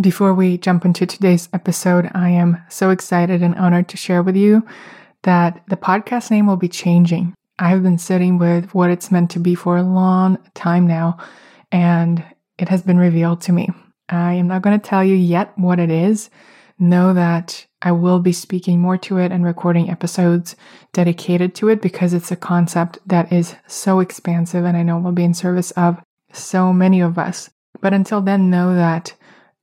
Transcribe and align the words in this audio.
Before 0.00 0.32
we 0.32 0.58
jump 0.58 0.84
into 0.84 1.06
today's 1.06 1.48
episode, 1.52 2.08
I 2.14 2.28
am 2.28 2.62
so 2.68 2.90
excited 2.90 3.42
and 3.42 3.56
honored 3.56 3.88
to 3.88 3.96
share 3.96 4.22
with 4.22 4.36
you 4.36 4.64
that 5.24 5.64
the 5.66 5.76
podcast 5.76 6.30
name 6.30 6.46
will 6.46 6.56
be 6.56 6.68
changing. 6.68 7.34
I 7.58 7.70
have 7.70 7.82
been 7.82 7.98
sitting 7.98 8.38
with 8.38 8.72
what 8.72 8.90
it's 8.90 9.10
meant 9.10 9.28
to 9.32 9.40
be 9.40 9.56
for 9.56 9.76
a 9.76 9.82
long 9.82 10.38
time 10.54 10.86
now, 10.86 11.18
and 11.72 12.24
it 12.58 12.68
has 12.68 12.82
been 12.82 12.98
revealed 12.98 13.40
to 13.42 13.52
me. 13.52 13.70
I 14.08 14.34
am 14.34 14.46
not 14.46 14.62
going 14.62 14.78
to 14.78 14.88
tell 14.88 15.02
you 15.02 15.16
yet 15.16 15.52
what 15.58 15.80
it 15.80 15.90
is. 15.90 16.30
Know 16.78 17.12
that 17.14 17.66
I 17.82 17.90
will 17.90 18.20
be 18.20 18.32
speaking 18.32 18.78
more 18.78 18.98
to 18.98 19.18
it 19.18 19.32
and 19.32 19.44
recording 19.44 19.90
episodes 19.90 20.54
dedicated 20.92 21.56
to 21.56 21.70
it 21.70 21.82
because 21.82 22.14
it's 22.14 22.30
a 22.30 22.36
concept 22.36 23.00
that 23.06 23.32
is 23.32 23.56
so 23.66 23.98
expansive 23.98 24.64
and 24.64 24.76
I 24.76 24.84
know 24.84 25.00
will 25.00 25.10
be 25.10 25.24
in 25.24 25.34
service 25.34 25.72
of 25.72 26.00
so 26.32 26.72
many 26.72 27.00
of 27.00 27.18
us. 27.18 27.50
But 27.80 27.94
until 27.94 28.20
then, 28.20 28.48
know 28.48 28.76
that 28.76 29.14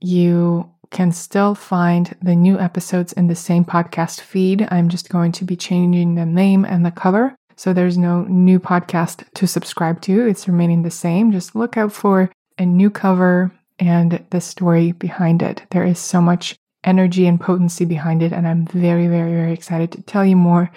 you 0.06 0.70
can 0.92 1.12
still 1.12 1.56
find 1.56 2.16
the 2.22 2.36
new 2.36 2.60
episodes 2.60 3.12
in 3.14 3.28
the 3.28 3.36
same 3.36 3.66
podcast 3.66 4.22
feed. 4.22 4.68
I'm 4.70 4.88
just 4.88 5.10
going 5.10 5.32
to 5.34 5.44
be 5.44 5.56
changing 5.56 6.16
the 6.16 6.26
name 6.26 6.64
and 6.64 6.86
the 6.86 6.92
cover. 6.92 7.36
So 7.56 7.74
there's 7.74 7.98
no 7.98 8.24
new 8.24 8.60
podcast 8.60 9.26
to 9.34 9.48
subscribe 9.48 10.02
to. 10.02 10.28
It's 10.28 10.48
remaining 10.48 10.84
the 10.84 10.92
same. 10.92 11.32
Just 11.32 11.56
look 11.56 11.76
out 11.76 11.92
for 11.92 12.32
a 12.58 12.66
new 12.66 12.90
cover 12.90 13.52
and 13.80 14.24
the 14.30 14.42
story 14.42 14.92
behind 14.92 15.42
it. 15.42 15.64
There 15.72 15.86
is 15.86 16.00
so 16.00 16.22
much 16.22 16.56
energy 16.84 17.26
and 17.26 17.42
potency 17.42 17.86
behind 17.86 18.22
it. 18.22 18.32
And 18.32 18.48
I'm 18.48 18.68
very, 18.68 19.08
very, 19.08 19.32
very 19.32 19.54
excited 19.54 19.92
to 19.94 20.02
tell 20.04 20.24
you 20.24 20.36
more 20.36 20.70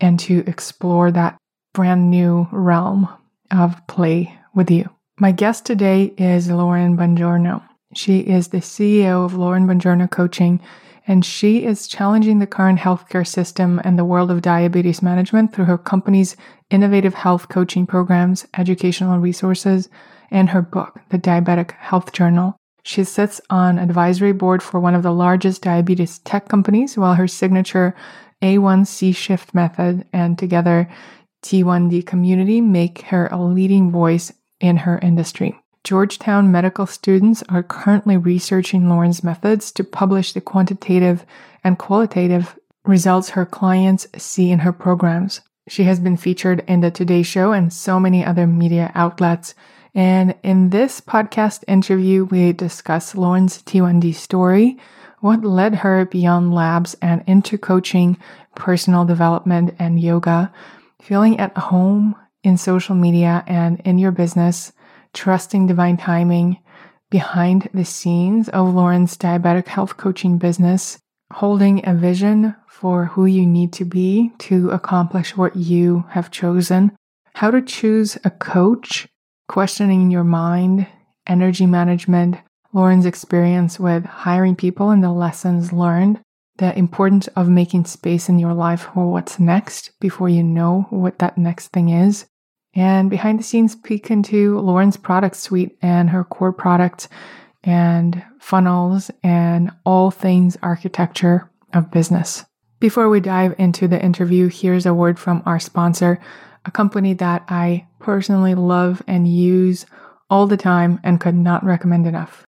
and 0.00 0.20
to 0.20 0.44
explore 0.46 1.10
that 1.10 1.36
brand 1.74 2.10
new 2.10 2.46
realm 2.52 3.08
of 3.50 3.86
play 3.88 4.38
with 4.54 4.70
you. 4.70 4.88
My 5.18 5.32
guest 5.32 5.66
today 5.66 6.14
is 6.16 6.48
Lauren 6.48 6.96
Bongiorno. 6.96 7.67
She 7.94 8.20
is 8.20 8.48
the 8.48 8.58
CEO 8.58 9.24
of 9.24 9.34
Lauren 9.34 9.66
Bongiorno 9.66 10.10
Coaching, 10.10 10.60
and 11.06 11.24
she 11.24 11.64
is 11.64 11.88
challenging 11.88 12.38
the 12.38 12.46
current 12.46 12.78
healthcare 12.78 13.26
system 13.26 13.80
and 13.82 13.98
the 13.98 14.04
world 14.04 14.30
of 14.30 14.42
diabetes 14.42 15.00
management 15.00 15.54
through 15.54 15.64
her 15.64 15.78
company's 15.78 16.36
innovative 16.70 17.14
health 17.14 17.48
coaching 17.48 17.86
programs, 17.86 18.46
educational 18.58 19.18
resources, 19.18 19.88
and 20.30 20.50
her 20.50 20.60
book, 20.60 21.00
The 21.08 21.18
Diabetic 21.18 21.72
Health 21.72 22.12
Journal. 22.12 22.56
She 22.82 23.04
sits 23.04 23.40
on 23.48 23.78
advisory 23.78 24.32
board 24.32 24.62
for 24.62 24.80
one 24.80 24.94
of 24.94 25.02
the 25.02 25.12
largest 25.12 25.62
diabetes 25.62 26.18
tech 26.18 26.48
companies, 26.48 26.98
while 26.98 27.14
her 27.14 27.26
signature 27.26 27.94
A1C 28.42 29.16
shift 29.16 29.54
method 29.54 30.06
and 30.12 30.38
together 30.38 30.90
T1D 31.42 32.06
community 32.06 32.60
make 32.60 33.02
her 33.02 33.28
a 33.28 33.42
leading 33.42 33.90
voice 33.90 34.30
in 34.60 34.76
her 34.76 34.98
industry. 34.98 35.58
Georgetown 35.84 36.50
medical 36.52 36.86
students 36.86 37.42
are 37.48 37.62
currently 37.62 38.16
researching 38.16 38.88
Lauren's 38.88 39.24
methods 39.24 39.72
to 39.72 39.84
publish 39.84 40.32
the 40.32 40.40
quantitative 40.40 41.24
and 41.64 41.78
qualitative 41.78 42.58
results 42.84 43.30
her 43.30 43.46
clients 43.46 44.06
see 44.16 44.50
in 44.50 44.60
her 44.60 44.72
programs. 44.72 45.40
She 45.68 45.84
has 45.84 46.00
been 46.00 46.16
featured 46.16 46.64
in 46.66 46.80
the 46.80 46.90
Today 46.90 47.22
Show 47.22 47.52
and 47.52 47.72
so 47.72 48.00
many 48.00 48.24
other 48.24 48.46
media 48.46 48.90
outlets. 48.94 49.54
And 49.94 50.34
in 50.42 50.70
this 50.70 51.00
podcast 51.00 51.64
interview, 51.68 52.24
we 52.24 52.52
discuss 52.52 53.14
Lauren's 53.14 53.62
T1D 53.62 54.14
story, 54.14 54.78
what 55.20 55.44
led 55.44 55.76
her 55.76 56.06
beyond 56.06 56.54
labs 56.54 56.96
and 57.02 57.22
into 57.26 57.58
coaching, 57.58 58.16
personal 58.54 59.04
development, 59.04 59.74
and 59.78 60.00
yoga, 60.00 60.52
feeling 61.02 61.38
at 61.38 61.56
home 61.56 62.14
in 62.42 62.56
social 62.56 62.94
media 62.94 63.44
and 63.46 63.80
in 63.80 63.98
your 63.98 64.12
business, 64.12 64.72
trusting 65.18 65.66
divine 65.66 65.96
timing 65.96 66.56
behind 67.10 67.68
the 67.74 67.84
scenes 67.84 68.48
of 68.50 68.72
Lauren's 68.72 69.16
diabetic 69.16 69.66
health 69.66 69.96
coaching 69.96 70.38
business, 70.38 70.96
holding 71.32 71.84
a 71.84 71.92
vision 71.92 72.54
for 72.68 73.06
who 73.06 73.26
you 73.26 73.44
need 73.44 73.72
to 73.72 73.84
be 73.84 74.30
to 74.38 74.70
accomplish 74.70 75.36
what 75.36 75.56
you 75.56 76.04
have 76.10 76.30
chosen, 76.30 76.92
how 77.34 77.50
to 77.50 77.60
choose 77.60 78.16
a 78.22 78.30
coach 78.30 79.08
questioning 79.48 80.08
your 80.08 80.22
mind, 80.22 80.86
energy 81.26 81.66
management, 81.66 82.36
Lauren's 82.72 83.04
experience 83.04 83.80
with 83.80 84.04
hiring 84.04 84.54
people 84.54 84.90
and 84.90 85.02
the 85.02 85.10
lessons 85.10 85.72
learned, 85.72 86.20
the 86.58 86.78
importance 86.78 87.26
of 87.34 87.48
making 87.48 87.84
space 87.84 88.28
in 88.28 88.38
your 88.38 88.54
life 88.54 88.88
for 88.94 89.10
what's 89.10 89.40
next 89.40 89.90
before 89.98 90.28
you 90.28 90.44
know 90.44 90.86
what 90.90 91.18
that 91.18 91.36
next 91.36 91.68
thing 91.68 91.88
is, 91.88 92.26
and 92.74 93.10
behind 93.10 93.38
the 93.38 93.44
scenes 93.44 93.74
peek 93.74 94.10
into 94.10 94.58
Lauren's 94.60 94.96
product 94.96 95.36
suite 95.36 95.76
and 95.82 96.10
her 96.10 96.24
core 96.24 96.52
products 96.52 97.08
and 97.64 98.22
funnels 98.40 99.10
and 99.22 99.70
all 99.84 100.10
things 100.10 100.56
architecture 100.62 101.50
of 101.74 101.90
business. 101.90 102.44
Before 102.80 103.08
we 103.08 103.20
dive 103.20 103.54
into 103.58 103.88
the 103.88 104.02
interview, 104.02 104.48
here's 104.48 104.86
a 104.86 104.94
word 104.94 105.18
from 105.18 105.42
our 105.44 105.58
sponsor, 105.58 106.20
a 106.64 106.70
company 106.70 107.14
that 107.14 107.44
I 107.48 107.86
personally 107.98 108.54
love 108.54 109.02
and 109.06 109.26
use 109.26 109.84
all 110.30 110.46
the 110.46 110.56
time 110.56 111.00
and 111.02 111.20
could 111.20 111.34
not 111.34 111.64
recommend 111.64 112.06
enough. 112.06 112.44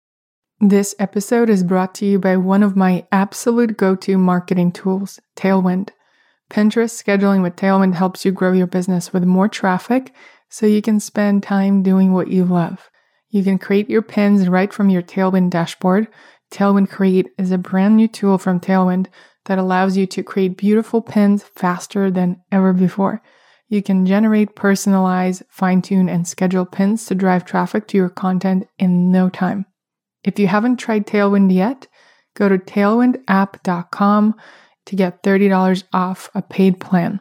This 0.60 0.96
episode 0.98 1.50
is 1.50 1.64
brought 1.64 1.94
to 1.96 2.06
you 2.06 2.20
by 2.20 2.36
one 2.36 2.64
of 2.64 2.76
my 2.76 3.06
absolute 3.12 3.78
go 3.78 3.96
to 3.98 4.18
marketing 4.18 4.72
tools, 4.72 5.20
Tailwind. 5.36 5.90
Pinterest 6.50 7.04
scheduling 7.04 7.42
with 7.42 7.56
Tailwind 7.56 7.96
helps 7.96 8.24
you 8.24 8.32
grow 8.32 8.54
your 8.54 8.68
business 8.68 9.12
with 9.12 9.24
more 9.24 9.48
traffic 9.48 10.14
so 10.50 10.66
you 10.66 10.82
can 10.82 11.00
spend 11.00 11.44
time 11.44 11.84
doing 11.84 12.14
what 12.14 12.30
you 12.30 12.46
love. 12.46 12.90
You 13.30 13.44
can 13.44 13.58
create 13.58 13.90
your 13.90 14.02
pins 14.02 14.48
right 14.48 14.74
from 14.74 14.90
your 14.90 15.02
Tailwind 15.02 15.50
dashboard. 15.50 16.08
Tailwind 16.52 16.90
Create 16.90 17.28
is 17.38 17.52
a 17.52 17.58
brand 17.58 17.98
new 17.98 18.08
tool 18.08 18.38
from 18.38 18.60
Tailwind 18.60 19.08
that 19.46 19.58
allows 19.58 19.98
you 19.98 20.06
to 20.08 20.24
create 20.24 20.58
beautiful 20.58 21.02
pins 21.02 21.44
faster 21.44 22.10
than 22.10 22.42
ever 22.52 22.72
before. 22.72 23.22
You 23.68 23.84
can 23.84 24.06
generate, 24.06 24.56
personalize, 24.56 25.44
fine 25.50 25.82
tune, 25.82 26.08
and 26.08 26.26
schedule 26.26 26.66
pins 26.66 27.06
to 27.08 27.16
drive 27.16 27.44
traffic 27.44 27.88
to 27.90 27.98
your 27.98 28.10
content 28.10 28.68
in 28.80 29.12
no 29.12 29.30
time. 29.30 29.66
If 30.24 30.40
you 30.40 30.48
haven't 30.48 30.78
tried 30.78 31.06
Tailwind 31.06 31.54
yet, 31.54 31.88
go 32.34 32.48
to 32.48 32.58
tailwindapp.com 32.58 34.36
to 34.88 34.96
get 34.96 35.22
$30 35.22 35.84
off 35.94 36.30
a 36.34 36.42
paid 36.42 36.80
plan. 36.80 37.20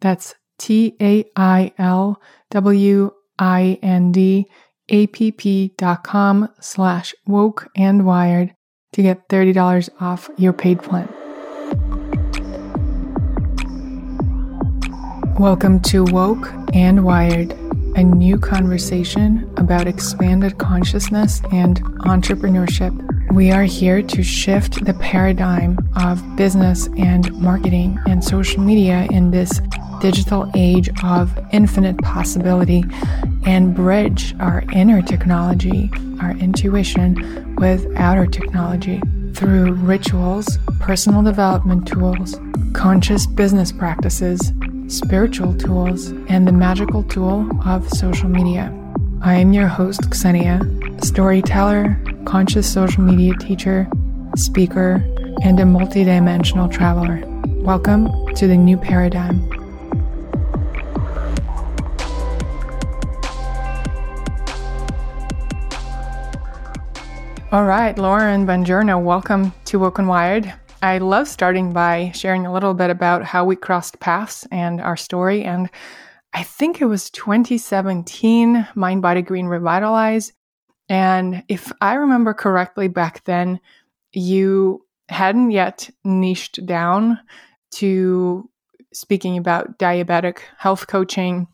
That's 0.00 0.34
T 0.58 0.96
A 1.00 1.24
I 1.36 1.72
L 1.78 2.20
W 2.50 3.10
I 3.38 3.78
N 3.82 4.12
D 4.12 4.46
A 4.88 5.06
P 5.08 5.32
P 5.32 5.74
dot 5.76 6.04
com 6.04 6.48
slash 6.60 7.14
woke 7.26 7.68
and 7.76 8.06
wired 8.06 8.54
to 8.92 9.02
get 9.02 9.28
$30 9.28 9.88
off 10.00 10.30
your 10.36 10.52
paid 10.52 10.82
plan. 10.82 11.08
Welcome 15.38 15.80
to 15.82 16.04
Woke 16.04 16.48
and 16.74 17.04
Wired, 17.04 17.52
a 17.96 18.02
new 18.02 18.38
conversation 18.38 19.52
about 19.56 19.86
expanded 19.86 20.58
consciousness 20.58 21.42
and 21.52 21.80
entrepreneurship. 22.00 23.07
We 23.32 23.50
are 23.52 23.64
here 23.64 24.02
to 24.02 24.22
shift 24.22 24.84
the 24.84 24.94
paradigm 24.94 25.78
of 25.96 26.36
business 26.36 26.88
and 26.98 27.32
marketing 27.34 27.98
and 28.06 28.24
social 28.24 28.60
media 28.62 29.06
in 29.10 29.30
this 29.30 29.60
digital 30.00 30.50
age 30.54 30.88
of 31.02 31.38
infinite 31.52 31.98
possibility 31.98 32.84
and 33.46 33.74
bridge 33.74 34.34
our 34.40 34.64
inner 34.72 35.02
technology, 35.02 35.90
our 36.20 36.32
intuition, 36.32 37.54
with 37.56 37.86
outer 37.96 38.26
technology 38.26 39.00
through 39.34 39.72
rituals, 39.74 40.58
personal 40.80 41.22
development 41.22 41.86
tools, 41.86 42.40
conscious 42.72 43.26
business 43.26 43.72
practices 43.72 44.52
spiritual 44.88 45.54
tools, 45.54 46.08
and 46.28 46.48
the 46.48 46.52
magical 46.52 47.02
tool 47.04 47.48
of 47.66 47.88
social 47.90 48.28
media. 48.28 48.74
I 49.20 49.34
am 49.34 49.52
your 49.52 49.68
host, 49.68 50.14
Xenia, 50.14 50.60
storyteller, 51.02 52.02
conscious 52.28 52.70
social 52.70 53.02
media 53.02 53.32
teacher, 53.40 53.88
speaker, 54.36 55.02
and 55.42 55.58
a 55.58 55.62
multidimensional 55.62 56.70
traveler. 56.70 57.22
Welcome 57.62 58.06
to 58.34 58.46
the 58.46 58.54
new 58.54 58.76
paradigm. 58.76 59.40
All 67.50 67.64
right, 67.64 67.94
Lauren 67.96 68.46
Bongiorno, 68.46 69.02
welcome 69.02 69.54
to 69.64 69.78
Woke 69.78 69.98
and 69.98 70.06
Wired. 70.06 70.52
I 70.82 70.98
love 70.98 71.28
starting 71.28 71.72
by 71.72 72.12
sharing 72.14 72.44
a 72.44 72.52
little 72.52 72.74
bit 72.74 72.90
about 72.90 73.24
how 73.24 73.46
we 73.46 73.56
crossed 73.56 74.00
paths 74.00 74.46
and 74.52 74.82
our 74.82 74.98
story. 74.98 75.44
And 75.44 75.70
I 76.34 76.42
think 76.42 76.82
it 76.82 76.84
was 76.84 77.08
2017, 77.08 78.68
Mind 78.74 79.00
Body 79.00 79.22
Green 79.22 79.46
Revitalize. 79.46 80.34
And 80.88 81.42
if 81.48 81.70
I 81.80 81.94
remember 81.94 82.34
correctly 82.34 82.88
back 82.88 83.24
then, 83.24 83.60
you 84.12 84.84
hadn't 85.08 85.50
yet 85.50 85.90
niched 86.04 86.64
down 86.66 87.18
to 87.72 88.48
speaking 88.92 89.36
about 89.36 89.78
diabetic 89.78 90.38
health 90.56 90.86
coaching 90.86 91.46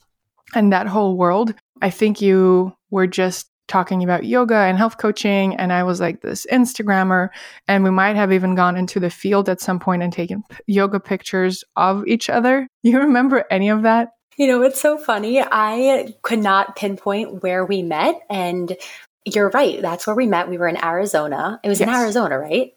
and 0.55 0.73
that 0.73 0.87
whole 0.87 1.17
world. 1.17 1.55
I 1.83 1.91
think 1.91 2.21
you 2.21 2.73
were 2.91 3.07
just 3.07 3.51
talking 3.67 4.05
about 4.05 4.27
yoga 4.27 4.57
and 4.57 4.77
health 4.77 4.99
coaching 4.99 5.57
and 5.57 5.73
I 5.73 5.85
was 5.85 6.01
like 6.01 6.21
this 6.21 6.47
Instagrammer 6.53 7.31
and 7.67 7.83
we 7.83 7.91
might 7.91 8.15
have 8.15 8.33
even 8.33 8.55
gone 8.55 8.77
into 8.77 9.01
the 9.01 9.09
field 9.11 9.49
at 9.49 9.61
some 9.61 9.81
point 9.81 10.03
and 10.03 10.13
taken 10.13 10.45
yoga 10.67 11.01
pictures 11.01 11.65
of 11.77 12.07
each 12.07 12.29
other. 12.31 12.69
You 12.83 12.99
remember 12.99 13.47
any 13.51 13.71
of 13.71 13.83
that? 13.85 14.11
You 14.37 14.47
know, 14.47 14.63
it's 14.63 14.81
so 14.81 14.99
funny. 14.99 15.41
I 15.41 16.15
could 16.23 16.41
not 16.41 16.77
pinpoint 16.77 17.43
where 17.43 17.65
we 17.65 17.83
met 17.83 18.21
and 18.29 18.77
you're 19.25 19.51
right. 19.51 19.81
That's 19.81 20.07
where 20.07 20.17
we 20.17 20.27
met. 20.27 20.49
We 20.49 20.59
were 20.59 20.69
in 20.69 20.83
Arizona. 20.83 21.61
It 21.63 21.69
was 21.69 21.81
yes. 21.81 21.89
in 21.89 21.95
Arizona, 21.95 22.39
right? 22.39 22.75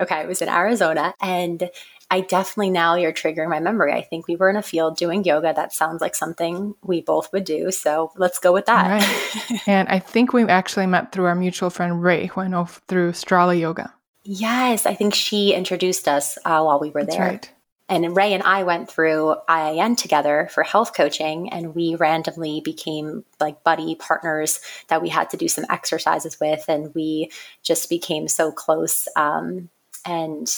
Okay, 0.00 0.20
it 0.20 0.28
was 0.28 0.42
in 0.42 0.48
Arizona 0.48 1.14
and 1.20 1.70
I 2.10 2.22
definitely 2.22 2.70
now 2.70 2.94
you're 2.94 3.12
triggering 3.12 3.50
my 3.50 3.60
memory. 3.60 3.92
I 3.92 4.02
think 4.02 4.26
we 4.28 4.36
were 4.36 4.48
in 4.48 4.56
a 4.56 4.62
field 4.62 4.96
doing 4.96 5.24
yoga. 5.24 5.52
That 5.54 5.74
sounds 5.74 6.00
like 6.00 6.14
something 6.14 6.74
we 6.82 7.02
both 7.02 7.30
would 7.32 7.44
do. 7.44 7.70
So 7.70 8.12
let's 8.16 8.38
go 8.38 8.52
with 8.52 8.66
that. 8.66 9.02
Right. 9.02 9.60
and 9.66 9.88
I 9.88 9.98
think 9.98 10.32
we 10.32 10.44
actually 10.44 10.86
met 10.86 11.12
through 11.12 11.26
our 11.26 11.34
mutual 11.34 11.68
friend 11.68 12.02
Ray, 12.02 12.26
who 12.26 12.40
I 12.40 12.48
know 12.48 12.64
through 12.64 13.12
Strala 13.12 13.58
Yoga. 13.58 13.92
Yes, 14.24 14.86
I 14.86 14.94
think 14.94 15.14
she 15.14 15.52
introduced 15.52 16.08
us 16.08 16.38
uh, 16.44 16.62
while 16.62 16.80
we 16.80 16.90
were 16.90 17.04
That's 17.04 17.16
there. 17.16 17.26
Right. 17.26 17.50
And 17.88 18.14
Ray 18.16 18.34
and 18.34 18.42
I 18.42 18.64
went 18.64 18.90
through 18.90 19.36
IIN 19.48 19.96
together 19.96 20.48
for 20.52 20.62
health 20.62 20.94
coaching, 20.94 21.50
and 21.52 21.74
we 21.74 21.94
randomly 21.94 22.60
became 22.60 23.24
like 23.40 23.64
buddy 23.64 23.94
partners 23.94 24.60
that 24.88 25.00
we 25.00 25.08
had 25.08 25.30
to 25.30 25.36
do 25.36 25.48
some 25.48 25.64
exercises 25.70 26.38
with, 26.40 26.64
and 26.68 26.94
we 26.94 27.30
just 27.62 27.88
became 27.88 28.28
so 28.28 28.52
close. 28.52 29.08
Um, 29.16 29.70
and 30.04 30.48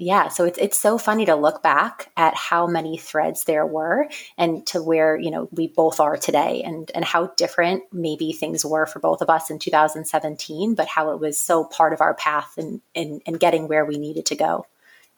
yeah, 0.00 0.28
so 0.28 0.44
it's 0.44 0.58
it's 0.58 0.78
so 0.78 0.96
funny 0.96 1.26
to 1.26 1.34
look 1.34 1.60
back 1.60 2.12
at 2.16 2.36
how 2.36 2.68
many 2.68 2.96
threads 2.96 3.44
there 3.44 3.66
were 3.66 4.08
and 4.36 4.64
to 4.68 4.80
where, 4.80 5.16
you 5.16 5.32
know, 5.32 5.48
we 5.50 5.66
both 5.66 5.98
are 5.98 6.16
today 6.16 6.62
and 6.62 6.88
and 6.94 7.04
how 7.04 7.32
different 7.36 7.82
maybe 7.92 8.32
things 8.32 8.64
were 8.64 8.86
for 8.86 9.00
both 9.00 9.20
of 9.20 9.28
us 9.28 9.50
in 9.50 9.58
2017, 9.58 10.76
but 10.76 10.86
how 10.86 11.10
it 11.10 11.18
was 11.18 11.40
so 11.40 11.64
part 11.64 11.92
of 11.92 12.00
our 12.00 12.14
path 12.14 12.54
and 12.56 12.80
in, 12.94 13.20
in, 13.26 13.34
getting 13.34 13.66
where 13.66 13.84
we 13.84 13.98
needed 13.98 14.26
to 14.26 14.36
go. 14.36 14.66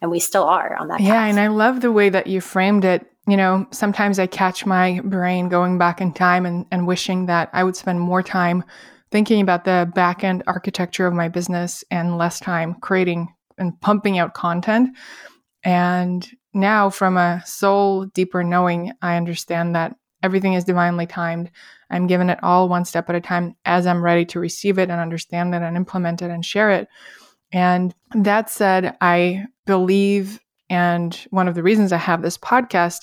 And 0.00 0.10
we 0.10 0.18
still 0.18 0.44
are 0.44 0.76
on 0.76 0.88
that 0.88 1.00
Yeah, 1.00 1.14
path. 1.14 1.30
and 1.30 1.40
I 1.40 1.48
love 1.48 1.80
the 1.80 1.92
way 1.92 2.08
that 2.08 2.26
you 2.26 2.40
framed 2.40 2.84
it. 2.84 3.06
You 3.28 3.36
know, 3.36 3.66
sometimes 3.70 4.18
I 4.18 4.26
catch 4.26 4.64
my 4.64 5.00
brain 5.04 5.48
going 5.48 5.78
back 5.78 6.00
in 6.00 6.12
time 6.12 6.46
and, 6.46 6.66
and 6.70 6.86
wishing 6.86 7.26
that 7.26 7.50
I 7.52 7.64
would 7.64 7.76
spend 7.76 8.00
more 8.00 8.22
time 8.22 8.64
thinking 9.10 9.40
about 9.40 9.64
the 9.64 9.90
back 9.94 10.24
end 10.24 10.42
architecture 10.46 11.06
of 11.06 11.14
my 11.14 11.28
business 11.28 11.84
and 11.90 12.16
less 12.16 12.40
time 12.40 12.74
creating 12.80 13.28
and 13.58 13.78
pumping 13.80 14.18
out 14.18 14.34
content. 14.34 14.96
And 15.62 16.28
now, 16.54 16.90
from 16.90 17.16
a 17.16 17.42
soul 17.44 18.06
deeper 18.06 18.42
knowing, 18.42 18.92
I 19.02 19.16
understand 19.16 19.74
that 19.76 19.94
everything 20.22 20.54
is 20.54 20.64
divinely 20.64 21.06
timed. 21.06 21.50
I'm 21.90 22.06
given 22.06 22.30
it 22.30 22.42
all 22.42 22.68
one 22.68 22.84
step 22.84 23.08
at 23.08 23.16
a 23.16 23.20
time 23.20 23.56
as 23.64 23.86
I'm 23.86 24.02
ready 24.02 24.24
to 24.26 24.40
receive 24.40 24.78
it 24.78 24.90
and 24.90 25.00
understand 25.00 25.54
it 25.54 25.62
and 25.62 25.76
implement 25.76 26.22
it 26.22 26.30
and 26.30 26.44
share 26.44 26.70
it. 26.70 26.88
And 27.52 27.94
that 28.14 28.50
said, 28.50 28.96
I 29.00 29.46
believe, 29.66 30.40
and 30.68 31.14
one 31.30 31.48
of 31.48 31.54
the 31.54 31.62
reasons 31.62 31.92
I 31.92 31.98
have 31.98 32.22
this 32.22 32.38
podcast 32.38 33.00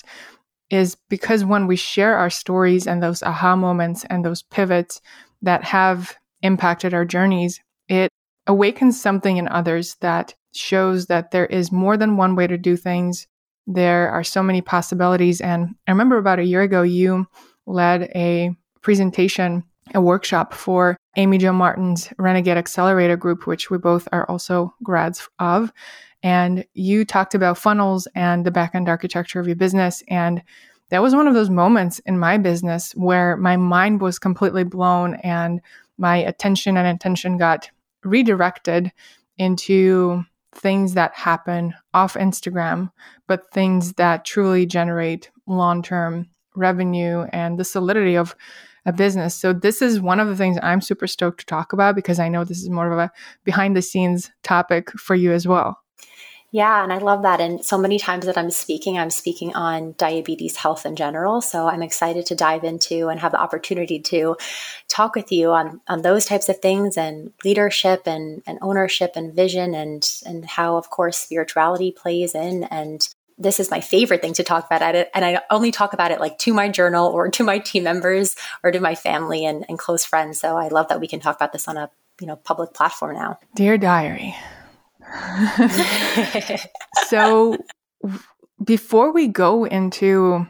is 0.70 0.96
because 1.08 1.44
when 1.44 1.66
we 1.66 1.76
share 1.76 2.16
our 2.16 2.30
stories 2.30 2.86
and 2.86 3.02
those 3.02 3.22
aha 3.22 3.56
moments 3.56 4.04
and 4.10 4.24
those 4.24 4.42
pivots 4.42 5.00
that 5.42 5.64
have 5.64 6.14
impacted 6.42 6.94
our 6.94 7.04
journeys, 7.04 7.60
it 7.88 8.10
awakens 8.46 9.00
something 9.00 9.36
in 9.36 9.48
others 9.48 9.96
that 10.00 10.34
shows 10.54 11.06
that 11.06 11.30
there 11.30 11.46
is 11.46 11.72
more 11.72 11.96
than 11.96 12.16
one 12.16 12.34
way 12.34 12.46
to 12.46 12.58
do 12.58 12.76
things. 12.76 13.26
There 13.66 14.10
are 14.10 14.24
so 14.24 14.42
many 14.42 14.62
possibilities. 14.62 15.40
And 15.40 15.74
I 15.86 15.90
remember 15.90 16.16
about 16.16 16.38
a 16.38 16.44
year 16.44 16.62
ago, 16.62 16.82
you 16.82 17.26
led 17.66 18.10
a 18.14 18.54
presentation, 18.82 19.64
a 19.94 20.00
workshop 20.00 20.54
for 20.54 20.96
Amy 21.16 21.38
Jo 21.38 21.52
Martin's 21.52 22.12
Renegade 22.18 22.56
Accelerator 22.56 23.16
group, 23.16 23.46
which 23.46 23.70
we 23.70 23.78
both 23.78 24.08
are 24.12 24.28
also 24.30 24.74
grads 24.82 25.28
of. 25.38 25.72
And 26.22 26.64
you 26.74 27.04
talked 27.04 27.34
about 27.34 27.58
funnels 27.58 28.08
and 28.14 28.44
the 28.44 28.50
backend 28.50 28.88
architecture 28.88 29.40
of 29.40 29.46
your 29.46 29.56
business. 29.56 30.02
And 30.08 30.42
that 30.90 31.02
was 31.02 31.14
one 31.14 31.28
of 31.28 31.34
those 31.34 31.50
moments 31.50 31.98
in 32.00 32.18
my 32.18 32.38
business 32.38 32.92
where 32.92 33.36
my 33.36 33.56
mind 33.56 34.00
was 34.00 34.18
completely 34.18 34.64
blown 34.64 35.14
and 35.16 35.60
my 35.98 36.16
attention 36.16 36.76
and 36.76 36.86
attention 36.86 37.36
got 37.36 37.70
redirected 38.04 38.92
into 39.36 40.24
things 40.54 40.94
that 40.94 41.14
happen 41.14 41.74
off 41.94 42.14
Instagram, 42.14 42.90
but 43.26 43.52
things 43.52 43.92
that 43.94 44.24
truly 44.24 44.66
generate 44.66 45.30
long 45.46 45.82
term 45.82 46.28
revenue 46.56 47.26
and 47.32 47.58
the 47.58 47.64
solidity 47.64 48.16
of 48.16 48.34
a 48.88 48.92
business. 48.92 49.34
So, 49.34 49.52
this 49.52 49.82
is 49.82 50.00
one 50.00 50.18
of 50.18 50.28
the 50.28 50.36
things 50.36 50.58
I'm 50.62 50.80
super 50.80 51.06
stoked 51.06 51.40
to 51.40 51.46
talk 51.46 51.72
about 51.72 51.94
because 51.94 52.18
I 52.18 52.28
know 52.28 52.42
this 52.42 52.62
is 52.62 52.70
more 52.70 52.90
of 52.90 52.98
a 52.98 53.12
behind 53.44 53.76
the 53.76 53.82
scenes 53.82 54.30
topic 54.42 54.90
for 54.92 55.14
you 55.14 55.32
as 55.32 55.46
well. 55.46 55.78
Yeah, 56.50 56.82
and 56.82 56.90
I 56.90 56.96
love 56.96 57.22
that. 57.24 57.42
And 57.42 57.62
so 57.62 57.76
many 57.76 57.98
times 57.98 58.24
that 58.24 58.38
I'm 58.38 58.50
speaking, 58.50 58.98
I'm 58.98 59.10
speaking 59.10 59.54
on 59.54 59.94
diabetes 59.98 60.56
health 60.56 60.86
in 60.86 60.96
general. 60.96 61.42
So 61.42 61.68
I'm 61.68 61.82
excited 61.82 62.24
to 62.24 62.34
dive 62.34 62.64
into 62.64 63.08
and 63.08 63.20
have 63.20 63.32
the 63.32 63.40
opportunity 63.40 64.00
to 64.00 64.34
talk 64.88 65.14
with 65.14 65.30
you 65.30 65.50
on, 65.50 65.82
on 65.88 66.00
those 66.00 66.24
types 66.24 66.48
of 66.48 66.60
things 66.60 66.96
and 66.96 67.34
leadership 67.44 68.04
and, 68.06 68.42
and 68.46 68.58
ownership 68.62 69.12
and 69.14 69.34
vision 69.34 69.74
and 69.74 70.10
and 70.24 70.46
how 70.46 70.78
of 70.78 70.88
course 70.88 71.18
spirituality 71.18 71.92
plays 71.92 72.34
in 72.34 72.64
and 72.64 73.10
this 73.38 73.60
is 73.60 73.70
my 73.70 73.80
favorite 73.80 74.20
thing 74.20 74.34
to 74.34 74.42
talk 74.42 74.66
about 74.66 74.82
at 74.82 74.94
it. 74.94 75.10
And 75.14 75.24
I 75.24 75.40
only 75.50 75.70
talk 75.70 75.92
about 75.92 76.10
it 76.10 76.20
like 76.20 76.38
to 76.38 76.52
my 76.52 76.68
journal 76.68 77.06
or 77.06 77.28
to 77.30 77.44
my 77.44 77.58
team 77.58 77.84
members 77.84 78.34
or 78.64 78.72
to 78.72 78.80
my 78.80 78.94
family 78.94 79.44
and, 79.44 79.64
and 79.68 79.78
close 79.78 80.04
friends. 80.04 80.40
So 80.40 80.56
I 80.56 80.68
love 80.68 80.88
that 80.88 81.00
we 81.00 81.06
can 81.06 81.20
talk 81.20 81.36
about 81.36 81.52
this 81.52 81.68
on 81.68 81.76
a 81.76 81.90
you 82.20 82.26
know 82.26 82.36
public 82.36 82.74
platform 82.74 83.14
now. 83.14 83.38
Dear 83.54 83.78
diary, 83.78 84.34
so 87.06 87.56
before 88.62 89.12
we 89.12 89.28
go 89.28 89.64
into 89.64 90.46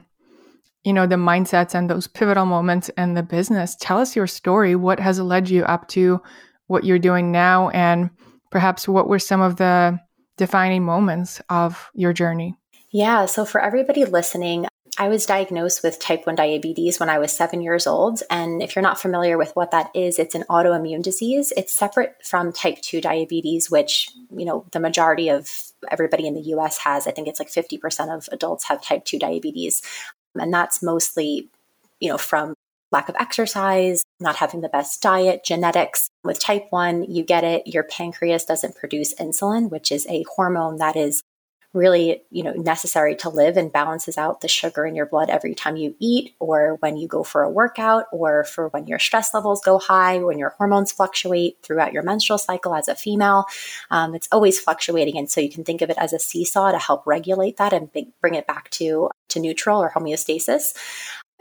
you 0.85 0.93
know 0.93 1.07
the 1.07 1.17
mindsets 1.17 1.75
and 1.75 1.91
those 1.91 2.07
pivotal 2.07 2.47
moments 2.47 2.89
in 2.97 3.15
the 3.15 3.23
business 3.23 3.77
tell 3.79 3.99
us 3.99 4.17
your 4.17 4.27
story 4.27 4.75
what 4.75 4.99
has 5.01 5.21
led 5.21 5.51
you 5.51 5.65
up 5.65 5.87
to 5.89 6.21
what 6.67 6.85
you're 6.85 6.99
doing 6.99 7.31
now 7.31 7.69
and 7.71 8.11
perhaps 8.51 8.89
what 8.89 9.09
were 9.09 9.19
some 9.19 9.41
of 9.41 9.57
the 9.57 9.99
defining 10.37 10.83
moments 10.83 11.43
of 11.51 11.91
your 11.95 12.13
journey 12.13 12.57
yeah 12.99 13.27
so 13.27 13.45
for 13.45 13.61
everybody 13.61 14.05
listening 14.05 14.67
I 15.01 15.07
was 15.07 15.27
diagnosed 15.27 15.85
with 15.85 16.01
type 16.01 16.27
1 16.27 16.35
diabetes 16.35 16.99
when 16.99 17.09
I 17.09 17.21
was 17.21 17.33
seven 17.33 17.63
years 17.63 17.87
old. 17.87 18.21
And 18.31 18.61
if 18.61 18.75
you're 18.75 18.83
not 18.83 19.01
familiar 19.01 19.39
with 19.39 19.55
what 19.55 19.71
that 19.71 19.93
is, 19.95 20.19
it's 20.19 20.35
an 20.35 20.43
autoimmune 20.51 21.05
disease. 21.05 21.53
It's 21.57 21.73
separate 21.73 22.17
from 22.25 22.53
type 22.53 22.81
2 22.83 23.01
diabetes, 23.01 23.71
which, 23.71 24.11
you 24.37 24.45
know, 24.45 24.67
the 24.73 24.81
majority 24.81 25.29
of 25.29 25.49
everybody 25.89 26.27
in 26.27 26.35
the 26.35 26.51
US 26.57 26.79
has. 26.79 27.07
I 27.07 27.13
think 27.13 27.29
it's 27.29 27.39
like 27.39 27.49
50% 27.49 28.13
of 28.13 28.29
adults 28.33 28.65
have 28.65 28.83
type 28.83 29.05
2 29.05 29.21
diabetes. 29.21 29.83
And 30.35 30.53
that's 30.53 30.83
mostly, 30.83 31.49
you 32.01 32.11
know, 32.11 32.19
from 32.19 32.55
lack 32.91 33.09
of 33.09 33.15
exercise, 33.21 34.03
not 34.19 34.37
having 34.37 34.63
the 34.63 34.69
best 34.69 35.01
diet, 35.01 35.45
genetics. 35.45 36.11
With 36.25 36.41
type 36.41 36.67
1, 36.71 37.05
you 37.05 37.23
get 37.23 37.45
it, 37.45 37.69
your 37.69 37.85
pancreas 37.85 38.45
doesn't 38.45 38.75
produce 38.75 39.15
insulin, 39.15 39.71
which 39.71 39.93
is 39.93 40.09
a 40.09 40.25
hormone 40.35 40.79
that 40.79 40.97
is 40.97 41.23
really 41.75 42.23
you 42.31 42.43
know 42.43 42.53
necessary 42.53 43.15
to 43.15 43.29
live 43.29 43.57
and 43.57 43.73
balances 43.73 44.17
out 44.17 44.41
the 44.41 44.49
sugar 44.49 44.87
in 44.87 44.95
your 44.95 45.05
blood 45.05 45.29
every 45.29 45.55
time 45.55 45.77
you 45.77 45.95
eat 45.99 46.35
or 46.39 46.77
when 46.81 46.97
you 46.97 47.07
go 47.07 47.23
for 47.23 47.43
a 47.43 47.51
workout 47.51 48.05
or 48.11 48.45
for 48.45 48.69
when 48.69 48.87
your 48.87 48.99
stress 48.99 49.35
levels 49.35 49.61
go 49.61 49.79
high 49.79 50.19
when 50.19 50.39
your 50.39 50.55
hormones 50.57 50.93
fluctuate 50.93 51.59
throughout 51.63 51.93
your 51.93 52.03
menstrual 52.03 52.39
cycle 52.39 52.75
as 52.75 52.89
a 52.89 52.95
female. 52.95 53.45
Um, 53.91 54.15
it's 54.15 54.29
always 54.33 54.59
fluctuating 54.59 55.19
and 55.19 55.31
so 55.31 55.41
you 55.41 55.51
can 55.51 55.65
think 55.65 55.83
of 55.83 55.91
it 55.91 55.99
as 55.99 56.13
a 56.13 56.19
seesaw 56.19 56.73
to 56.73 56.79
help 56.79 57.07
regulate 57.07 57.59
that 57.59 57.73
and 57.73 57.91
bring 58.21 58.35
it 58.35 58.47
back 58.47 58.71
to 58.71 59.11
to 59.29 59.41
neutral 59.41 59.83
or 59.83 59.91
homeostasis 59.91 60.75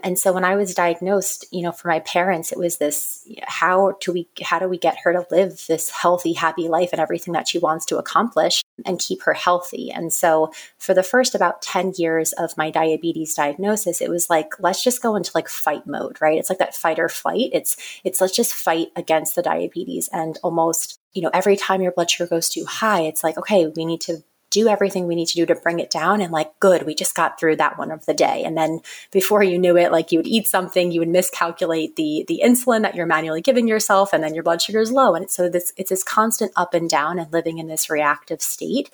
and 0.00 0.16
so 0.16 0.32
when 0.32 0.44
I 0.44 0.54
was 0.54 0.74
diagnosed, 0.74 1.44
you 1.50 1.62
know, 1.62 1.72
for 1.72 1.88
my 1.88 1.98
parents, 2.00 2.52
it 2.52 2.58
was 2.58 2.78
this 2.78 3.26
how 3.42 3.96
do 4.00 4.12
we 4.12 4.28
how 4.42 4.60
do 4.60 4.68
we 4.68 4.78
get 4.78 4.98
her 5.02 5.12
to 5.12 5.26
live 5.30 5.64
this 5.66 5.90
healthy, 5.90 6.34
happy 6.34 6.68
life 6.68 6.90
and 6.92 7.00
everything 7.00 7.34
that 7.34 7.48
she 7.48 7.58
wants 7.58 7.84
to 7.86 7.98
accomplish 7.98 8.62
and 8.86 9.00
keep 9.00 9.22
her 9.22 9.34
healthy. 9.34 9.90
And 9.90 10.12
so 10.12 10.52
for 10.78 10.94
the 10.94 11.02
first 11.02 11.34
about 11.34 11.62
10 11.62 11.94
years 11.98 12.32
of 12.32 12.56
my 12.56 12.70
diabetes 12.70 13.34
diagnosis, 13.34 14.00
it 14.00 14.08
was 14.08 14.30
like 14.30 14.52
let's 14.60 14.84
just 14.84 15.02
go 15.02 15.16
into 15.16 15.32
like 15.34 15.48
fight 15.48 15.86
mode, 15.86 16.20
right? 16.20 16.38
It's 16.38 16.48
like 16.50 16.60
that 16.60 16.76
fight 16.76 17.00
or 17.00 17.08
flight. 17.08 17.50
It's 17.52 17.76
it's 18.04 18.20
let's 18.20 18.36
just 18.36 18.54
fight 18.54 18.88
against 18.94 19.34
the 19.34 19.42
diabetes 19.42 20.08
and 20.12 20.38
almost 20.44 21.00
you 21.14 21.22
know, 21.22 21.30
every 21.32 21.56
time 21.56 21.82
your 21.82 21.90
blood 21.90 22.10
sugar 22.10 22.28
goes 22.28 22.48
too 22.48 22.64
high, 22.64 23.00
it's 23.00 23.24
like, 23.24 23.36
okay, 23.38 23.66
we 23.66 23.84
need 23.84 24.00
to 24.02 24.22
do 24.50 24.68
everything 24.68 25.06
we 25.06 25.14
need 25.14 25.28
to 25.28 25.34
do 25.34 25.46
to 25.46 25.54
bring 25.54 25.78
it 25.78 25.90
down. 25.90 26.20
And 26.20 26.32
like 26.32 26.58
good 26.60 26.84
we 26.84 26.94
just 26.94 27.14
got 27.14 27.38
through 27.38 27.56
that 27.56 27.78
one 27.78 27.90
of 27.90 28.06
the 28.06 28.14
day. 28.14 28.42
And 28.44 28.56
then 28.56 28.80
before 29.10 29.42
you 29.42 29.58
knew 29.58 29.76
it 29.76 29.92
like 29.92 30.10
you 30.12 30.18
would 30.18 30.26
eat 30.26 30.46
something 30.46 30.90
you 30.90 31.00
would 31.00 31.08
miscalculate 31.08 31.96
the 31.96 32.24
the 32.28 32.42
insulin 32.44 32.82
that 32.82 32.94
you're 32.94 33.06
manually 33.06 33.40
giving 33.40 33.68
yourself 33.68 34.12
and 34.12 34.22
then 34.22 34.34
your 34.34 34.42
blood 34.42 34.62
sugar 34.62 34.80
is 34.80 34.92
low. 34.92 35.14
And 35.14 35.30
so 35.30 35.48
this 35.48 35.72
it's 35.76 35.90
this 35.90 36.02
constant 36.02 36.52
up 36.56 36.74
and 36.74 36.88
down 36.88 37.18
and 37.18 37.32
living 37.32 37.58
in 37.58 37.68
this 37.68 37.90
reactive 37.90 38.40
state 38.40 38.90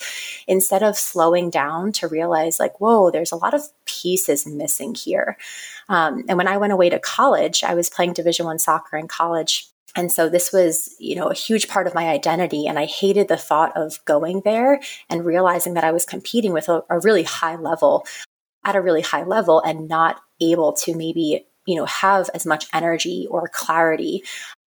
instead 0.47 0.83
of 0.83 0.97
slowing 0.97 1.51
down 1.51 1.93
to 1.93 2.09
realize 2.09 2.59
like 2.59 2.81
whoa 2.81 3.11
there's 3.11 3.33
a 3.33 3.37
lot 3.37 3.55
of 3.55 3.63
pieces 3.85 4.47
missing 4.47 4.95
here. 4.95 5.37
Um, 5.89 6.25
and 6.29 6.39
when 6.39 6.49
i 6.49 6.57
went 6.57 6.73
away 6.73 6.89
to 6.89 6.99
college 6.99 7.63
i 7.63 7.75
was 7.75 7.91
playing 7.91 8.15
division 8.15 8.47
one 8.47 8.59
soccer 8.59 8.97
in 8.97 9.07
college 9.07 9.69
And 9.97 10.11
so 10.11 10.29
this 10.29 10.53
was, 10.53 10.95
you 10.99 11.15
know, 11.15 11.29
a 11.29 11.35
huge 11.35 11.69
part 11.69 11.87
of 11.87 11.95
my 11.95 12.09
identity. 12.09 12.67
And 12.67 12.79
I 12.79 12.87
hated 12.87 13.29
the 13.29 13.37
thought 13.37 13.77
of 13.77 14.05
going 14.05 14.43
there 14.45 14.81
and 15.09 15.25
realizing 15.25 15.75
that 15.75 15.85
I 15.85 15.93
was 15.93 16.05
competing 16.05 16.53
with 16.53 16.69
a, 16.69 16.83
a 16.91 17.01
really 17.01 17.23
high 17.23 17.57
level, 17.57 18.07
at 18.65 18.77
a 18.77 18.81
really 18.81 19.03
high 19.03 19.25
level, 19.25 19.61
and 19.61 19.89
not 19.89 20.21
able 20.41 20.73
to 20.73 20.97
maybe, 20.97 21.47
you 21.67 21.77
know, 21.77 21.87
have 21.87 22.29
as 22.35 22.45
much 22.45 22.67
energy 22.73 23.27
or 23.31 23.49
clarity 23.49 24.25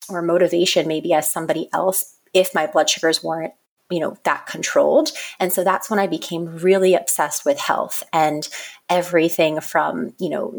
or 0.10 0.22
motivation 0.22 0.88
maybe 0.88 1.14
as 1.14 1.32
somebody 1.32 1.70
else 1.74 2.18
if 2.34 2.54
my 2.54 2.68
blood 2.68 2.90
sugars 2.90 3.24
weren't 3.24 3.54
you 3.90 4.00
know 4.00 4.18
that 4.24 4.46
controlled 4.46 5.12
and 5.40 5.54
so 5.54 5.64
that's 5.64 5.90
when 5.90 6.00
i 6.00 6.08
became 6.08 6.58
really 6.58 6.96
obsessed 6.96 7.46
with 7.46 7.60
health 7.60 8.04
and 8.12 8.50
everything 8.90 9.60
from 9.62 10.14
you 10.20 10.30
know 10.30 10.52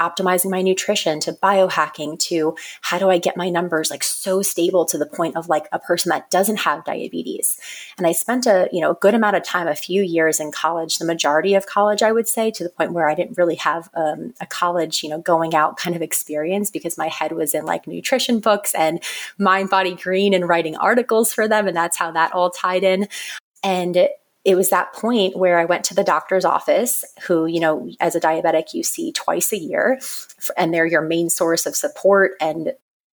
optimizing 0.00 0.50
my 0.50 0.60
nutrition 0.60 1.18
to 1.20 1.32
biohacking 1.32 2.18
to 2.18 2.54
how 2.82 2.98
do 2.98 3.08
i 3.08 3.18
get 3.18 3.36
my 3.36 3.48
numbers 3.48 3.90
like 3.90 4.02
so 4.02 4.42
stable 4.42 4.84
to 4.84 4.98
the 4.98 5.06
point 5.06 5.36
of 5.36 5.48
like 5.48 5.66
a 5.72 5.78
person 5.78 6.10
that 6.10 6.30
doesn't 6.30 6.58
have 6.58 6.84
diabetes. 6.84 7.58
And 7.96 8.06
i 8.06 8.12
spent 8.12 8.46
a 8.46 8.68
you 8.72 8.80
know 8.80 8.90
a 8.90 8.96
good 8.96 9.14
amount 9.14 9.36
of 9.36 9.44
time 9.44 9.66
a 9.66 9.74
few 9.74 10.02
years 10.02 10.40
in 10.40 10.52
college 10.52 10.98
the 10.98 11.06
majority 11.06 11.54
of 11.54 11.66
college 11.66 12.02
i 12.02 12.12
would 12.12 12.28
say 12.28 12.50
to 12.50 12.64
the 12.64 12.70
point 12.70 12.92
where 12.92 13.08
i 13.08 13.14
didn't 13.14 13.38
really 13.38 13.56
have 13.56 13.88
um, 13.94 14.34
a 14.40 14.46
college 14.46 15.02
you 15.02 15.08
know 15.08 15.18
going 15.18 15.54
out 15.54 15.76
kind 15.76 15.96
of 15.96 16.02
experience 16.02 16.70
because 16.70 16.98
my 16.98 17.08
head 17.08 17.32
was 17.32 17.54
in 17.54 17.64
like 17.64 17.86
nutrition 17.86 18.40
books 18.40 18.74
and 18.74 19.02
mind 19.38 19.70
body 19.70 19.94
green 19.94 20.34
and 20.34 20.48
writing 20.48 20.76
articles 20.76 21.32
for 21.32 21.48
them 21.48 21.66
and 21.66 21.76
that's 21.76 21.96
how 21.96 22.10
that 22.10 22.32
all 22.32 22.50
tied 22.50 22.84
in. 22.84 23.08
And 23.62 24.08
it 24.44 24.54
was 24.54 24.70
that 24.70 24.92
point 24.92 25.36
where 25.36 25.58
I 25.58 25.66
went 25.66 25.84
to 25.86 25.94
the 25.94 26.04
doctor's 26.04 26.44
office, 26.44 27.04
who, 27.26 27.46
you 27.46 27.60
know, 27.60 27.90
as 28.00 28.14
a 28.14 28.20
diabetic, 28.20 28.72
you 28.72 28.82
see 28.82 29.12
twice 29.12 29.52
a 29.52 29.58
year, 29.58 30.00
and 30.56 30.72
they're 30.72 30.86
your 30.86 31.02
main 31.02 31.28
source 31.28 31.66
of 31.66 31.76
support 31.76 32.32
and 32.40 32.72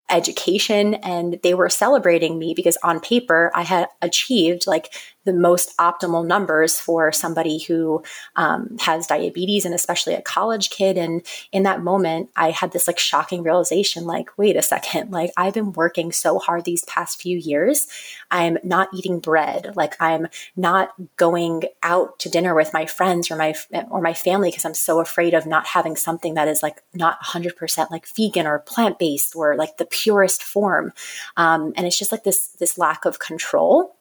education. 0.10 0.94
And 0.96 1.40
they 1.44 1.54
were 1.54 1.70
celebrating 1.70 2.40
me 2.40 2.54
because 2.56 2.78
on 2.82 3.02
paper, 3.02 3.52
I 3.54 3.64
had 3.64 3.90
achieved 4.02 4.68
like 4.68 4.94
the 5.28 5.34
most 5.34 5.76
optimal 5.78 6.26
numbers 6.26 6.80
for 6.80 7.12
somebody 7.12 7.60
who 7.60 8.02
um, 8.38 8.78
has 8.80 9.06
diabetes 9.06 9.66
and 9.66 9.76
especially 9.76 10.14
a 10.14 10.22
college 10.22 10.70
kid. 10.70 10.98
And 10.98 11.22
in 11.52 11.64
that 11.64 11.84
moment, 11.84 12.30
I 12.38 12.52
had 12.52 12.72
this 12.72 12.88
like 12.88 12.98
shocking 12.98 13.44
realization 13.44 14.06
like, 14.06 14.30
wait 14.38 14.56
a 14.56 14.62
second, 14.62 15.12
like 15.18 15.32
I've 15.36 15.54
been 15.54 15.74
working 15.74 16.14
so 16.14 16.40
hard 16.40 16.64
these 16.64 16.86
past 16.86 17.22
few 17.22 17.38
years. 17.38 17.88
I'm 18.32 18.58
not 18.64 18.88
eating 18.94 19.20
bread. 19.20 19.76
Like 19.76 20.02
I'm 20.02 20.28
not 20.56 20.94
going 21.18 21.64
out 21.84 22.20
to 22.20 22.30
dinner 22.30 22.56
with 22.56 22.74
my 22.74 22.86
friends 22.86 23.30
or 23.30 23.36
my, 23.36 23.54
or 23.92 24.00
my 24.00 24.14
family 24.14 24.50
because 24.50 24.64
I'm 24.64 24.74
so 24.74 25.02
afraid 25.02 25.34
of 25.34 25.46
not 25.46 25.68
having 25.68 25.98
something 25.98 26.36
that 26.36 26.48
is 26.48 26.64
like 26.64 26.82
not 26.94 27.22
100% 27.22 27.92
like 27.92 28.08
vegan 28.08 28.48
or 28.48 28.60
plant 28.60 28.98
based 28.98 29.36
or 29.36 29.58
like 29.58 29.76
the 29.76 29.86
purest 29.86 30.42
form. 30.42 30.94
Um, 31.36 31.74
and 31.76 31.86
it's 31.86 32.00
just 32.00 32.14
like 32.14 32.24
this, 32.24 32.48
this 32.60 32.78
lack 32.78 33.04
of 33.04 33.20
control 33.20 33.97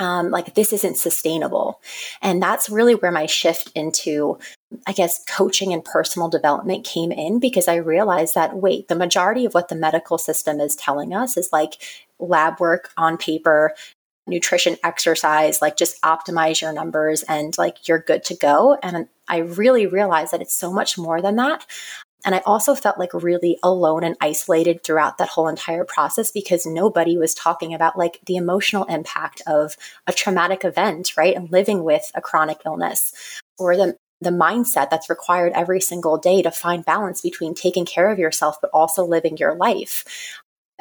um, 0.00 0.30
like 0.30 0.54
this 0.54 0.72
isn't 0.72 0.96
sustainable. 0.96 1.80
And 2.22 2.42
that's 2.42 2.70
really 2.70 2.94
where 2.94 3.12
my 3.12 3.26
shift 3.26 3.70
into, 3.74 4.38
I 4.86 4.92
guess, 4.92 5.22
coaching 5.24 5.72
and 5.72 5.84
personal 5.84 6.28
development 6.28 6.84
came 6.84 7.12
in 7.12 7.38
because 7.38 7.68
I 7.68 7.76
realized 7.76 8.34
that, 8.34 8.56
wait, 8.56 8.88
the 8.88 8.96
majority 8.96 9.44
of 9.44 9.54
what 9.54 9.68
the 9.68 9.74
medical 9.76 10.18
system 10.18 10.58
is 10.58 10.74
telling 10.74 11.14
us 11.14 11.36
is 11.36 11.50
like 11.52 11.74
lab 12.18 12.58
work 12.60 12.90
on 12.96 13.18
paper, 13.18 13.74
nutrition, 14.26 14.76
exercise, 14.82 15.60
like 15.60 15.76
just 15.76 16.00
optimize 16.02 16.62
your 16.62 16.72
numbers 16.72 17.22
and 17.24 17.56
like 17.58 17.86
you're 17.86 17.98
good 17.98 18.24
to 18.24 18.34
go. 18.34 18.78
And 18.82 19.06
I 19.28 19.38
really 19.38 19.86
realized 19.86 20.32
that 20.32 20.40
it's 20.40 20.54
so 20.54 20.72
much 20.72 20.96
more 20.96 21.20
than 21.20 21.36
that. 21.36 21.66
And 22.24 22.34
I 22.34 22.42
also 22.44 22.74
felt 22.74 22.98
like 22.98 23.14
really 23.14 23.58
alone 23.62 24.04
and 24.04 24.16
isolated 24.20 24.82
throughout 24.82 25.18
that 25.18 25.28
whole 25.28 25.48
entire 25.48 25.84
process 25.84 26.30
because 26.30 26.66
nobody 26.66 27.16
was 27.16 27.34
talking 27.34 27.74
about 27.74 27.98
like 27.98 28.20
the 28.26 28.36
emotional 28.36 28.84
impact 28.84 29.42
of 29.46 29.76
a 30.06 30.12
traumatic 30.12 30.64
event, 30.64 31.16
right? 31.16 31.34
And 31.34 31.50
living 31.50 31.84
with 31.84 32.10
a 32.14 32.20
chronic 32.20 32.60
illness 32.66 33.12
or 33.58 33.76
the 33.76 33.96
the 34.22 34.30
mindset 34.30 34.90
that's 34.90 35.08
required 35.08 35.52
every 35.54 35.80
single 35.80 36.18
day 36.18 36.42
to 36.42 36.50
find 36.50 36.84
balance 36.84 37.22
between 37.22 37.54
taking 37.54 37.86
care 37.86 38.10
of 38.10 38.18
yourself 38.18 38.58
but 38.60 38.68
also 38.74 39.02
living 39.02 39.38
your 39.38 39.54
life. 39.54 40.04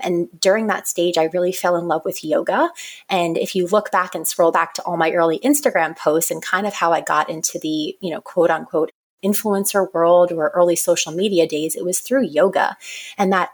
And 0.04 0.28
during 0.40 0.68
that 0.68 0.88
stage, 0.88 1.18
I 1.18 1.26
really 1.34 1.52
fell 1.52 1.76
in 1.76 1.88
love 1.88 2.04
with 2.06 2.24
yoga. 2.24 2.70
And 3.10 3.38
if 3.38 3.56
you 3.56 3.68
look 3.68 3.92
back 3.92 4.16
and 4.16 4.28
scroll 4.28 4.52
back 4.52 4.74
to 4.76 4.84
all 4.84 4.98
my 4.98 5.12
early 5.12 5.40
Instagram 5.40 5.98
posts 5.98 6.32
and 6.32 6.42
kind 6.42 6.66
of 6.68 6.74
how 6.74 6.94
I 6.94 7.02
got 7.02 7.30
into 7.30 7.60
the, 7.60 7.98
you 8.00 8.10
know, 8.10 8.22
quote 8.22 8.50
unquote 8.50 8.92
influencer 9.24 9.92
world 9.94 10.32
or 10.32 10.50
early 10.50 10.76
social 10.76 11.12
media 11.12 11.48
days, 11.48 11.76
it 11.76 11.86
was 11.86 12.00
through 12.00 12.26
yoga. 12.26 12.78
And 13.18 13.32
that 13.34 13.50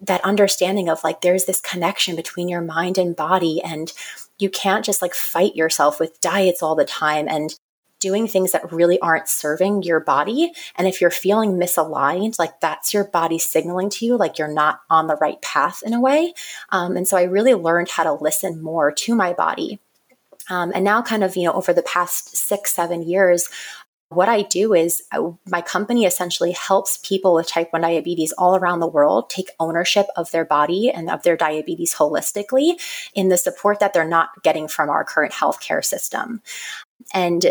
that 0.00 0.24
understanding 0.24 0.88
of 0.88 1.02
like 1.02 1.20
there's 1.20 1.46
this 1.46 1.60
connection 1.60 2.16
between 2.16 2.48
your 2.48 2.60
mind 2.60 2.98
and 2.98 3.16
body 3.16 3.62
and 3.62 3.92
you 4.38 4.50
can't 4.50 4.84
just 4.84 5.00
like 5.00 5.14
fight 5.14 5.56
yourself 5.56 5.98
with 5.98 6.20
diets 6.20 6.62
all 6.62 6.74
the 6.74 6.84
time 6.84 7.26
and 7.28 7.58
doing 7.98 8.26
things 8.26 8.52
that 8.52 8.72
really 8.72 8.98
aren't 9.00 9.28
serving 9.28 9.82
your 9.82 10.00
body. 10.00 10.52
And 10.76 10.86
if 10.86 11.00
you're 11.00 11.10
feeling 11.10 11.52
misaligned 11.52 12.38
like 12.38 12.60
that's 12.60 12.92
your 12.92 13.04
body 13.04 13.38
signaling 13.38 13.88
to 13.90 14.04
you 14.04 14.16
like 14.16 14.38
you're 14.38 14.52
not 14.52 14.80
on 14.90 15.06
the 15.06 15.16
right 15.16 15.40
path 15.40 15.82
in 15.84 15.94
a 15.94 16.00
way. 16.00 16.34
Um, 16.70 16.96
and 16.96 17.08
so 17.08 17.16
i 17.16 17.22
really 17.22 17.54
learned 17.54 17.88
how 17.88 18.04
to 18.04 18.12
listen 18.12 18.62
more 18.62 18.92
to 18.92 19.14
my 19.14 19.32
body. 19.32 19.80
Um, 20.48 20.72
and 20.74 20.84
now 20.84 21.02
kind 21.02 21.24
of 21.24 21.36
you 21.36 21.44
know 21.44 21.52
over 21.52 21.72
the 21.72 21.82
past 21.82 22.36
six 22.36 22.72
seven 22.72 23.02
years 23.02 23.48
what 24.08 24.28
I 24.28 24.42
do 24.42 24.72
is 24.72 25.02
uh, 25.12 25.30
my 25.46 25.60
company 25.60 26.04
essentially 26.04 26.52
helps 26.52 26.98
people 26.98 27.34
with 27.34 27.48
type 27.48 27.72
1 27.72 27.82
diabetes 27.82 28.32
all 28.32 28.56
around 28.56 28.80
the 28.80 28.86
world 28.86 29.30
take 29.30 29.50
ownership 29.58 30.06
of 30.16 30.30
their 30.30 30.44
body 30.44 30.90
and 30.90 31.10
of 31.10 31.22
their 31.22 31.36
diabetes 31.36 31.94
holistically 31.94 32.80
in 33.14 33.28
the 33.28 33.36
support 33.36 33.80
that 33.80 33.92
they're 33.92 34.06
not 34.06 34.42
getting 34.42 34.68
from 34.68 34.90
our 34.90 35.04
current 35.04 35.32
healthcare 35.32 35.84
system. 35.84 36.40
And 37.12 37.44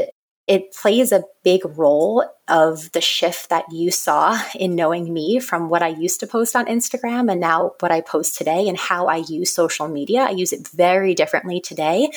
it 0.47 0.73
plays 0.73 1.11
a 1.11 1.23
big 1.43 1.61
role 1.77 2.23
of 2.47 2.91
the 2.91 3.01
shift 3.01 3.49
that 3.49 3.65
you 3.71 3.89
saw 3.89 4.39
in 4.53 4.75
knowing 4.75 5.11
me 5.11 5.39
from 5.39 5.69
what 5.69 5.81
I 5.81 5.87
used 5.87 6.19
to 6.19 6.27
post 6.27 6.55
on 6.55 6.67
Instagram 6.67 7.31
and 7.31 7.41
now 7.41 7.73
what 7.79 7.91
I 7.91 8.01
post 8.01 8.37
today 8.37 8.69
and 8.69 8.77
how 8.77 9.07
I 9.07 9.17
use 9.27 9.51
social 9.51 9.87
media. 9.87 10.21
I 10.21 10.31
use 10.31 10.53
it 10.53 10.67
very 10.67 11.15
differently 11.15 11.59
today 11.59 12.11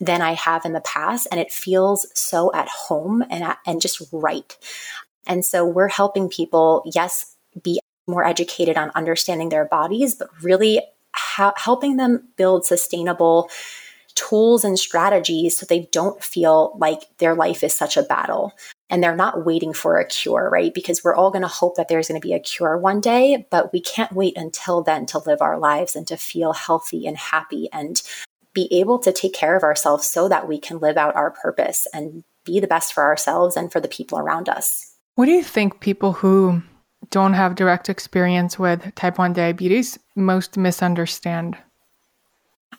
than 0.00 0.22
I 0.22 0.32
have 0.32 0.64
in 0.64 0.72
the 0.72 0.80
past. 0.80 1.26
And 1.30 1.40
it 1.40 1.52
feels 1.52 2.06
so 2.14 2.52
at 2.54 2.68
home 2.68 3.22
and, 3.30 3.56
and 3.66 3.80
just 3.80 4.02
right. 4.12 4.56
And 5.26 5.44
so 5.44 5.64
we're 5.64 5.88
helping 5.88 6.28
people, 6.28 6.82
yes, 6.94 7.34
be 7.62 7.80
more 8.06 8.24
educated 8.24 8.76
on 8.76 8.92
understanding 8.94 9.48
their 9.48 9.64
bodies, 9.64 10.14
but 10.14 10.28
really 10.42 10.80
ha- 11.14 11.54
helping 11.56 11.96
them 11.96 12.28
build 12.36 12.64
sustainable 12.64 13.50
tools 14.14 14.64
and 14.64 14.78
strategies 14.78 15.56
so 15.56 15.66
they 15.66 15.88
don't 15.92 16.22
feel 16.22 16.76
like 16.78 17.02
their 17.18 17.34
life 17.34 17.62
is 17.62 17.74
such 17.74 17.96
a 17.96 18.02
battle 18.02 18.52
and 18.88 19.02
they're 19.02 19.16
not 19.16 19.44
waiting 19.44 19.72
for 19.72 19.98
a 19.98 20.06
cure, 20.06 20.48
right? 20.48 20.72
Because 20.72 21.04
we're 21.04 21.14
all 21.14 21.30
going 21.30 21.42
to 21.42 21.48
hope 21.48 21.76
that 21.76 21.88
there's 21.88 22.08
going 22.08 22.20
to 22.20 22.26
be 22.26 22.32
a 22.32 22.40
cure 22.40 22.78
one 22.78 23.00
day, 23.00 23.46
but 23.50 23.72
we 23.72 23.80
can't 23.80 24.12
wait 24.12 24.36
until 24.36 24.82
then 24.82 25.06
to 25.06 25.18
live 25.18 25.42
our 25.42 25.58
lives 25.58 25.96
and 25.96 26.06
to 26.06 26.16
feel 26.16 26.52
healthy 26.52 27.06
and 27.06 27.16
happy 27.16 27.68
and 27.72 28.00
be 28.56 28.72
able 28.72 28.98
to 28.98 29.12
take 29.12 29.34
care 29.34 29.54
of 29.54 29.62
ourselves 29.62 30.06
so 30.06 30.30
that 30.30 30.48
we 30.48 30.58
can 30.58 30.78
live 30.78 30.96
out 30.96 31.14
our 31.14 31.30
purpose 31.30 31.86
and 31.92 32.24
be 32.44 32.58
the 32.58 32.66
best 32.66 32.94
for 32.94 33.04
ourselves 33.04 33.54
and 33.54 33.70
for 33.70 33.80
the 33.80 33.86
people 33.86 34.18
around 34.18 34.48
us. 34.48 34.94
What 35.14 35.26
do 35.26 35.32
you 35.32 35.42
think 35.42 35.80
people 35.80 36.14
who 36.14 36.62
don't 37.10 37.34
have 37.34 37.54
direct 37.54 37.90
experience 37.90 38.58
with 38.58 38.94
type 38.94 39.18
1 39.18 39.34
diabetes 39.34 39.98
most 40.16 40.56
misunderstand? 40.56 41.58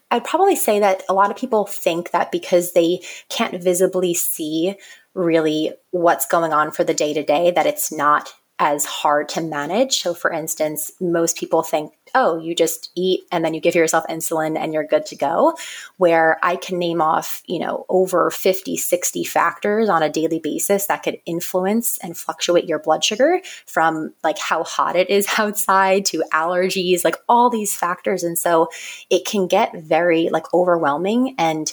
I'd 0.10 0.24
probably 0.24 0.55
say 0.55 0.79
that 0.79 1.03
a 1.07 1.13
lot 1.13 1.29
of 1.29 1.38
people 1.38 1.67
think 1.67 2.10
that 2.10 2.31
because 2.31 2.74
they 2.74 3.01
can't 3.29 3.62
visibly 3.62 4.15
see 4.15 4.77
really 5.13 5.74
what's 5.91 6.25
going 6.25 6.53
on 6.53 6.72
for 6.72 6.84
the 6.84 6.93
day 6.96 7.13
to 7.13 7.24
day, 7.24 7.51
that 7.51 7.67
it's 7.67 7.91
not 7.91 8.34
as 8.60 8.86
hard 8.86 9.30
to 9.30 9.42
manage. 9.42 10.02
So, 10.02 10.14
for 10.14 10.32
instance, 10.32 10.92
most 11.00 11.38
people 11.38 11.62
think, 11.62 11.94
oh, 12.16 12.40
you 12.40 12.56
just 12.56 12.92
eat 12.96 13.22
and 13.32 13.46
then 13.46 13.54
you 13.54 13.62
give 13.62 13.76
yourself 13.76 14.06
insulin 14.10 14.58
and 14.58 14.74
you're 14.74 14.86
good 14.86 15.06
to 15.08 15.16
go. 15.16 15.56
Where 15.98 16.40
I 16.42 16.56
can 16.56 16.80
name 16.80 17.02
off, 17.02 17.44
you 17.46 17.60
know, 17.60 17.86
over 17.88 18.32
50, 18.32 18.76
60 18.76 19.24
factors 19.26 19.90
on 19.90 20.02
a 20.02 20.10
daily 20.10 20.40
basis 20.40 20.88
that 20.88 21.04
could 21.04 21.20
influence 21.26 22.00
and 22.00 22.18
fluctuate 22.18 22.66
your 22.66 22.80
blood 22.80 23.04
sugar 23.04 23.42
from 23.68 24.14
like 24.24 24.40
how 24.40 24.64
hot 24.64 24.96
it 24.96 25.10
is 25.10 25.28
outside 25.38 26.06
to 26.06 26.24
allergies, 26.34 27.04
like 27.04 27.18
all 27.30 27.50
these 27.50 27.76
factors. 27.76 28.24
And 28.24 28.40
so 28.40 28.70
it 29.12 29.26
can 29.26 29.48
get 29.48 29.76
very 29.76 30.30
like 30.30 30.52
overwhelming. 30.54 31.36
And 31.38 31.72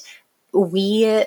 we 0.53 1.25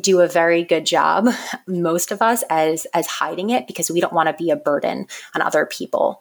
do 0.00 0.20
a 0.20 0.28
very 0.28 0.62
good 0.62 0.86
job 0.86 1.28
most 1.66 2.12
of 2.12 2.20
us 2.20 2.42
as 2.50 2.86
as 2.94 3.06
hiding 3.06 3.50
it 3.50 3.66
because 3.66 3.90
we 3.90 4.00
don't 4.00 4.12
want 4.12 4.28
to 4.28 4.44
be 4.44 4.50
a 4.50 4.56
burden 4.56 5.06
on 5.34 5.42
other 5.42 5.66
people 5.66 6.20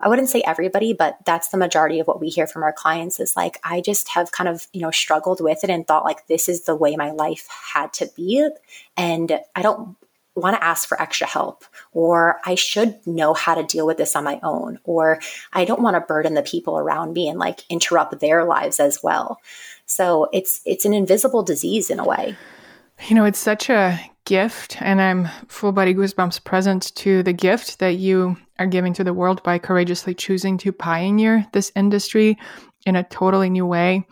I 0.00 0.08
wouldn't 0.08 0.30
say 0.30 0.42
everybody, 0.46 0.94
but 0.94 1.18
that's 1.26 1.48
the 1.48 1.58
majority 1.58 2.00
of 2.00 2.06
what 2.06 2.20
we 2.20 2.28
hear 2.28 2.46
from 2.46 2.62
our 2.62 2.72
clients 2.72 3.20
is 3.20 3.36
like, 3.36 3.60
I 3.62 3.82
just 3.82 4.08
have 4.08 4.32
kind 4.32 4.48
of, 4.48 4.66
you 4.72 4.80
know, 4.80 4.90
struggled 4.90 5.42
with 5.42 5.62
it 5.62 5.68
and 5.68 5.86
thought 5.86 6.04
like 6.04 6.26
this 6.26 6.48
is 6.48 6.64
the 6.64 6.74
way 6.74 6.96
my 6.96 7.10
life 7.10 7.46
had 7.74 7.92
to 7.94 8.10
be. 8.16 8.48
And 8.96 9.40
I 9.54 9.60
don't 9.60 9.96
want 10.34 10.56
to 10.56 10.64
ask 10.64 10.88
for 10.88 11.00
extra 11.00 11.26
help, 11.26 11.64
or 11.92 12.40
I 12.46 12.54
should 12.54 13.06
know 13.06 13.34
how 13.34 13.54
to 13.54 13.62
deal 13.62 13.86
with 13.86 13.98
this 13.98 14.16
on 14.16 14.24
my 14.24 14.40
own, 14.42 14.78
or 14.84 15.20
I 15.52 15.66
don't 15.66 15.82
want 15.82 15.96
to 15.96 16.00
burden 16.00 16.34
the 16.34 16.42
people 16.42 16.78
around 16.78 17.12
me 17.12 17.28
and 17.28 17.38
like 17.38 17.60
interrupt 17.68 18.20
their 18.20 18.44
lives 18.44 18.80
as 18.80 19.02
well. 19.02 19.40
So 19.84 20.28
it's 20.32 20.60
it's 20.64 20.84
an 20.84 20.94
invisible 20.94 21.42
disease 21.42 21.90
in 21.90 21.98
a 21.98 22.04
way. 22.04 22.36
You 23.08 23.16
know, 23.16 23.24
it's 23.24 23.38
such 23.38 23.70
a 23.70 23.98
gift, 24.24 24.80
and 24.80 25.00
I'm 25.00 25.28
full 25.48 25.72
body 25.72 25.94
goosebumps 25.94 26.44
present 26.44 26.94
to 26.96 27.22
the 27.22 27.32
gift 27.32 27.78
that 27.78 27.96
you 27.96 28.36
are 28.58 28.66
giving 28.66 28.92
to 28.94 29.04
the 29.04 29.14
world 29.14 29.42
by 29.42 29.58
courageously 29.58 30.14
choosing 30.14 30.58
to 30.58 30.72
pioneer 30.72 31.46
this 31.52 31.72
industry 31.74 32.38
in 32.86 32.96
a 32.96 33.02
totally 33.04 33.50
new 33.50 33.66
way. 33.66 34.06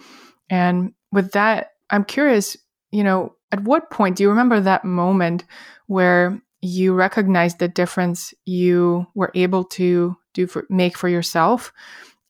And 0.51 0.95
with 1.13 1.33
that, 1.33 1.73
I'm 1.91 2.05
curious, 2.05 2.57
you 2.91 3.05
know, 3.05 3.37
at 3.53 3.63
what 3.63 3.91
point 3.91 4.17
do 4.17 4.23
you 4.23 4.31
remember 4.31 4.61
that 4.61 4.85
moment 4.85 5.45
where 5.87 6.41
you 6.61 6.93
recognized 6.93 7.59
the 7.59 7.69
difference 7.69 8.35
you 8.45 9.07
were 9.15 9.31
able 9.35 9.65
to 9.65 10.17
do 10.35 10.47
for 10.47 10.67
make 10.69 10.97
for 10.97 11.09
yourself 11.09 11.73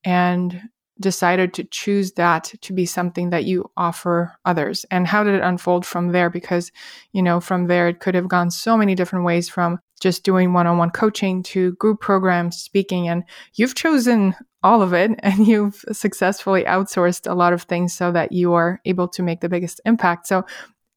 and 0.04 0.68
decided 1.00 1.55
to 1.55 1.64
choose 1.64 2.12
that 2.12 2.52
to 2.61 2.73
be 2.73 2.87
something 2.87 3.31
that 3.31 3.45
you 3.45 3.71
offer 3.76 4.37
others? 4.45 4.85
And 4.90 5.07
how 5.07 5.25
did 5.25 5.35
it 5.35 5.43
unfold 5.43 5.87
from 5.87 6.12
there? 6.12 6.31
Because 6.31 6.73
you 7.12 7.23
know 7.23 7.40
from 7.40 7.67
there 7.67 7.88
it 7.88 8.00
could 8.00 8.14
have 8.14 8.28
gone 8.28 8.50
so 8.50 8.76
many 8.76 8.95
different 8.95 9.25
ways 9.25 9.49
from 9.49 9.78
just 10.00 10.25
doing 10.25 10.52
one-on-one 10.52 10.90
coaching 10.90 11.43
to 11.43 11.73
group 11.73 12.00
programs 12.00 12.57
speaking 12.57 13.09
and 13.09 13.25
you've 13.55 13.75
chosen 13.75 14.35
all 14.62 14.81
of 14.81 14.93
it 14.93 15.11
and 15.23 15.47
you've 15.47 15.85
successfully 15.93 16.64
outsourced 16.64 17.31
a 17.31 17.35
lot 17.35 17.52
of 17.52 17.62
things 17.62 17.95
so 17.95 18.12
that 18.12 18.33
you 18.33 18.52
are 18.55 18.81
able 18.85 19.09
to 19.09 19.23
make 19.23 19.40
the 19.40 19.49
biggest 19.49 19.81
impact. 19.85 20.26
So 20.26 20.45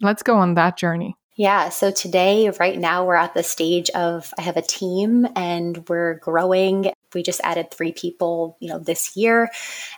let's 0.02 0.24
go 0.24 0.38
on 0.38 0.56
that 0.56 0.78
journey 0.78 1.16
yeah. 1.42 1.70
So 1.70 1.90
today, 1.90 2.52
right 2.60 2.78
now, 2.78 3.04
we're 3.04 3.16
at 3.16 3.34
the 3.34 3.42
stage 3.42 3.90
of 3.96 4.32
I 4.38 4.44
have 4.44 4.58
a 4.58 4.62
team 4.62 5.28
and 5.36 5.90
we're 5.90 6.20
growing. 6.20 6.92
We 7.16 7.24
just 7.24 7.42
added 7.44 7.72
three 7.72 7.94
people, 7.94 8.58
you 8.60 8.70
know, 8.70 8.78
this 8.78 9.18
year, 9.18 9.50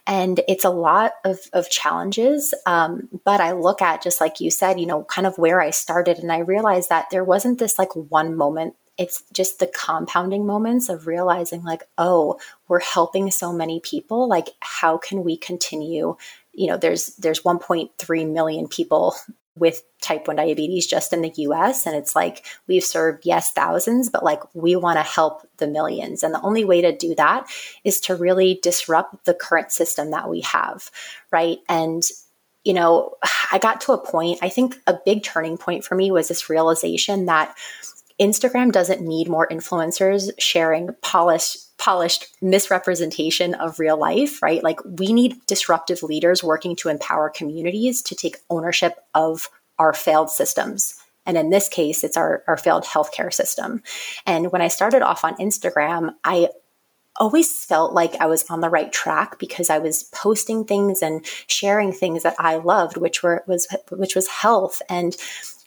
and 0.07 0.39
it's 0.47 0.63
a 0.63 0.69
lot 0.69 1.11
of, 1.25 1.39
of 1.51 1.69
challenges. 1.69 2.53
Um, 2.65 3.09
but 3.25 3.41
I 3.41 3.51
look 3.51 3.81
at 3.81 4.01
just 4.01 4.21
like 4.21 4.39
you 4.39 4.49
said, 4.51 4.79
you 4.79 4.85
know, 4.85 5.03
kind 5.03 5.27
of 5.27 5.37
where 5.37 5.59
I 5.59 5.71
started, 5.71 6.17
and 6.19 6.31
I 6.31 6.37
realized 6.37 6.87
that 6.87 7.09
there 7.11 7.25
wasn't 7.25 7.59
this 7.59 7.77
like 7.77 7.93
one 7.93 8.37
moment 8.37 8.75
it's 8.95 9.23
just 9.33 9.57
the 9.57 9.65
compounding 9.65 10.45
moments 10.45 10.87
of 10.87 11.07
realizing 11.07 11.63
like 11.63 11.81
oh 11.97 12.39
we're 12.67 12.79
helping 12.79 13.31
so 13.31 13.51
many 13.51 13.79
people 13.79 14.29
like 14.29 14.49
how 14.59 14.99
can 14.99 15.23
we 15.23 15.35
continue 15.35 16.15
you 16.53 16.67
know 16.67 16.77
there's 16.77 17.15
there's 17.15 17.41
1.3 17.41 18.31
million 18.31 18.67
people 18.67 19.15
with 19.55 19.83
type 20.01 20.27
1 20.27 20.35
diabetes 20.35 20.87
just 20.87 21.13
in 21.13 21.21
the 21.21 21.33
US. 21.37 21.85
And 21.85 21.95
it's 21.95 22.15
like 22.15 22.45
we've 22.67 22.83
served, 22.83 23.25
yes, 23.25 23.51
thousands, 23.51 24.09
but 24.09 24.23
like 24.23 24.41
we 24.53 24.75
want 24.75 24.97
to 24.97 25.03
help 25.03 25.47
the 25.57 25.67
millions. 25.67 26.23
And 26.23 26.33
the 26.33 26.41
only 26.41 26.65
way 26.65 26.81
to 26.81 26.95
do 26.95 27.13
that 27.15 27.47
is 27.83 27.99
to 28.01 28.15
really 28.15 28.59
disrupt 28.63 29.25
the 29.25 29.33
current 29.33 29.71
system 29.71 30.11
that 30.11 30.29
we 30.29 30.41
have, 30.41 30.89
right? 31.31 31.59
And 31.69 32.03
you 32.63 32.73
know, 32.73 33.15
I 33.51 33.59
got 33.59 33.81
to 33.81 33.91
a 33.91 33.97
point, 33.97 34.39
I 34.41 34.47
think 34.47 34.77
a 34.87 34.97
big 35.05 35.23
turning 35.23 35.57
point 35.57 35.83
for 35.83 35.95
me 35.95 36.11
was 36.11 36.29
this 36.29 36.49
realization 36.49 37.25
that 37.25 37.55
Instagram 38.19 38.71
doesn't 38.71 39.01
need 39.01 39.27
more 39.27 39.47
influencers 39.47 40.29
sharing 40.39 40.89
polished 41.01 41.77
polished 41.77 42.27
misrepresentation 42.41 43.55
of 43.55 43.79
real 43.79 43.97
life, 43.97 44.41
right? 44.41 44.63
Like 44.63 44.79
we 44.85 45.11
need 45.11 45.45
disruptive 45.47 46.01
leaders 46.01 46.43
working 46.43 46.75
to 46.77 46.89
empower 46.89 47.29
communities 47.29 48.01
to 48.03 48.15
take 48.15 48.37
ownership 48.49 49.03
of 49.13 49.49
our 49.79 49.91
failed 49.91 50.29
systems. 50.29 50.95
And 51.25 51.37
in 51.37 51.49
this 51.49 51.67
case, 51.67 52.03
it's 52.03 52.15
our, 52.15 52.43
our 52.47 52.57
failed 52.57 52.83
healthcare 52.83 53.33
system. 53.33 53.81
And 54.25 54.51
when 54.51 54.61
I 54.61 54.67
started 54.67 55.01
off 55.01 55.25
on 55.25 55.35
Instagram, 55.37 56.13
I 56.23 56.49
always 57.17 57.65
felt 57.65 57.93
like 57.93 58.15
I 58.15 58.25
was 58.25 58.49
on 58.49 58.61
the 58.61 58.69
right 58.69 58.91
track 58.91 59.37
because 59.37 59.69
I 59.69 59.77
was 59.77 60.03
posting 60.03 60.65
things 60.65 61.01
and 61.01 61.25
sharing 61.47 61.91
things 61.91 62.23
that 62.23 62.35
I 62.39 62.55
loved, 62.55 62.97
which 62.97 63.21
were 63.21 63.43
was 63.47 63.67
which 63.91 64.15
was 64.15 64.27
health 64.27 64.81
and 64.89 65.15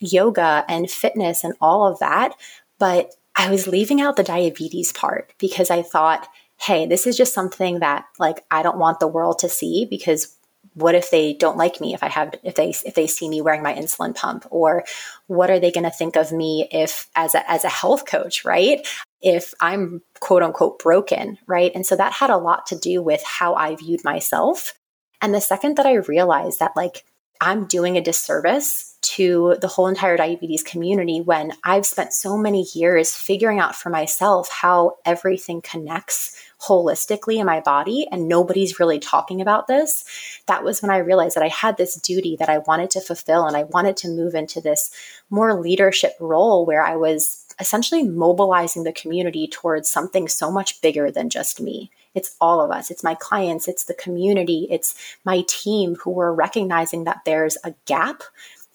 yoga 0.00 0.64
and 0.68 0.90
fitness 0.90 1.44
and 1.44 1.54
all 1.60 1.86
of 1.86 1.98
that. 2.00 2.34
But 2.78 3.14
I 3.34 3.50
was 3.50 3.66
leaving 3.66 4.00
out 4.00 4.16
the 4.16 4.22
diabetes 4.22 4.92
part 4.92 5.32
because 5.38 5.70
I 5.70 5.82
thought, 5.82 6.28
hey, 6.58 6.86
this 6.86 7.06
is 7.06 7.16
just 7.16 7.34
something 7.34 7.80
that 7.80 8.06
like 8.18 8.44
I 8.50 8.62
don't 8.62 8.78
want 8.78 9.00
the 9.00 9.08
world 9.08 9.40
to 9.40 9.48
see 9.48 9.86
because 9.88 10.36
what 10.74 10.94
if 10.94 11.10
they 11.10 11.32
don't 11.32 11.56
like 11.56 11.80
me 11.80 11.94
if 11.94 12.02
I 12.02 12.08
have 12.08 12.34
if 12.42 12.54
they 12.54 12.70
if 12.84 12.94
they 12.94 13.06
see 13.06 13.28
me 13.28 13.40
wearing 13.40 13.62
my 13.62 13.72
insulin 13.72 14.14
pump 14.14 14.46
or 14.50 14.84
what 15.26 15.50
are 15.50 15.58
they 15.58 15.70
going 15.70 15.84
to 15.84 15.90
think 15.90 16.16
of 16.16 16.32
me 16.32 16.68
if 16.70 17.08
as 17.14 17.34
a 17.34 17.50
as 17.50 17.64
a 17.64 17.68
health 17.68 18.06
coach, 18.06 18.44
right? 18.44 18.86
If 19.22 19.54
I'm 19.60 20.02
quote 20.20 20.42
unquote 20.42 20.78
broken, 20.78 21.38
right? 21.46 21.72
And 21.74 21.86
so 21.86 21.96
that 21.96 22.12
had 22.12 22.30
a 22.30 22.36
lot 22.36 22.66
to 22.66 22.78
do 22.78 23.02
with 23.02 23.22
how 23.22 23.54
I 23.54 23.76
viewed 23.76 24.04
myself. 24.04 24.74
And 25.22 25.34
the 25.34 25.40
second 25.40 25.76
that 25.76 25.86
I 25.86 25.94
realized 25.94 26.58
that 26.58 26.76
like 26.76 27.04
I'm 27.40 27.66
doing 27.66 27.96
a 27.96 28.02
disservice 28.02 28.95
to 29.14 29.56
the 29.60 29.68
whole 29.68 29.86
entire 29.86 30.16
diabetes 30.16 30.62
community 30.62 31.20
when 31.20 31.52
I've 31.62 31.86
spent 31.86 32.12
so 32.12 32.36
many 32.36 32.66
years 32.74 33.14
figuring 33.14 33.60
out 33.60 33.76
for 33.76 33.88
myself 33.88 34.48
how 34.50 34.96
everything 35.04 35.62
connects 35.62 36.36
holistically 36.60 37.36
in 37.36 37.46
my 37.46 37.60
body 37.60 38.08
and 38.10 38.28
nobody's 38.28 38.80
really 38.80 38.98
talking 38.98 39.40
about 39.40 39.68
this. 39.68 40.04
That 40.46 40.64
was 40.64 40.82
when 40.82 40.90
I 40.90 40.98
realized 40.98 41.36
that 41.36 41.44
I 41.44 41.48
had 41.48 41.76
this 41.76 41.94
duty 41.96 42.36
that 42.40 42.48
I 42.48 42.58
wanted 42.58 42.90
to 42.90 43.00
fulfill 43.00 43.46
and 43.46 43.56
I 43.56 43.64
wanted 43.64 43.96
to 43.98 44.08
move 44.08 44.34
into 44.34 44.60
this 44.60 44.90
more 45.30 45.54
leadership 45.54 46.14
role 46.18 46.66
where 46.66 46.84
I 46.84 46.96
was 46.96 47.44
essentially 47.60 48.02
mobilizing 48.02 48.84
the 48.84 48.92
community 48.92 49.46
towards 49.46 49.90
something 49.90 50.28
so 50.28 50.50
much 50.50 50.80
bigger 50.82 51.10
than 51.10 51.30
just 51.30 51.60
me. 51.60 51.90
It's 52.14 52.34
all 52.40 52.60
of 52.62 52.70
us. 52.70 52.90
It's 52.90 53.04
my 53.04 53.14
clients. 53.14 53.68
It's 53.68 53.84
the 53.84 53.94
community. 53.94 54.66
It's 54.70 54.94
my 55.24 55.44
team 55.46 55.96
who 55.96 56.18
are 56.18 56.34
recognizing 56.34 57.04
that 57.04 57.20
there's 57.26 57.58
a 57.62 57.74
gap 57.84 58.22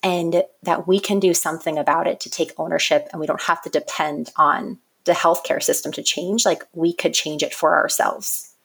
and 0.03 0.43
that 0.63 0.87
we 0.87 0.99
can 0.99 1.19
do 1.19 1.33
something 1.33 1.77
about 1.77 2.07
it 2.07 2.19
to 2.21 2.29
take 2.29 2.53
ownership 2.57 3.07
and 3.11 3.19
we 3.19 3.27
don't 3.27 3.41
have 3.43 3.61
to 3.63 3.69
depend 3.69 4.31
on 4.35 4.79
the 5.05 5.11
healthcare 5.13 5.61
system 5.61 5.91
to 5.93 6.03
change. 6.03 6.45
Like 6.45 6.63
we 6.73 6.93
could 6.93 7.13
change 7.13 7.43
it 7.43 7.53
for 7.53 7.75
ourselves. 7.75 8.55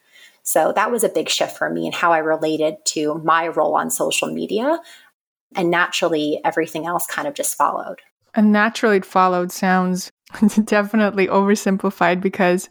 So 0.42 0.72
that 0.72 0.90
was 0.90 1.02
a 1.02 1.08
big 1.08 1.28
shift 1.28 1.56
for 1.56 1.68
me 1.68 1.86
and 1.86 1.94
how 1.94 2.12
I 2.12 2.18
related 2.18 2.76
to 2.86 3.20
my 3.24 3.48
role 3.48 3.74
on 3.74 3.90
social 3.90 4.32
media. 4.32 4.80
And 5.54 5.70
naturally, 5.70 6.40
everything 6.44 6.86
else 6.86 7.06
kind 7.06 7.26
of 7.26 7.34
just 7.34 7.56
followed. 7.56 8.00
And 8.34 8.52
naturally, 8.52 8.98
it 8.98 9.04
followed 9.04 9.50
sounds 9.50 10.10
definitely 10.64 11.26
oversimplified 11.26 12.20
because 12.20 12.68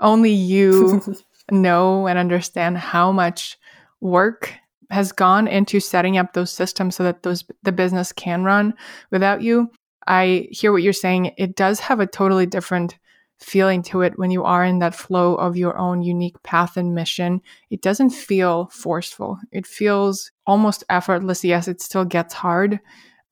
only 0.00 0.32
you 0.32 1.02
know 1.50 2.06
and 2.06 2.18
understand 2.18 2.78
how 2.78 3.12
much 3.12 3.58
work 4.00 4.54
has 4.92 5.10
gone 5.12 5.48
into 5.48 5.80
setting 5.80 6.18
up 6.18 6.32
those 6.32 6.52
systems 6.52 6.96
so 6.96 7.02
that 7.02 7.22
those 7.22 7.44
the 7.62 7.72
business 7.72 8.12
can 8.12 8.44
run 8.44 8.74
without 9.10 9.42
you. 9.42 9.70
I 10.06 10.48
hear 10.50 10.72
what 10.72 10.82
you're 10.82 10.92
saying. 10.92 11.32
It 11.38 11.56
does 11.56 11.80
have 11.80 12.00
a 12.00 12.06
totally 12.06 12.46
different 12.46 12.98
feeling 13.38 13.82
to 13.82 14.02
it 14.02 14.18
when 14.18 14.30
you 14.30 14.44
are 14.44 14.64
in 14.64 14.78
that 14.78 14.94
flow 14.94 15.34
of 15.34 15.56
your 15.56 15.76
own 15.76 16.02
unique 16.02 16.40
path 16.42 16.76
and 16.76 16.94
mission. 16.94 17.40
It 17.70 17.82
doesn't 17.82 18.10
feel 18.10 18.68
forceful. 18.72 19.38
It 19.50 19.66
feels 19.66 20.30
almost 20.46 20.84
effortless. 20.88 21.44
Yes, 21.44 21.68
it 21.68 21.80
still 21.80 22.04
gets 22.04 22.34
hard, 22.34 22.78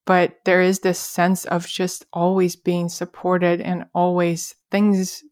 but 0.05 0.35
there 0.45 0.61
is 0.61 0.79
this 0.79 0.99
sense 0.99 1.45
of 1.45 1.67
just 1.67 2.05
always 2.11 2.55
being 2.55 2.89
supported 2.89 3.61
and 3.61 3.85
always 3.93 4.55
things 4.69 5.23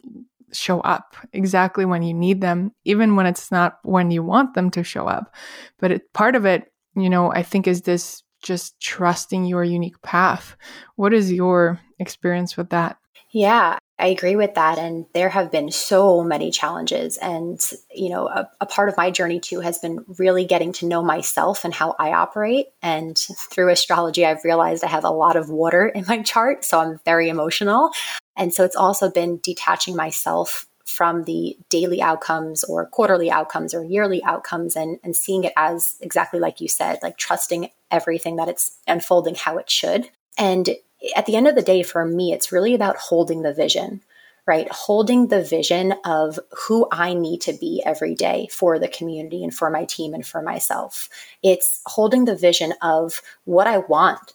show 0.52 0.80
up 0.82 1.16
exactly 1.34 1.86
when 1.86 2.04
you 2.04 2.14
need 2.14 2.42
them, 2.42 2.72
even 2.86 3.16
when 3.16 3.26
it's 3.26 3.52
not 3.52 3.80
when 3.84 4.12
you 4.12 4.24
want 4.24 4.54
them 4.54 4.70
to 4.72 4.84
show 4.84 5.08
up. 5.08 5.34
But 5.80 5.92
it, 5.92 6.14
part 6.14 6.36
of 6.36 6.46
it, 6.46 6.72
you 6.96 7.10
know, 7.10 7.32
I 7.32 7.44
think 7.44 7.68
is 7.68 7.82
this 7.82 8.24
just 8.42 8.80
trusting 8.80 9.46
your 9.46 9.64
unique 9.64 10.02
path. 10.02 10.56
What 10.96 11.14
is 11.14 11.32
your 11.32 11.80
experience 12.00 12.56
with 12.56 12.70
that? 12.70 12.98
Yeah, 13.32 13.78
I 14.00 14.08
agree 14.08 14.36
with 14.36 14.56
that. 14.56 14.80
And 14.80 15.06
there 15.14 15.30
have 15.30 15.52
been 15.52 15.70
so 15.70 16.24
many 16.24 16.50
challenges. 16.50 17.18
And, 17.18 17.60
you 17.94 18.10
know, 18.10 18.28
a, 18.28 18.50
a, 18.62 18.66
part 18.66 18.90
of 18.90 18.98
my 18.98 19.12
journey 19.12 19.40
too 19.40 19.60
has 19.60 19.78
been 19.78 20.04
really 20.18 20.46
getting 20.46 20.72
to 20.74 20.88
know 20.88 21.04
myself 21.04 21.64
and 21.64 21.74
how 21.74 21.96
I 22.00 22.14
operate. 22.14 22.68
And 22.82 23.18
through 23.18 23.70
astrology, 23.70 24.26
I've 24.26 24.44
realized 24.44 24.84
I 24.84 24.88
have 24.88 25.04
a 25.04 25.12
lot 25.12 25.36
of 25.36 25.50
water 25.50 25.88
in 25.88 26.06
my 26.08 26.24
chart. 26.24 26.66
So 26.66 26.80
I'm 26.80 27.00
very 27.06 27.30
emotional. 27.30 27.92
And 28.40 28.54
so 28.54 28.64
it's 28.64 28.76
also 28.76 29.12
been 29.12 29.40
detaching 29.44 29.96
myself 29.96 30.66
from 30.86 31.26
the 31.26 31.56
daily 31.70 32.02
outcomes 32.02 32.64
or 32.64 32.88
quarterly 32.88 33.30
outcomes 33.30 33.76
or 33.76 33.84
yearly 33.84 34.24
outcomes 34.24 34.76
and, 34.76 34.98
and 35.04 35.16
seeing 35.16 35.44
it 35.44 35.54
as 35.56 35.98
exactly 36.02 36.40
like 36.40 36.60
you 36.60 36.68
said, 36.68 36.98
like 37.04 37.18
trusting 37.18 37.70
everything 37.92 38.38
that 38.38 38.50
it's 38.50 38.78
unfolding 38.88 39.36
how 39.36 39.58
it 39.58 39.70
should. 39.70 40.10
And 40.38 40.70
at 41.16 41.26
the 41.26 41.36
end 41.36 41.48
of 41.48 41.56
the 41.56 41.62
day, 41.62 41.84
for 41.84 42.06
me, 42.06 42.34
it's 42.34 42.52
really 42.52 42.74
about 42.74 42.96
holding 42.96 43.44
the 43.44 43.54
vision, 43.54 44.02
right? 44.48 44.72
Holding 44.72 45.28
the 45.28 45.44
vision 45.44 45.94
of 46.06 46.40
who 46.68 46.88
I 46.92 47.14
need 47.14 47.42
to 47.42 47.54
be 47.54 47.84
every 47.86 48.16
day 48.16 48.48
for 48.50 48.80
the 48.80 48.88
community 48.88 49.44
and 49.44 49.54
for 49.54 49.70
my 49.70 49.86
team 49.86 50.14
and 50.14 50.26
for 50.26 50.42
myself. 50.42 51.10
It's 51.44 51.82
holding 51.86 52.26
the 52.26 52.36
vision 52.36 52.74
of 52.82 53.22
what 53.44 53.68
I 53.68 53.78
want 53.80 54.34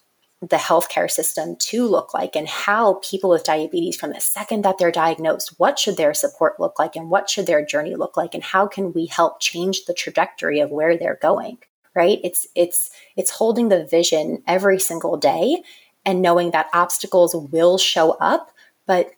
the 0.49 0.57
healthcare 0.57 1.09
system 1.09 1.55
to 1.57 1.87
look 1.87 2.13
like 2.13 2.35
and 2.35 2.47
how 2.47 2.99
people 3.03 3.29
with 3.29 3.43
diabetes 3.43 3.95
from 3.95 4.11
the 4.11 4.19
second 4.19 4.63
that 4.63 4.77
they're 4.77 4.91
diagnosed 4.91 5.53
what 5.57 5.79
should 5.79 5.97
their 5.97 6.13
support 6.13 6.59
look 6.59 6.77
like 6.77 6.95
and 6.95 7.09
what 7.09 7.29
should 7.29 7.47
their 7.47 7.65
journey 7.65 7.95
look 7.95 8.17
like 8.17 8.33
and 8.33 8.43
how 8.43 8.67
can 8.67 8.93
we 8.93 9.05
help 9.05 9.39
change 9.39 9.85
the 9.85 9.93
trajectory 9.93 10.59
of 10.59 10.71
where 10.71 10.97
they're 10.97 11.19
going 11.21 11.57
right? 11.95 12.19
It's 12.23 12.47
it's 12.53 12.91
it's 13.15 13.31
holding 13.31 13.69
the 13.69 13.85
vision 13.85 14.43
every 14.45 14.79
single 14.79 15.17
day 15.17 15.63
and 16.05 16.21
knowing 16.21 16.51
that 16.51 16.69
obstacles 16.73 17.33
will 17.33 17.77
show 17.77 18.11
up 18.11 18.51
but 18.85 19.11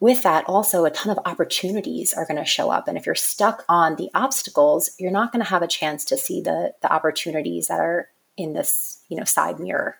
with 0.00 0.22
that 0.24 0.44
also 0.46 0.84
a 0.84 0.90
ton 0.90 1.16
of 1.16 1.24
opportunities 1.24 2.12
are 2.12 2.26
going 2.26 2.36
to 2.36 2.44
show 2.44 2.68
up. 2.68 2.88
And 2.88 2.98
if 2.98 3.06
you're 3.06 3.14
stuck 3.14 3.64
on 3.68 3.96
the 3.96 4.10
obstacles 4.12 4.90
you're 4.98 5.12
not 5.12 5.32
going 5.32 5.42
to 5.42 5.48
have 5.48 5.62
a 5.62 5.68
chance 5.68 6.04
to 6.06 6.18
see 6.18 6.42
the 6.42 6.74
the 6.82 6.92
opportunities 6.92 7.68
that 7.68 7.80
are 7.80 8.10
in 8.36 8.52
this 8.52 9.00
you 9.08 9.16
know 9.16 9.24
side 9.24 9.60
mirror 9.60 9.96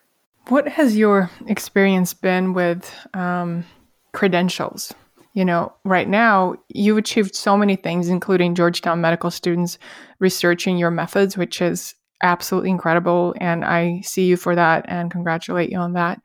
what 0.48 0.68
has 0.68 0.96
your 0.96 1.30
experience 1.46 2.14
been 2.14 2.52
with 2.52 2.94
um, 3.14 3.64
credentials? 4.12 4.92
You 5.33 5.44
know 5.44 5.72
right 5.85 6.09
now 6.09 6.54
you've 6.68 6.96
achieved 6.96 7.35
so 7.35 7.57
many 7.57 7.74
things 7.74 8.09
including 8.09 8.54
georgetown 8.54 9.00
medical 9.00 9.33
students 9.33 9.78
researching 10.20 10.78
your 10.78 10.92
methods 10.92 11.37
which 11.37 11.61
is 11.61 11.96
absolutely 12.22 12.70
incredible 12.70 13.35
and 13.40 13.64
i 13.64 14.00
see 14.02 14.26
you 14.26 14.37
for 14.37 14.54
that 14.54 14.85
and 14.87 15.11
congratulate 15.11 15.70
you 15.70 15.78
on 15.78 15.94
that. 15.94 16.20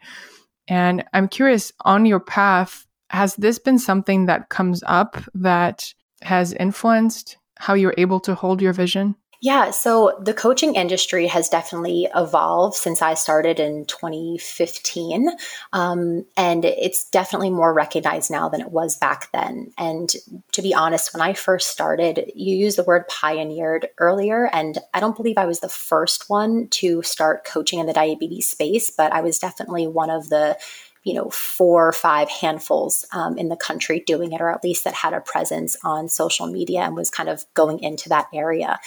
And 0.67 1.03
i'm 1.13 1.27
curious 1.27 1.71
on 1.85 2.05
your 2.05 2.19
path 2.19 2.85
has 3.09 3.35
this 3.35 3.57
been 3.57 3.79
something 3.79 4.27
that 4.27 4.49
comes 4.49 4.83
up 4.85 5.17
that 5.33 5.91
has 6.21 6.53
influenced 6.53 7.37
how 7.57 7.73
you're 7.73 7.95
able 7.97 8.19
to 8.19 8.35
hold 8.35 8.61
your 8.61 8.73
vision 8.73 9.15
yeah, 9.41 9.71
so 9.71 10.17
the 10.19 10.33
coaching 10.33 10.75
industry 10.75 11.25
has 11.27 11.47
definitely 11.47 12.09
evolved 12.13 12.75
since 12.75 13.01
I 13.01 13.13
started 13.13 13.57
in 13.57 13.85
2015. 13.85 15.29
Um, 15.71 16.25
and 16.35 16.65
it's 16.65 17.09
definitely 17.09 17.49
more 17.49 17.73
recognized 17.73 18.29
now 18.29 18.49
than 18.49 18.59
it 18.59 18.71
was 18.71 18.97
back 18.97 19.31
then. 19.31 19.71
And 19.77 20.13
to 20.51 20.61
be 20.61 20.73
honest, 20.73 21.13
when 21.13 21.21
I 21.21 21.31
first 21.31 21.69
started, 21.69 22.29
you 22.35 22.53
used 22.53 22.77
the 22.77 22.83
word 22.83 23.07
pioneered 23.07 23.87
earlier. 23.97 24.49
And 24.51 24.77
I 24.93 24.99
don't 24.99 25.15
believe 25.15 25.37
I 25.37 25.45
was 25.45 25.61
the 25.61 25.69
first 25.69 26.29
one 26.29 26.67
to 26.71 27.01
start 27.01 27.45
coaching 27.45 27.79
in 27.79 27.85
the 27.85 27.93
diabetes 27.93 28.49
space, 28.49 28.91
but 28.91 29.13
I 29.13 29.21
was 29.21 29.39
definitely 29.39 29.87
one 29.87 30.09
of 30.09 30.27
the 30.27 30.57
you 31.03 31.13
know, 31.13 31.29
four 31.29 31.87
or 31.87 31.91
five 31.91 32.29
handfuls 32.29 33.05
um, 33.13 33.37
in 33.37 33.49
the 33.49 33.55
country 33.55 34.03
doing 34.05 34.33
it, 34.33 34.41
or 34.41 34.49
at 34.49 34.63
least 34.63 34.83
that 34.83 34.93
had 34.93 35.13
a 35.13 35.21
presence 35.21 35.77
on 35.83 36.09
social 36.09 36.47
media 36.47 36.81
and 36.81 36.95
was 36.95 37.09
kind 37.09 37.29
of 37.29 37.45
going 37.53 37.79
into 37.79 38.09
that 38.09 38.27
area. 38.33 38.79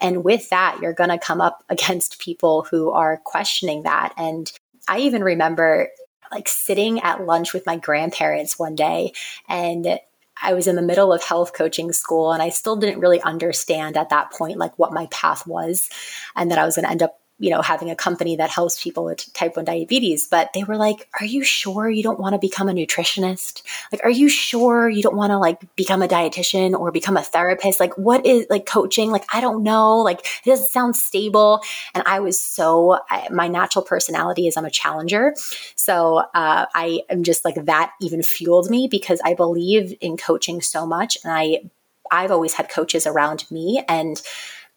And 0.00 0.24
with 0.24 0.48
that, 0.50 0.78
you're 0.80 0.94
going 0.94 1.10
to 1.10 1.18
come 1.18 1.40
up 1.40 1.64
against 1.68 2.20
people 2.20 2.66
who 2.70 2.90
are 2.90 3.18
questioning 3.24 3.82
that. 3.82 4.14
And 4.16 4.50
I 4.88 5.00
even 5.00 5.22
remember 5.22 5.88
like 6.32 6.48
sitting 6.48 7.00
at 7.00 7.24
lunch 7.24 7.52
with 7.52 7.66
my 7.66 7.76
grandparents 7.76 8.58
one 8.58 8.74
day 8.74 9.12
and 9.48 9.98
I 10.40 10.54
was 10.54 10.66
in 10.66 10.76
the 10.76 10.82
middle 10.82 11.12
of 11.12 11.22
health 11.22 11.52
coaching 11.52 11.92
school 11.92 12.32
and 12.32 12.42
I 12.42 12.50
still 12.50 12.76
didn't 12.76 13.00
really 13.00 13.20
understand 13.20 13.96
at 13.96 14.10
that 14.10 14.30
point 14.30 14.58
like 14.58 14.78
what 14.78 14.92
my 14.92 15.06
path 15.06 15.46
was 15.46 15.88
and 16.36 16.50
that 16.50 16.58
I 16.58 16.64
was 16.64 16.76
going 16.76 16.84
to 16.84 16.90
end 16.90 17.02
up 17.02 17.17
you 17.38 17.50
know, 17.50 17.62
having 17.62 17.90
a 17.90 17.96
company 17.96 18.36
that 18.36 18.50
helps 18.50 18.82
people 18.82 19.04
with 19.04 19.32
type 19.32 19.56
1 19.56 19.64
diabetes, 19.64 20.26
but 20.26 20.52
they 20.54 20.64
were 20.64 20.76
like, 20.76 21.08
Are 21.20 21.26
you 21.26 21.44
sure 21.44 21.88
you 21.88 22.02
don't 22.02 22.18
want 22.18 22.34
to 22.34 22.38
become 22.38 22.68
a 22.68 22.72
nutritionist? 22.72 23.62
Like, 23.92 24.00
are 24.04 24.10
you 24.10 24.28
sure 24.28 24.88
you 24.88 25.02
don't 25.02 25.16
want 25.16 25.30
to 25.30 25.38
like 25.38 25.74
become 25.76 26.02
a 26.02 26.08
dietitian 26.08 26.78
or 26.78 26.90
become 26.90 27.16
a 27.16 27.22
therapist? 27.22 27.78
Like, 27.78 27.96
what 27.96 28.26
is 28.26 28.46
like 28.50 28.66
coaching? 28.66 29.10
Like, 29.10 29.24
I 29.32 29.40
don't 29.40 29.62
know. 29.62 29.98
Like, 29.98 30.20
it 30.44 30.50
doesn't 30.50 30.70
sound 30.70 30.96
stable. 30.96 31.60
And 31.94 32.02
I 32.06 32.20
was 32.20 32.40
so, 32.40 32.98
I, 33.08 33.28
my 33.30 33.48
natural 33.48 33.84
personality 33.84 34.48
is 34.48 34.56
I'm 34.56 34.64
a 34.64 34.70
challenger. 34.70 35.34
So 35.76 36.18
uh, 36.34 36.66
I 36.74 37.02
am 37.08 37.22
just 37.22 37.44
like 37.44 37.66
that 37.66 37.92
even 38.00 38.22
fueled 38.22 38.68
me 38.68 38.88
because 38.90 39.20
I 39.24 39.34
believe 39.34 39.96
in 40.00 40.16
coaching 40.16 40.60
so 40.60 40.86
much. 40.86 41.18
And 41.22 41.32
I, 41.32 41.62
I've 42.10 42.30
always 42.30 42.54
had 42.54 42.68
coaches 42.70 43.06
around 43.06 43.44
me 43.50 43.84
and 43.88 44.20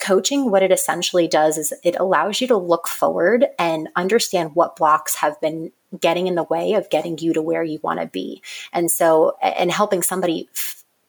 coaching, 0.02 0.52
what 0.52 0.64
it 0.64 0.72
essentially 0.72 1.28
does 1.28 1.58
is 1.58 1.74
it 1.84 1.96
allows 1.98 2.42
you 2.42 2.48
to 2.48 2.58
look 2.58 2.88
forward 2.88 3.46
and 3.58 3.88
understand 3.96 4.56
what 4.56 4.76
blocks 4.76 5.16
have 5.16 5.40
been 5.40 5.72
getting 6.00 6.28
in 6.28 6.36
the 6.36 6.44
way 6.44 6.74
of 6.74 6.90
getting 6.90 7.18
you 7.18 7.34
to 7.34 7.42
where 7.42 7.64
you 7.64 7.80
want 7.84 8.00
to 8.00 8.08
be. 8.08 8.42
And 8.74 8.92
so, 8.92 9.38
and 9.42 9.72
helping 9.72 10.02
somebody, 10.02 10.50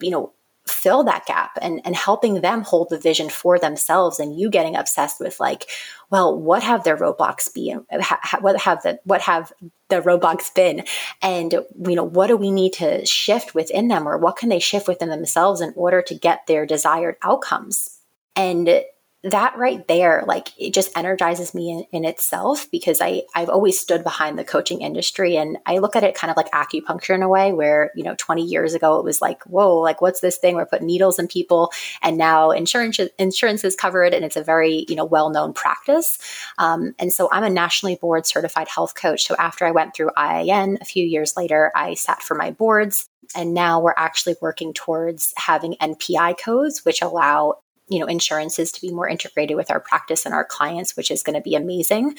you 0.00 0.10
know, 0.10 0.32
fill 0.66 1.02
that 1.04 1.26
gap 1.26 1.58
and, 1.60 1.80
and 1.84 1.96
helping 1.96 2.40
them 2.40 2.62
hold 2.62 2.88
the 2.88 2.98
vision 2.98 3.28
for 3.28 3.58
themselves 3.58 4.20
and 4.20 4.38
you 4.38 4.48
getting 4.48 4.76
obsessed 4.76 5.18
with 5.18 5.40
like 5.40 5.68
well 6.10 6.38
what 6.38 6.62
have 6.62 6.84
their 6.84 6.96
roadblocks 6.96 7.52
been? 7.52 7.84
What 8.40 8.60
have 8.60 8.82
the 8.82 9.00
what 9.02 9.22
have 9.22 9.52
the 9.88 10.00
roadblocks 10.00 10.54
been? 10.54 10.84
And 11.20 11.52
you 11.52 11.96
know 11.96 12.04
what 12.04 12.28
do 12.28 12.36
we 12.36 12.52
need 12.52 12.74
to 12.74 13.04
shift 13.04 13.56
within 13.56 13.88
them 13.88 14.06
or 14.06 14.18
what 14.18 14.36
can 14.36 14.50
they 14.50 14.60
shift 14.60 14.86
within 14.86 15.08
themselves 15.08 15.60
in 15.60 15.72
order 15.74 16.00
to 16.02 16.14
get 16.14 16.46
their 16.46 16.64
desired 16.64 17.16
outcomes 17.22 18.01
and 18.36 18.82
that 19.24 19.56
right 19.56 19.86
there 19.86 20.24
like 20.26 20.48
it 20.58 20.74
just 20.74 20.96
energizes 20.96 21.54
me 21.54 21.70
in, 21.70 21.84
in, 21.92 22.04
itself 22.04 22.68
because 22.72 23.00
i 23.00 23.22
i've 23.36 23.48
always 23.48 23.78
stood 23.78 24.02
behind 24.02 24.36
the 24.36 24.44
coaching 24.44 24.82
industry 24.82 25.36
and 25.36 25.58
i 25.64 25.78
look 25.78 25.94
at 25.94 26.02
it 26.02 26.16
kind 26.16 26.30
of 26.30 26.36
like 26.36 26.50
acupuncture 26.50 27.14
in 27.14 27.22
a 27.22 27.28
way 27.28 27.52
where 27.52 27.92
you 27.94 28.02
know 28.02 28.16
20 28.18 28.42
years 28.42 28.74
ago 28.74 28.98
it 28.98 29.04
was 29.04 29.20
like 29.20 29.42
whoa 29.44 29.78
like 29.78 30.00
what's 30.00 30.20
this 30.20 30.38
thing? 30.38 30.56
We're 30.56 30.66
putting 30.66 30.86
needles 30.86 31.18
in 31.18 31.28
people 31.28 31.72
and 32.02 32.16
now 32.16 32.50
insurance 32.50 32.98
insurance 33.18 33.64
is 33.64 33.76
covered 33.76 34.12
and 34.12 34.24
it's 34.24 34.36
a 34.36 34.42
very 34.42 34.84
you 34.88 34.96
know 34.96 35.04
well-known 35.04 35.52
practice. 35.52 36.18
Um, 36.58 36.94
and 36.98 37.12
so 37.12 37.28
i'm 37.30 37.44
a 37.44 37.50
nationally 37.50 37.96
board 37.96 38.26
certified 38.26 38.68
health 38.68 38.94
coach. 38.94 39.24
So 39.24 39.36
after 39.38 39.64
i 39.64 39.70
went 39.70 39.94
through 39.94 40.10
iin 40.16 40.80
a 40.80 40.84
few 40.84 41.04
years 41.04 41.36
later 41.36 41.70
i 41.76 41.94
sat 41.94 42.22
for 42.22 42.34
my 42.34 42.50
boards 42.50 43.08
and 43.36 43.54
now 43.54 43.80
we're 43.80 43.94
actually 43.96 44.36
working 44.40 44.74
towards 44.74 45.32
having 45.36 45.74
npi 45.74 46.36
codes 46.38 46.84
which 46.84 47.02
allow 47.02 47.58
you 47.88 47.98
know 47.98 48.06
insurances 48.06 48.72
to 48.72 48.80
be 48.80 48.92
more 48.92 49.08
integrated 49.08 49.56
with 49.56 49.70
our 49.70 49.80
practice 49.80 50.24
and 50.24 50.34
our 50.34 50.44
clients 50.44 50.96
which 50.96 51.10
is 51.10 51.22
going 51.22 51.36
to 51.36 51.42
be 51.42 51.54
amazing. 51.54 52.16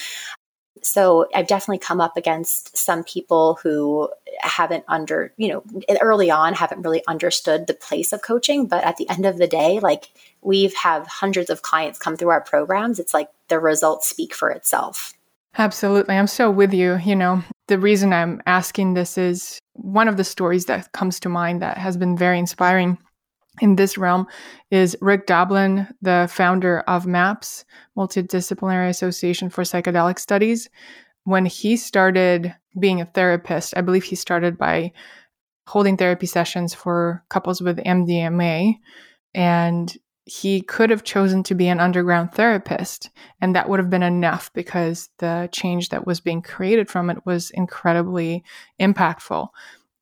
So 0.81 1.27
i've 1.33 1.47
definitely 1.47 1.79
come 1.79 2.01
up 2.01 2.17
against 2.17 2.75
some 2.77 3.03
people 3.03 3.59
who 3.63 4.09
haven't 4.39 4.83
under 4.87 5.33
you 5.37 5.47
know 5.49 5.63
early 6.01 6.29
on 6.31 6.53
haven't 6.53 6.81
really 6.81 7.03
understood 7.07 7.67
the 7.67 7.73
place 7.73 8.11
of 8.11 8.21
coaching 8.21 8.65
but 8.65 8.83
at 8.83 8.97
the 8.97 9.09
end 9.09 9.25
of 9.25 9.37
the 9.37 9.47
day 9.47 9.79
like 9.79 10.09
we've 10.41 10.73
have 10.75 11.07
hundreds 11.07 11.49
of 11.49 11.61
clients 11.61 11.99
come 11.99 12.17
through 12.17 12.29
our 12.29 12.41
programs. 12.41 12.99
It's 12.99 13.13
like 13.13 13.29
the 13.47 13.59
results 13.59 14.07
speak 14.09 14.33
for 14.33 14.49
itself. 14.49 15.13
Absolutely. 15.57 16.15
I'm 16.15 16.27
so 16.27 16.49
with 16.49 16.73
you 16.73 16.97
you 16.97 17.15
know. 17.15 17.43
The 17.67 17.79
reason 17.79 18.11
i'm 18.11 18.41
asking 18.45 18.93
this 18.93 19.17
is 19.17 19.59
one 19.73 20.07
of 20.07 20.17
the 20.17 20.23
stories 20.23 20.65
that 20.65 20.91
comes 20.91 21.19
to 21.21 21.29
mind 21.29 21.61
that 21.61 21.77
has 21.77 21.97
been 21.97 22.17
very 22.17 22.37
inspiring 22.37 22.97
in 23.61 23.75
this 23.75 23.97
realm 23.97 24.27
is 24.71 24.97
Rick 25.01 25.27
Doblin, 25.27 25.87
the 26.01 26.27
founder 26.31 26.79
of 26.81 27.05
MAPS, 27.05 27.65
Multidisciplinary 27.97 28.89
Association 28.89 29.49
for 29.49 29.63
Psychedelic 29.63 30.17
Studies. 30.17 30.69
When 31.25 31.45
he 31.45 31.77
started 31.77 32.53
being 32.79 32.99
a 32.99 33.05
therapist, 33.05 33.75
I 33.77 33.81
believe 33.81 34.03
he 34.03 34.15
started 34.15 34.57
by 34.57 34.91
holding 35.67 35.97
therapy 35.97 36.25
sessions 36.25 36.73
for 36.73 37.23
couples 37.29 37.61
with 37.61 37.77
MDMA. 37.77 38.75
And 39.33 39.95
he 40.25 40.61
could 40.61 40.89
have 40.89 41.03
chosen 41.03 41.43
to 41.43 41.55
be 41.55 41.67
an 41.67 41.79
underground 41.79 42.33
therapist, 42.33 43.09
and 43.41 43.55
that 43.55 43.67
would 43.67 43.79
have 43.79 43.89
been 43.89 44.03
enough 44.03 44.51
because 44.53 45.09
the 45.19 45.49
change 45.51 45.89
that 45.89 46.07
was 46.07 46.21
being 46.21 46.41
created 46.41 46.89
from 46.89 47.09
it 47.09 47.25
was 47.25 47.51
incredibly 47.51 48.43
impactful 48.79 49.49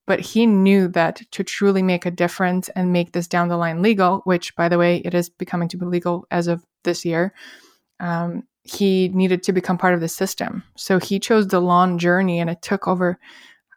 but 0.07 0.19
he 0.19 0.45
knew 0.45 0.87
that 0.89 1.21
to 1.31 1.43
truly 1.43 1.81
make 1.81 2.05
a 2.05 2.11
difference 2.11 2.69
and 2.69 2.91
make 2.91 3.11
this 3.11 3.27
down 3.27 3.47
the 3.47 3.57
line 3.57 3.81
legal, 3.81 4.21
which 4.23 4.55
by 4.55 4.67
the 4.67 4.77
way, 4.77 4.97
it 4.97 5.13
is 5.13 5.29
becoming 5.29 5.67
to 5.69 5.77
be 5.77 5.85
legal 5.85 6.25
as 6.31 6.47
of 6.47 6.65
this 6.83 7.05
year, 7.05 7.33
um, 7.99 8.43
he 8.63 9.09
needed 9.09 9.43
to 9.43 9.53
become 9.53 9.77
part 9.77 9.93
of 9.93 10.01
the 10.01 10.07
system. 10.07 10.63
So 10.75 10.99
he 10.99 11.19
chose 11.19 11.47
the 11.47 11.59
long 11.59 11.97
journey, 11.97 12.39
and 12.39 12.49
it 12.49 12.61
took 12.61 12.87
over, 12.87 13.19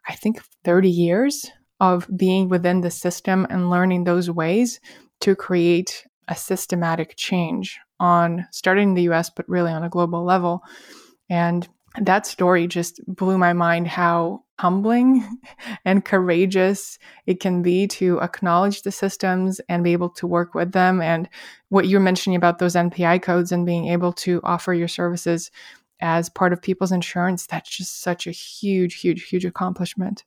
I 0.07 0.15
think, 0.15 0.41
30 0.63 0.89
years 0.89 1.49
of 1.79 2.07
being 2.15 2.49
within 2.49 2.81
the 2.81 2.91
system 2.91 3.45
and 3.49 3.69
learning 3.69 4.03
those 4.03 4.29
ways 4.29 4.79
to 5.21 5.35
create 5.35 6.05
a 6.27 6.35
systematic 6.35 7.15
change 7.17 7.79
on 7.99 8.47
starting 8.51 8.89
in 8.89 8.93
the 8.95 9.09
US, 9.09 9.29
but 9.29 9.47
really 9.47 9.71
on 9.71 9.83
a 9.83 9.89
global 9.89 10.23
level. 10.23 10.61
And 11.29 11.67
that 11.99 12.25
story 12.25 12.67
just 12.67 12.99
blew 13.07 13.37
my 13.37 13.53
mind 13.53 13.87
how 13.87 14.44
humbling 14.59 15.39
and 15.85 16.05
courageous 16.05 16.97
it 17.25 17.39
can 17.39 17.61
be 17.61 17.87
to 17.87 18.21
acknowledge 18.21 18.81
the 18.81 18.91
systems 18.91 19.59
and 19.67 19.83
be 19.83 19.93
able 19.93 20.09
to 20.09 20.27
work 20.27 20.53
with 20.53 20.71
them. 20.71 21.01
And 21.01 21.27
what 21.69 21.87
you're 21.87 21.99
mentioning 21.99 22.35
about 22.35 22.59
those 22.59 22.75
NPI 22.75 23.21
codes 23.21 23.51
and 23.51 23.65
being 23.65 23.87
able 23.87 24.13
to 24.13 24.41
offer 24.43 24.73
your 24.73 24.87
services 24.87 25.51
as 26.01 26.29
part 26.29 26.53
of 26.53 26.61
people's 26.61 26.91
insurance, 26.91 27.47
that's 27.47 27.69
just 27.69 28.01
such 28.01 28.27
a 28.27 28.31
huge, 28.31 28.95
huge, 28.95 29.27
huge 29.27 29.45
accomplishment. 29.45 30.23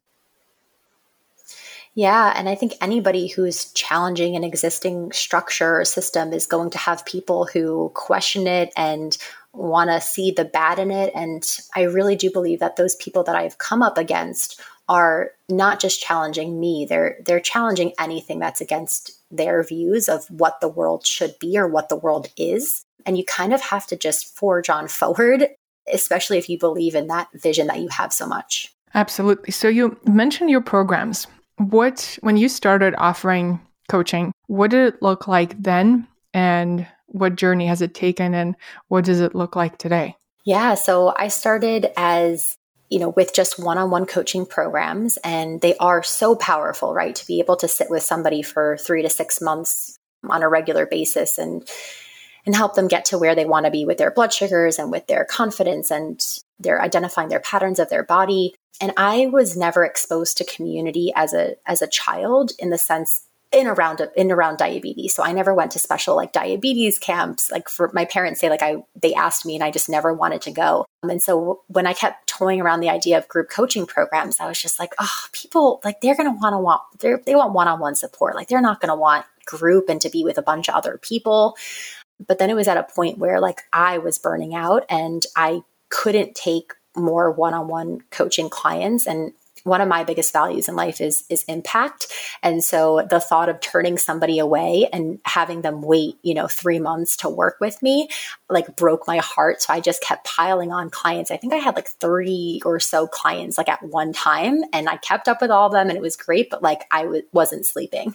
Yeah, 1.95 2.33
and 2.37 2.49
I 2.49 2.55
think 2.55 2.75
anybody 2.81 3.27
who's 3.27 3.73
challenging 3.73 4.37
an 4.37 4.45
existing 4.45 5.11
structure 5.13 5.81
or 5.81 5.85
system 5.85 6.33
is 6.33 6.47
going 6.47 6.71
to 6.71 6.79
have 6.79 7.05
people 7.05 7.47
who 7.53 7.91
question 7.95 8.47
it 8.47 8.73
and 8.77 9.17
want 9.53 9.91
to 9.91 10.01
see 10.01 10.31
the 10.31 10.45
bad 10.45 10.79
in 10.79 10.91
it. 10.91 11.13
And 11.15 11.45
I 11.75 11.83
really 11.83 12.17
do 12.17 12.31
believe 12.31 12.61
that 12.61 12.77
those 12.77 12.97
people 12.97 13.23
that 13.25 13.37
I've 13.37 13.59
come 13.59 13.83
up 13.83 13.99
against 13.99 14.61
are 14.89 15.33
not 15.49 15.81
just 15.81 16.01
challenging 16.01 16.59
me, 16.59 16.87
they're 16.89 17.19
they're 17.25 17.41
challenging 17.41 17.93
anything 17.99 18.39
that's 18.39 18.61
against 18.61 19.13
their 19.31 19.63
views 19.63 20.09
of 20.09 20.27
what 20.31 20.61
the 20.61 20.69
world 20.69 21.07
should 21.07 21.39
be 21.39 21.59
or 21.59 21.69
what 21.69 21.89
the 21.89 21.97
world 21.97 22.29
is. 22.37 22.83
And 23.05 23.17
you 23.17 23.25
kind 23.25 23.53
of 23.53 23.61
have 23.61 23.87
to 23.89 23.97
just 23.97 24.35
forge 24.37 24.71
on 24.71 24.89
forward, 24.89 25.49
especially 25.93 26.39
if 26.39 26.49
you 26.49 26.59
believe 26.59 26.95
in 26.95 27.09
that 27.09 27.29
vision 27.35 27.67
that 27.67 27.81
you 27.81 27.89
have 27.89 28.13
so 28.13 28.27
much. 28.27 28.73
Absolutely. 28.95 29.53
So 29.53 29.69
you 29.69 29.99
mentioned 30.07 30.51
your 30.51 30.63
programs. 30.63 31.27
What 31.57 32.19
when 32.21 32.37
you 32.37 32.49
started 32.49 32.95
offering 32.97 33.61
coaching, 33.89 34.33
what 34.47 34.71
did 34.71 34.95
it 34.95 35.03
look 35.03 35.29
like 35.29 35.61
then 35.61 36.07
and 36.33 36.87
what 37.09 37.37
journey 37.37 37.67
has 37.67 37.83
it 37.83 37.95
taken 37.95 38.35
and 38.35 38.55
what 38.89 39.05
does 39.05 39.21
it 39.21 39.35
look 39.35 39.57
like 39.57 39.79
today? 39.79 40.17
Yeah, 40.45 40.75
so 40.75 41.15
I 41.17 41.29
started 41.29 41.91
as 41.97 42.57
you 42.91 42.99
know, 42.99 43.11
with 43.11 43.35
just 43.35 43.59
one 43.59 43.79
on 43.79 43.91
one 43.91 44.07
coaching 44.07 44.47
programs. 44.47 45.19
And 45.19 45.61
they 45.61 45.77
are 45.77 46.03
so 46.03 46.35
powerful, 46.35 46.95
right? 46.95 47.15
To 47.15 47.27
be 47.27 47.41
able 47.41 47.57
to 47.57 47.69
sit 47.69 47.91
with 47.91 48.03
somebody 48.03 48.43
for 48.43 48.79
three 48.79 49.03
to 49.03 49.11
six 49.11 49.41
months 49.41 49.99
on 50.29 50.43
a 50.43 50.49
regular 50.49 50.87
basis 50.87 51.39
and 51.39 51.69
and 52.47 52.57
help 52.57 52.75
them 52.75 52.89
get 52.89 53.05
to 53.05 53.19
where 53.19 53.35
they 53.35 53.45
want 53.45 53.67
to 53.67 53.71
be 53.71 53.85
with 53.85 53.99
their 53.99 54.11
blood 54.11 54.33
sugars 54.33 54.79
and 54.79 54.91
with 54.91 55.07
their 55.07 55.25
confidence 55.25 55.91
and 55.91 56.25
they're 56.59 56.81
identifying 56.81 57.29
their 57.29 57.41
patterns 57.41 57.79
of 57.79 57.89
their 57.89 58.03
body 58.03 58.55
and 58.81 58.93
i 58.97 59.27
was 59.27 59.57
never 59.57 59.85
exposed 59.85 60.37
to 60.37 60.45
community 60.45 61.13
as 61.15 61.33
a 61.35 61.55
as 61.67 61.83
a 61.83 61.87
child 61.87 62.51
in 62.59 62.71
the 62.71 62.79
sense 62.79 63.28
in 63.51 63.67
around 63.67 64.07
in 64.17 64.31
around 64.31 64.59
diabetes. 64.59 65.15
So 65.15 65.23
I 65.23 65.33
never 65.33 65.55
went 65.55 65.73
to 65.73 65.79
special 65.79 66.15
like 66.15 66.33
diabetes 66.33 66.99
camps. 66.99 67.51
Like 67.51 67.69
for 67.69 67.91
my 67.95 68.05
parents 68.05 68.41
say, 68.41 68.51
like 68.51 68.63
I 68.63 68.83
they 69.01 69.15
asked 69.15 69.47
me 69.47 69.55
and 69.55 69.65
I 69.65 69.71
just 69.71 69.89
never 69.89 70.13
wanted 70.13 70.43
to 70.43 70.51
go. 70.51 70.85
Um, 71.03 71.11
and 71.11 71.23
so 71.23 71.63
when 71.69 71.87
I 71.87 71.95
kept 71.95 72.27
toying 72.27 72.61
around 72.61 72.81
the 72.81 72.91
idea 72.91 73.17
of 73.17 73.29
group 73.29 73.49
coaching 73.49 73.87
programs, 73.87 74.39
I 74.39 74.47
was 74.47 74.61
just 74.61 74.79
like, 74.79 74.93
oh, 74.99 75.25
people 75.33 75.81
like 75.85 76.01
they're 76.01 76.17
gonna 76.17 76.37
want 76.37 76.53
to 76.53 76.59
want 76.59 77.25
they 77.25 77.35
want 77.35 77.55
one 77.55 77.69
on 77.69 77.81
one 77.81 77.95
support. 77.95 78.35
Like 78.35 78.49
they're 78.49 78.61
not 78.61 78.81
gonna 78.81 78.97
want 78.97 79.25
group 79.47 79.89
and 79.89 80.01
to 80.03 80.11
be 80.11 80.25
with 80.25 80.37
a 80.37 80.43
bunch 80.43 80.69
of 80.69 80.75
other 80.75 80.99
people. 80.99 81.57
But 82.27 82.39
then 82.39 82.51
it 82.51 82.55
was 82.55 82.69
at 82.69 82.77
a 82.77 82.83
point 82.83 83.19
where 83.19 83.41
like 83.41 83.63
I 83.73 83.99
was 83.99 84.19
burning 84.19 84.55
out 84.55 84.85
and 84.91 85.25
I 85.37 85.63
couldn't 85.89 86.35
take 86.35 86.75
more 86.95 87.31
one-on-one 87.31 88.03
coaching 88.11 88.51
clients 88.51 89.07
and 89.07 89.33
one 89.65 89.81
of 89.81 89.89
my 89.89 90.05
biggest 90.05 90.33
values 90.33 90.69
in 90.69 90.77
life 90.77 91.01
is 91.01 91.25
is 91.29 91.45
impact. 91.45 92.07
And 92.43 92.63
so 92.63 93.07
the 93.09 93.21
thought 93.21 93.49
of 93.49 93.61
turning 93.61 93.99
somebody 93.99 94.39
away 94.39 94.89
and 94.93 95.19
having 95.25 95.63
them 95.63 95.83
wait 95.83 96.17
you 96.23 96.35
know 96.35 96.47
3 96.47 96.79
months 96.79 97.17
to 97.19 97.29
work 97.29 97.57
with 97.61 97.83
me 97.83 98.09
like 98.49 98.77
broke 98.77 99.07
my 99.07 99.19
heart. 99.19 99.63
So 99.63 99.73
i 99.73 99.81
just 99.81 100.03
kept 100.03 100.27
piling 100.27 100.73
on 100.73 100.91
clients. 100.91 101.31
I 101.31 101.37
think 101.37 101.53
i 101.53 101.57
had 101.57 101.77
like 101.77 101.89
30 101.89 102.63
or 102.65 102.81
so 102.81 103.07
clients 103.07 103.59
like 103.59 103.69
at 103.69 103.83
one 103.83 104.13
time 104.13 104.63
and 104.73 104.89
i 104.89 104.97
kept 104.97 105.29
up 105.29 105.41
with 105.41 105.51
all 105.51 105.67
of 105.67 105.73
them 105.73 105.89
and 105.89 105.97
it 105.97 106.03
was 106.03 106.17
great 106.17 106.51
but 106.51 106.63
like 106.63 106.83
I 106.91 107.03
w- 107.03 107.23
wasn't 107.33 107.67
sleeping 107.67 108.15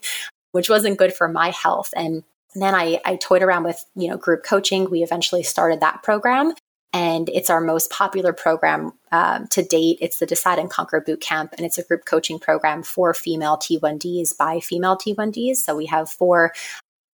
which 0.53 0.69
wasn't 0.69 0.97
good 0.97 1.13
for 1.13 1.27
my 1.27 1.49
health. 1.49 1.93
And 1.95 2.23
then 2.55 2.73
I, 2.73 3.01
I 3.03 3.17
toyed 3.17 3.41
around 3.41 3.63
with 3.65 3.83
you 3.95 4.07
know 4.07 4.17
group 4.17 4.43
coaching. 4.43 4.89
We 4.89 5.03
eventually 5.03 5.43
started 5.43 5.81
that 5.81 6.03
program 6.03 6.53
and 6.93 7.29
it's 7.29 7.49
our 7.49 7.59
most 7.59 7.89
popular 7.89 8.31
program 8.31 8.93
um, 9.11 9.47
to 9.47 9.63
date. 9.63 9.97
It's 9.99 10.19
the 10.19 10.25
Decide 10.25 10.59
and 10.59 10.69
Conquer 10.69 11.01
Boot 11.01 11.19
Camp, 11.19 11.53
and 11.57 11.65
it's 11.65 11.77
a 11.77 11.83
group 11.83 12.05
coaching 12.05 12.39
program 12.39 12.83
for 12.83 13.13
female 13.13 13.57
T1Ds 13.57 14.37
by 14.37 14.59
female 14.59 14.95
T1Ds. 14.95 15.57
So 15.57 15.75
we 15.75 15.87
have 15.87 16.09
four 16.09 16.53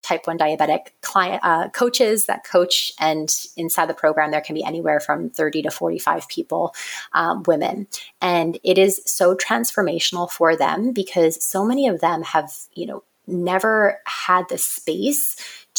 type 0.04 0.26
1 0.26 0.38
diabetic 0.38 0.88
client 1.02 1.42
uh, 1.44 1.70
coaches 1.70 2.28
that 2.28 2.46
coach 2.46 2.94
and 3.00 3.30
inside 3.58 3.88
the 3.88 3.94
program 3.94 4.32
there 4.32 4.42
can 4.42 4.56
be 4.56 4.64
anywhere 4.64 5.00
from 5.00 5.30
30 5.30 5.64
to 5.64 5.72
45 5.72 6.30
people 6.30 6.74
um, 7.14 7.44
women 7.46 7.88
and 8.22 8.58
it 8.64 8.78
is 8.78 9.02
so 9.06 9.36
transformational 9.36 10.30
for 10.32 10.56
them 10.56 10.94
because 10.94 11.44
so 11.44 11.66
many 11.66 11.88
of 11.88 12.00
them 12.00 12.22
have 12.22 12.54
you 12.74 12.86
know 12.86 13.04
never 13.28 14.00
had 14.06 14.48
the 14.48 14.58
space 14.58 15.36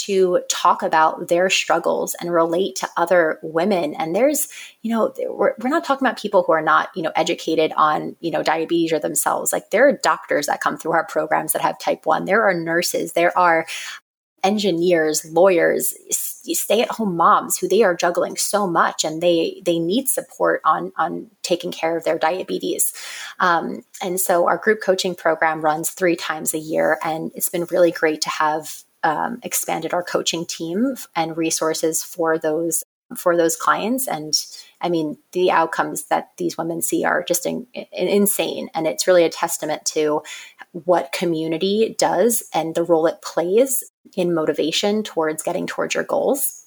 to 0.07 0.41
talk 0.51 0.83
about 0.83 1.29
their 1.29 1.51
struggles 1.51 2.15
and 2.21 2.33
relate 2.33 2.77
to 2.77 2.89
other 2.97 3.39
women. 3.43 3.95
And 3.95 4.15
there's, 4.15 4.49
you 4.83 4.91
know, 4.91 5.13
we're, 5.29 5.55
we're 5.59 5.71
not 5.71 5.85
talking 5.85 6.07
about 6.07 6.19
people 6.19 6.43
who 6.43 6.53
are 6.53 6.63
not, 6.63 6.91
you 6.95 7.03
know, 7.03 7.13
educated 7.17 7.73
on, 7.77 8.17
you 8.21 8.31
know, 8.31 8.43
diabetes 8.43 8.93
or 8.93 8.99
themselves. 8.99 9.53
Like 9.53 9.71
there 9.71 9.89
are 9.89 9.93
doctors 9.93 10.47
that 10.47 10.61
come 10.61 10.79
through 10.79 10.93
our 10.93 11.07
programs 11.07 11.53
that 11.53 11.63
have 11.63 11.79
type 11.79 12.07
one. 12.07 12.25
There 12.25 12.43
are 12.43 12.55
nurses. 12.55 13.13
There 13.13 13.37
are 13.37 13.67
engineers, 14.45 15.25
lawyers, 15.25 15.95
stay-at-home 16.11 17.17
moms 17.17 17.59
who 17.59 17.69
they 17.69 17.83
are 17.83 17.95
juggling 17.95 18.37
so 18.37 18.67
much 18.67 19.05
and 19.05 19.21
they 19.21 19.61
they 19.67 19.79
need 19.79 20.09
support 20.09 20.63
on 20.65 20.93
on 20.97 21.29
taking 21.43 21.73
care 21.73 21.97
of 21.97 22.05
their 22.05 22.19
diabetes. 22.19 22.95
Um, 23.41 23.85
and 24.01 24.21
so 24.21 24.47
our 24.47 24.57
group 24.57 24.81
coaching 24.81 25.15
program 25.17 25.61
runs 25.61 25.91
three 25.91 26.17
times 26.17 26.55
a 26.55 26.59
year, 26.59 26.99
and 27.03 27.33
it's 27.35 27.49
been 27.49 27.67
really 27.71 27.91
great 27.91 28.23
to 28.23 28.31
have 28.31 28.85
um, 29.03 29.39
expanded 29.43 29.95
our 29.95 30.03
coaching 30.03 30.47
team 30.47 30.97
and 31.15 31.37
resources 31.37 32.03
for 32.03 32.39
those 32.39 32.85
for 33.17 33.37
those 33.37 33.57
clients. 33.57 34.07
And 34.07 34.35
i 34.81 34.89
mean 34.89 35.19
the 35.33 35.51
outcomes 35.51 36.05
that 36.05 36.31
these 36.37 36.59
women 36.59 36.83
see 36.83 37.05
are 37.05 37.25
just 37.25 37.47
in, 37.47 37.67
in, 37.75 38.09
insane. 38.09 38.69
And 38.75 38.87
it's 38.87 39.07
really 39.07 39.25
a 39.25 39.31
testament 39.31 39.85
to 39.87 40.23
what 40.73 41.13
community 41.13 41.95
does 41.99 42.43
and 42.53 42.75
the 42.75 42.85
role 42.85 43.07
it 43.07 43.23
plays 43.23 43.83
in 44.15 44.35
motivation 44.35 45.03
towards 45.03 45.43
getting 45.43 45.67
towards 45.67 45.95
your 45.95 46.05
goals 46.05 46.58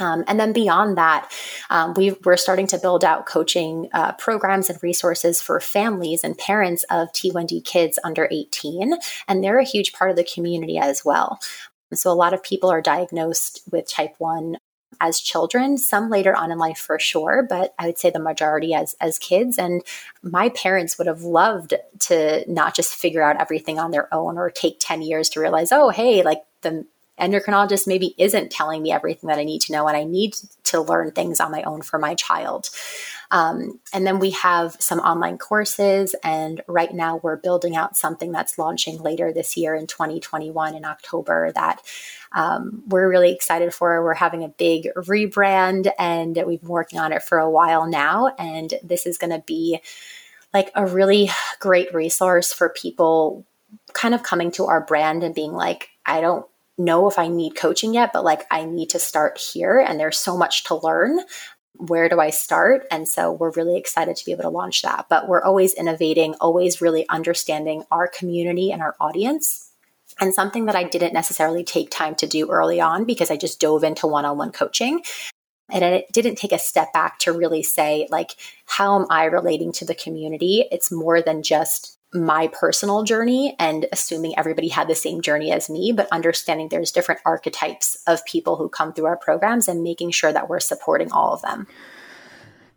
um, 0.00 0.24
and 0.26 0.38
then 0.40 0.52
beyond 0.52 0.98
that, 0.98 1.30
um, 1.70 1.94
we 1.94 2.16
are 2.26 2.36
starting 2.36 2.66
to 2.68 2.78
build 2.78 3.04
out 3.04 3.26
coaching 3.26 3.88
uh, 3.92 4.12
programs 4.12 4.70
and 4.70 4.82
resources 4.82 5.40
for 5.40 5.60
families 5.60 6.24
and 6.24 6.36
parents 6.36 6.84
of 6.90 7.12
T1D 7.12 7.64
kids 7.64 7.98
under 8.02 8.28
18. 8.30 8.94
And 9.28 9.42
they're 9.42 9.58
a 9.58 9.64
huge 9.64 9.92
part 9.92 10.10
of 10.10 10.16
the 10.16 10.24
community 10.24 10.78
as 10.78 11.04
well. 11.04 11.38
So, 11.92 12.10
a 12.10 12.14
lot 12.14 12.34
of 12.34 12.42
people 12.42 12.70
are 12.70 12.82
diagnosed 12.82 13.62
with 13.70 13.88
type 13.88 14.14
1 14.18 14.56
as 15.00 15.20
children, 15.20 15.76
some 15.76 16.08
later 16.08 16.34
on 16.34 16.50
in 16.50 16.58
life 16.58 16.78
for 16.78 16.98
sure, 16.98 17.44
but 17.48 17.74
I 17.78 17.86
would 17.86 17.98
say 17.98 18.10
the 18.10 18.18
majority 18.18 18.74
as 18.74 18.94
as 19.00 19.18
kids. 19.18 19.58
And 19.58 19.82
my 20.22 20.50
parents 20.50 20.98
would 20.98 21.06
have 21.06 21.22
loved 21.22 21.74
to 22.00 22.44
not 22.50 22.74
just 22.74 22.94
figure 22.94 23.22
out 23.22 23.40
everything 23.40 23.78
on 23.78 23.90
their 23.90 24.12
own 24.14 24.38
or 24.38 24.50
take 24.50 24.76
10 24.80 25.02
years 25.02 25.28
to 25.30 25.40
realize, 25.40 25.72
oh, 25.72 25.90
hey, 25.90 26.22
like 26.22 26.42
the 26.62 26.86
endocrinologist 27.20 27.86
maybe 27.86 28.14
isn't 28.18 28.50
telling 28.50 28.82
me 28.82 28.92
everything 28.92 29.28
that 29.28 29.38
I 29.38 29.44
need 29.44 29.60
to 29.62 29.72
know, 29.72 29.86
and 29.86 29.96
I 29.96 30.04
need 30.04 30.34
to 30.64 30.80
learn 30.80 31.12
things 31.12 31.40
on 31.40 31.52
my 31.52 31.62
own 31.62 31.82
for 31.82 31.98
my 31.98 32.14
child. 32.14 32.70
Um, 33.30 33.80
and 33.92 34.06
then 34.06 34.18
we 34.18 34.30
have 34.30 34.76
some 34.80 34.98
online 35.00 35.38
courses, 35.38 36.14
and 36.24 36.60
right 36.66 36.92
now 36.92 37.20
we're 37.22 37.36
building 37.36 37.76
out 37.76 37.96
something 37.96 38.32
that's 38.32 38.58
launching 38.58 38.98
later 38.98 39.32
this 39.32 39.56
year 39.56 39.74
in 39.74 39.86
2021 39.86 40.74
in 40.74 40.84
October 40.84 41.52
that 41.52 41.80
um, 42.32 42.82
we're 42.86 43.08
really 43.08 43.32
excited 43.32 43.72
for. 43.72 44.02
We're 44.02 44.14
having 44.14 44.44
a 44.44 44.48
big 44.48 44.88
rebrand, 44.96 45.90
and 45.98 46.36
we've 46.46 46.60
been 46.60 46.68
working 46.68 46.98
on 46.98 47.12
it 47.12 47.22
for 47.22 47.38
a 47.38 47.50
while 47.50 47.86
now, 47.86 48.34
and 48.38 48.74
this 48.82 49.06
is 49.06 49.18
going 49.18 49.32
to 49.32 49.42
be 49.46 49.80
like 50.52 50.70
a 50.74 50.86
really 50.86 51.30
great 51.58 51.92
resource 51.92 52.52
for 52.52 52.68
people 52.68 53.44
kind 53.92 54.14
of 54.14 54.22
coming 54.22 54.50
to 54.52 54.66
our 54.66 54.80
brand 54.80 55.24
and 55.24 55.34
being 55.34 55.52
like, 55.52 55.90
I 56.06 56.20
don't 56.20 56.46
know 56.78 57.08
if 57.08 57.18
I 57.18 57.28
need 57.28 57.56
coaching 57.56 57.94
yet, 57.94 58.12
but 58.12 58.24
like 58.24 58.44
I 58.50 58.64
need 58.64 58.90
to 58.90 58.98
start 58.98 59.38
here 59.38 59.78
and 59.78 59.98
there's 59.98 60.18
so 60.18 60.36
much 60.36 60.64
to 60.64 60.76
learn. 60.76 61.20
Where 61.76 62.08
do 62.08 62.20
I 62.20 62.30
start? 62.30 62.86
And 62.90 63.08
so 63.08 63.32
we're 63.32 63.50
really 63.50 63.76
excited 63.76 64.16
to 64.16 64.24
be 64.24 64.32
able 64.32 64.42
to 64.42 64.48
launch 64.48 64.82
that. 64.82 65.06
But 65.08 65.28
we're 65.28 65.42
always 65.42 65.74
innovating, 65.74 66.34
always 66.34 66.80
really 66.80 67.08
understanding 67.08 67.84
our 67.90 68.08
community 68.08 68.70
and 68.70 68.80
our 68.80 68.94
audience. 69.00 69.70
And 70.20 70.32
something 70.32 70.66
that 70.66 70.76
I 70.76 70.84
didn't 70.84 71.12
necessarily 71.12 71.64
take 71.64 71.90
time 71.90 72.14
to 72.16 72.28
do 72.28 72.48
early 72.48 72.80
on 72.80 73.04
because 73.04 73.32
I 73.32 73.36
just 73.36 73.60
dove 73.60 73.82
into 73.82 74.06
one 74.06 74.24
on 74.24 74.38
one 74.38 74.52
coaching. 74.52 75.02
And 75.70 75.82
it 75.82 76.12
didn't 76.12 76.36
take 76.36 76.52
a 76.52 76.58
step 76.58 76.92
back 76.92 77.18
to 77.20 77.32
really 77.32 77.64
say, 77.64 78.06
like, 78.10 78.30
how 78.66 79.00
am 79.00 79.06
I 79.10 79.24
relating 79.24 79.72
to 79.72 79.84
the 79.84 79.94
community? 79.94 80.68
It's 80.70 80.92
more 80.92 81.20
than 81.20 81.42
just 81.42 81.93
my 82.14 82.46
personal 82.48 83.02
journey 83.02 83.56
and 83.58 83.86
assuming 83.92 84.38
everybody 84.38 84.68
had 84.68 84.86
the 84.86 84.94
same 84.94 85.20
journey 85.20 85.50
as 85.50 85.68
me, 85.68 85.92
but 85.92 86.08
understanding 86.12 86.68
there's 86.68 86.92
different 86.92 87.20
archetypes 87.24 88.00
of 88.06 88.24
people 88.24 88.56
who 88.56 88.68
come 88.68 88.92
through 88.92 89.06
our 89.06 89.16
programs 89.16 89.66
and 89.66 89.82
making 89.82 90.12
sure 90.12 90.32
that 90.32 90.48
we're 90.48 90.60
supporting 90.60 91.10
all 91.10 91.34
of 91.34 91.42
them. 91.42 91.66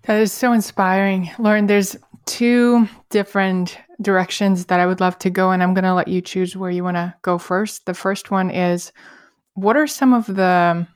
That 0.03 0.19
is 0.19 0.31
so 0.31 0.53
inspiring. 0.53 1.29
Lauren, 1.37 1.67
there's 1.67 1.95
two 2.25 2.87
different 3.09 3.77
directions 4.01 4.65
that 4.65 4.79
I 4.79 4.85
would 4.85 4.99
love 4.99 5.19
to 5.19 5.29
go, 5.29 5.51
and 5.51 5.61
I'm 5.61 5.73
going 5.73 5.83
to 5.83 5.93
let 5.93 6.07
you 6.07 6.21
choose 6.21 6.57
where 6.57 6.71
you 6.71 6.83
want 6.83 6.97
to 6.97 7.13
go 7.21 7.37
first. 7.37 7.85
The 7.85 7.93
first 7.93 8.31
one 8.31 8.49
is 8.49 8.91
what 9.53 9.77
are 9.77 9.87
some 9.87 10.13
of 10.13 10.25
the 10.27 10.87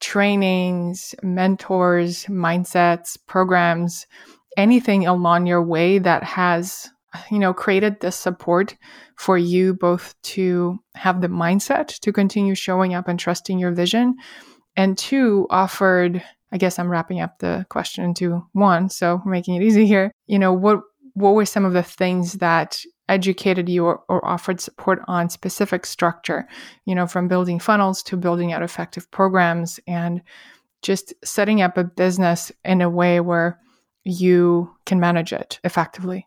trainings, 0.00 1.14
mentors, 1.22 2.24
mindsets, 2.26 3.16
programs, 3.26 4.06
anything 4.56 5.06
along 5.06 5.46
your 5.46 5.62
way 5.62 5.98
that 5.98 6.22
has 6.22 6.90
you 7.30 7.38
know, 7.38 7.54
created 7.54 8.00
this 8.00 8.16
support 8.16 8.76
for 9.16 9.38
you 9.38 9.74
both 9.74 10.14
to 10.22 10.78
have 10.94 11.20
the 11.20 11.28
mindset 11.28 11.98
to 12.00 12.12
continue 12.12 12.54
showing 12.54 12.94
up 12.94 13.08
and 13.08 13.18
trusting 13.18 13.58
your 13.58 13.72
vision, 13.72 14.14
and 14.76 14.98
two, 14.98 15.46
offered 15.50 16.22
I 16.54 16.56
guess 16.56 16.78
I'm 16.78 16.88
wrapping 16.88 17.20
up 17.20 17.40
the 17.40 17.66
question 17.68 18.04
into 18.04 18.46
one, 18.52 18.88
so 18.88 19.20
making 19.26 19.56
it 19.56 19.64
easy 19.64 19.86
here. 19.86 20.12
You 20.28 20.38
know, 20.38 20.52
what 20.52 20.82
what 21.14 21.34
were 21.34 21.46
some 21.46 21.64
of 21.64 21.72
the 21.72 21.82
things 21.82 22.34
that 22.34 22.80
educated 23.08 23.68
you 23.68 23.84
or, 23.84 24.02
or, 24.08 24.24
offered 24.24 24.60
support 24.60 25.00
on 25.06 25.28
specific 25.28 25.84
structure, 25.84 26.48
you 26.86 26.94
know, 26.94 27.06
from 27.06 27.28
building 27.28 27.58
funnels 27.58 28.02
to 28.02 28.16
building 28.16 28.52
out 28.52 28.62
effective 28.62 29.10
programs 29.10 29.78
and 29.86 30.22
just 30.80 31.12
setting 31.24 31.60
up 31.60 31.76
a 31.76 31.84
business 31.84 32.50
in 32.64 32.80
a 32.80 32.88
way 32.88 33.20
where 33.20 33.60
you 34.04 34.74
can 34.86 34.98
manage 34.98 35.32
it 35.32 35.60
effectively? 35.64 36.26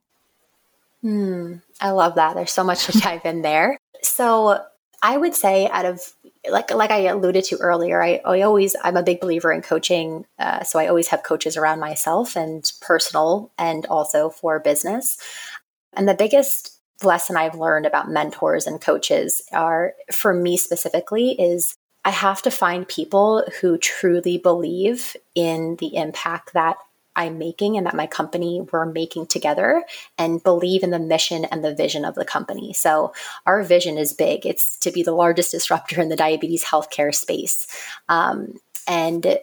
Hmm, 1.08 1.54
I 1.80 1.92
love 1.92 2.16
that. 2.16 2.36
There's 2.36 2.52
so 2.52 2.66
much 2.66 2.86
to 2.88 3.00
dive 3.00 3.22
in 3.24 3.42
there. 3.42 3.78
So 4.04 4.62
I 5.02 5.16
would 5.16 5.34
say 5.34 5.70
out 5.70 5.86
of 5.86 6.02
like 6.50 6.70
like 6.70 6.92
I 6.92 7.04
alluded 7.04 7.46
to 7.46 7.58
earlier, 7.60 8.04
I, 8.04 8.20
I 8.26 8.42
always 8.42 8.76
I'm 8.84 8.98
a 8.98 9.04
big 9.04 9.22
believer 9.22 9.54
in 9.54 9.62
coaching. 9.62 10.26
Uh, 10.38 10.66
so 10.66 10.80
I 10.80 10.88
always 10.88 11.08
have 11.08 11.24
coaches 11.24 11.56
around 11.56 11.80
myself 11.80 12.36
and 12.36 12.70
personal 12.82 13.54
and 13.58 13.86
also 13.86 14.30
for 14.30 14.60
business. 14.60 15.18
And 15.94 16.10
the 16.10 16.14
biggest 16.14 16.78
lesson 17.02 17.38
I've 17.38 17.56
learned 17.56 17.86
about 17.86 18.12
mentors 18.12 18.68
and 18.68 18.82
coaches 18.82 19.42
are 19.54 19.94
for 20.12 20.34
me 20.34 20.58
specifically 20.58 21.40
is 21.40 21.74
I 22.04 22.10
have 22.10 22.42
to 22.42 22.52
find 22.52 22.86
people 22.86 23.46
who 23.62 23.78
truly 23.78 24.38
believe 24.38 25.16
in 25.36 25.78
the 25.78 25.96
impact 25.96 26.52
that 26.52 26.76
I'm 27.18 27.38
making 27.38 27.76
and 27.76 27.86
that 27.86 27.96
my 27.96 28.08
company 28.08 28.66
we're 28.72 28.86
making 28.86 29.28
together 29.28 29.84
and 30.18 30.42
believe 30.42 30.84
in 30.84 30.92
the 30.92 31.00
mission 31.00 31.44
and 31.46 31.64
the 31.64 31.76
vision 31.76 32.06
of 32.06 32.16
the 32.16 32.24
company. 32.24 32.72
So 32.72 33.14
our 33.46 33.64
vision 33.64 33.98
is 33.98 34.14
big. 34.14 34.46
It's 34.46 34.78
to 34.80 34.92
be 34.92 35.04
the 35.04 35.12
largest 35.12 35.52
disruptor 35.52 36.00
in 36.00 36.10
the 36.10 36.16
diabetes 36.16 36.64
healthcare 36.64 37.14
space. 37.14 37.68
Um, 38.08 38.60
and 38.88 39.40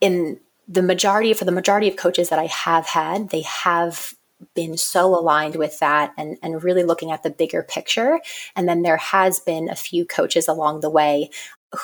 in 0.00 0.40
the 0.68 0.82
majority 0.82 1.32
for 1.32 1.44
the 1.44 1.52
majority 1.52 1.88
of 1.88 1.96
coaches 1.96 2.28
that 2.28 2.38
I 2.38 2.46
have 2.46 2.86
had, 2.86 3.30
they 3.30 3.42
have 3.42 4.14
been 4.54 4.76
so 4.76 5.14
aligned 5.14 5.56
with 5.56 5.78
that 5.78 6.12
and, 6.18 6.36
and 6.42 6.62
really 6.62 6.82
looking 6.82 7.10
at 7.10 7.22
the 7.22 7.30
bigger 7.30 7.62
picture. 7.62 8.20
And 8.54 8.68
then 8.68 8.82
there 8.82 8.98
has 8.98 9.40
been 9.40 9.70
a 9.70 9.76
few 9.76 10.04
coaches 10.04 10.48
along 10.48 10.80
the 10.80 10.90
way 10.90 11.30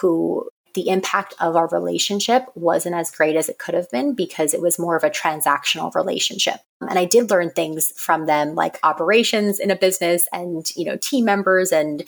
who 0.00 0.50
the 0.74 0.88
impact 0.88 1.34
of 1.40 1.56
our 1.56 1.68
relationship 1.68 2.46
wasn't 2.54 2.94
as 2.94 3.10
great 3.10 3.36
as 3.36 3.48
it 3.48 3.58
could 3.58 3.74
have 3.74 3.90
been 3.90 4.14
because 4.14 4.54
it 4.54 4.60
was 4.60 4.78
more 4.78 4.96
of 4.96 5.04
a 5.04 5.10
transactional 5.10 5.94
relationship. 5.94 6.60
And 6.80 6.98
I 6.98 7.04
did 7.04 7.30
learn 7.30 7.50
things 7.50 7.92
from 7.96 8.26
them 8.26 8.54
like 8.54 8.78
operations 8.82 9.58
in 9.58 9.70
a 9.70 9.76
business 9.76 10.26
and, 10.32 10.68
you 10.76 10.84
know, 10.84 10.96
team 10.96 11.24
members 11.24 11.72
and 11.72 12.04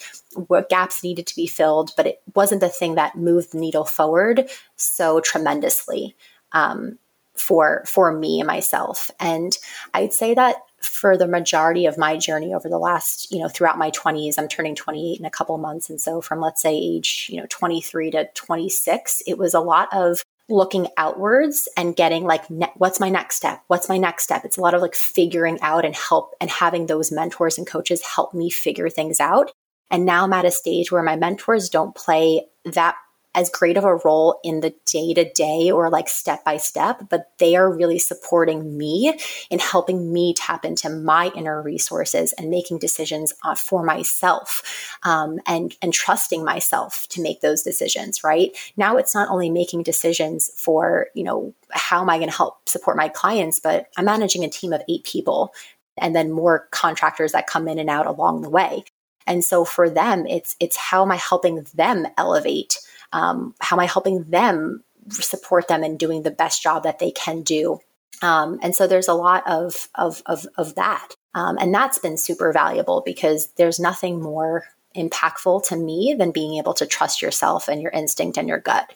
what 0.47 0.69
gaps 0.69 1.03
needed 1.03 1.27
to 1.27 1.35
be 1.35 1.47
filled, 1.47 1.91
but 1.95 2.07
it 2.07 2.21
wasn't 2.33 2.61
the 2.61 2.69
thing 2.69 2.95
that 2.95 3.15
moved 3.15 3.51
the 3.51 3.59
needle 3.59 3.85
forward 3.85 4.49
so 4.75 5.19
tremendously. 5.19 6.15
Um, 6.51 6.97
for 7.35 7.83
for 7.85 8.13
me 8.13 8.39
and 8.39 8.47
myself 8.47 9.11
and 9.19 9.57
i'd 9.93 10.13
say 10.13 10.33
that 10.33 10.55
for 10.85 11.17
the 11.17 11.27
majority 11.27 11.85
of 11.85 11.97
my 11.97 12.17
journey 12.17 12.53
over 12.53 12.69
the 12.69 12.77
last, 12.77 13.31
you 13.31 13.39
know, 13.39 13.49
throughout 13.49 13.77
my 13.77 13.91
20s, 13.91 14.35
I'm 14.37 14.47
turning 14.47 14.75
28 14.75 15.19
in 15.19 15.25
a 15.25 15.29
couple 15.29 15.57
months. 15.57 15.89
And 15.89 15.99
so 15.99 16.21
from 16.21 16.39
let's 16.39 16.61
say 16.61 16.75
age, 16.75 17.27
you 17.29 17.37
know, 17.37 17.47
23 17.49 18.11
to 18.11 18.29
26, 18.33 19.23
it 19.27 19.37
was 19.37 19.53
a 19.53 19.59
lot 19.59 19.89
of 19.91 20.23
looking 20.47 20.87
outwards 20.97 21.67
and 21.75 21.95
getting 21.95 22.23
like 22.23 22.49
ne- 22.49 22.71
what's 22.75 22.99
my 22.99 23.09
next 23.09 23.35
step? 23.35 23.63
What's 23.67 23.89
my 23.89 23.97
next 23.97 24.23
step? 24.23 24.45
It's 24.45 24.57
a 24.57 24.61
lot 24.61 24.73
of 24.73 24.81
like 24.81 24.95
figuring 24.95 25.59
out 25.61 25.85
and 25.85 25.95
help 25.95 26.35
and 26.39 26.49
having 26.49 26.85
those 26.85 27.11
mentors 27.11 27.57
and 27.57 27.65
coaches 27.65 28.03
help 28.03 28.33
me 28.33 28.49
figure 28.49 28.89
things 28.89 29.19
out. 29.19 29.51
And 29.89 30.05
now 30.05 30.23
i'm 30.23 30.33
at 30.33 30.45
a 30.45 30.51
stage 30.51 30.91
where 30.91 31.03
my 31.03 31.15
mentors 31.15 31.69
don't 31.69 31.95
play 31.95 32.45
that 32.65 32.95
as 33.35 33.49
great 33.49 33.77
of 33.77 33.83
a 33.83 33.95
role 33.97 34.39
in 34.43 34.61
the 34.61 34.73
day 34.85 35.13
to 35.13 35.29
day 35.29 35.69
or 35.69 35.89
like 35.89 36.07
step 36.07 36.43
by 36.43 36.57
step, 36.57 37.03
but 37.09 37.31
they 37.37 37.55
are 37.55 37.71
really 37.71 37.99
supporting 37.99 38.77
me 38.77 39.19
in 39.49 39.59
helping 39.59 40.11
me 40.11 40.33
tap 40.33 40.65
into 40.65 40.89
my 40.89 41.29
inner 41.35 41.61
resources 41.61 42.33
and 42.33 42.49
making 42.49 42.79
decisions 42.79 43.33
uh, 43.43 43.53
for 43.53 43.83
myself 43.83 44.97
um, 45.03 45.39
and 45.45 45.75
and 45.81 45.93
trusting 45.93 46.43
myself 46.43 47.07
to 47.09 47.21
make 47.21 47.41
those 47.41 47.61
decisions. 47.61 48.23
Right 48.23 48.55
now, 48.77 48.97
it's 48.97 49.13
not 49.13 49.29
only 49.29 49.49
making 49.49 49.83
decisions 49.83 50.49
for 50.55 51.07
you 51.13 51.23
know 51.23 51.53
how 51.71 52.01
am 52.01 52.09
I 52.09 52.17
going 52.17 52.29
to 52.29 52.35
help 52.35 52.67
support 52.67 52.97
my 52.97 53.09
clients, 53.09 53.59
but 53.59 53.87
I'm 53.97 54.05
managing 54.05 54.43
a 54.43 54.49
team 54.49 54.73
of 54.73 54.81
eight 54.87 55.03
people 55.03 55.53
and 55.97 56.15
then 56.15 56.31
more 56.31 56.67
contractors 56.71 57.33
that 57.33 57.47
come 57.47 57.67
in 57.67 57.79
and 57.79 57.89
out 57.89 58.07
along 58.07 58.41
the 58.41 58.49
way. 58.49 58.83
And 59.27 59.43
so 59.43 59.65
for 59.65 59.89
them, 59.89 60.25
it's 60.27 60.55
it's 60.59 60.77
how 60.77 61.01
am 61.01 61.11
I 61.11 61.17
helping 61.17 61.65
them 61.73 62.07
elevate 62.17 62.77
um, 63.15 63.55
how 63.61 63.77
am 63.77 63.79
I 63.79 63.85
helping 63.85 64.23
them 64.25 64.83
support 65.09 65.69
them 65.69 65.83
in 65.83 65.95
doing 65.95 66.23
the 66.23 66.31
best 66.31 66.61
job 66.61 66.83
that 66.83 66.99
they 66.99 67.11
can 67.11 67.43
do? 67.43 67.79
Um, 68.21 68.59
and 68.61 68.75
so 68.75 68.87
there's 68.87 69.07
a 69.07 69.13
lot 69.13 69.43
of 69.47 69.87
of 69.95 70.21
of, 70.25 70.45
of 70.57 70.75
that, 70.75 71.09
um, 71.33 71.57
and 71.59 71.73
that's 71.73 71.97
been 71.97 72.17
super 72.17 72.51
valuable 72.51 73.01
because 73.05 73.49
there's 73.57 73.79
nothing 73.79 74.21
more 74.21 74.65
impactful 74.95 75.65
to 75.67 75.75
me 75.75 76.15
than 76.17 76.31
being 76.31 76.57
able 76.57 76.73
to 76.73 76.85
trust 76.85 77.21
yourself 77.21 77.67
and 77.67 77.81
your 77.81 77.91
instinct 77.91 78.37
and 78.37 78.47
your 78.47 78.59
gut. 78.59 78.93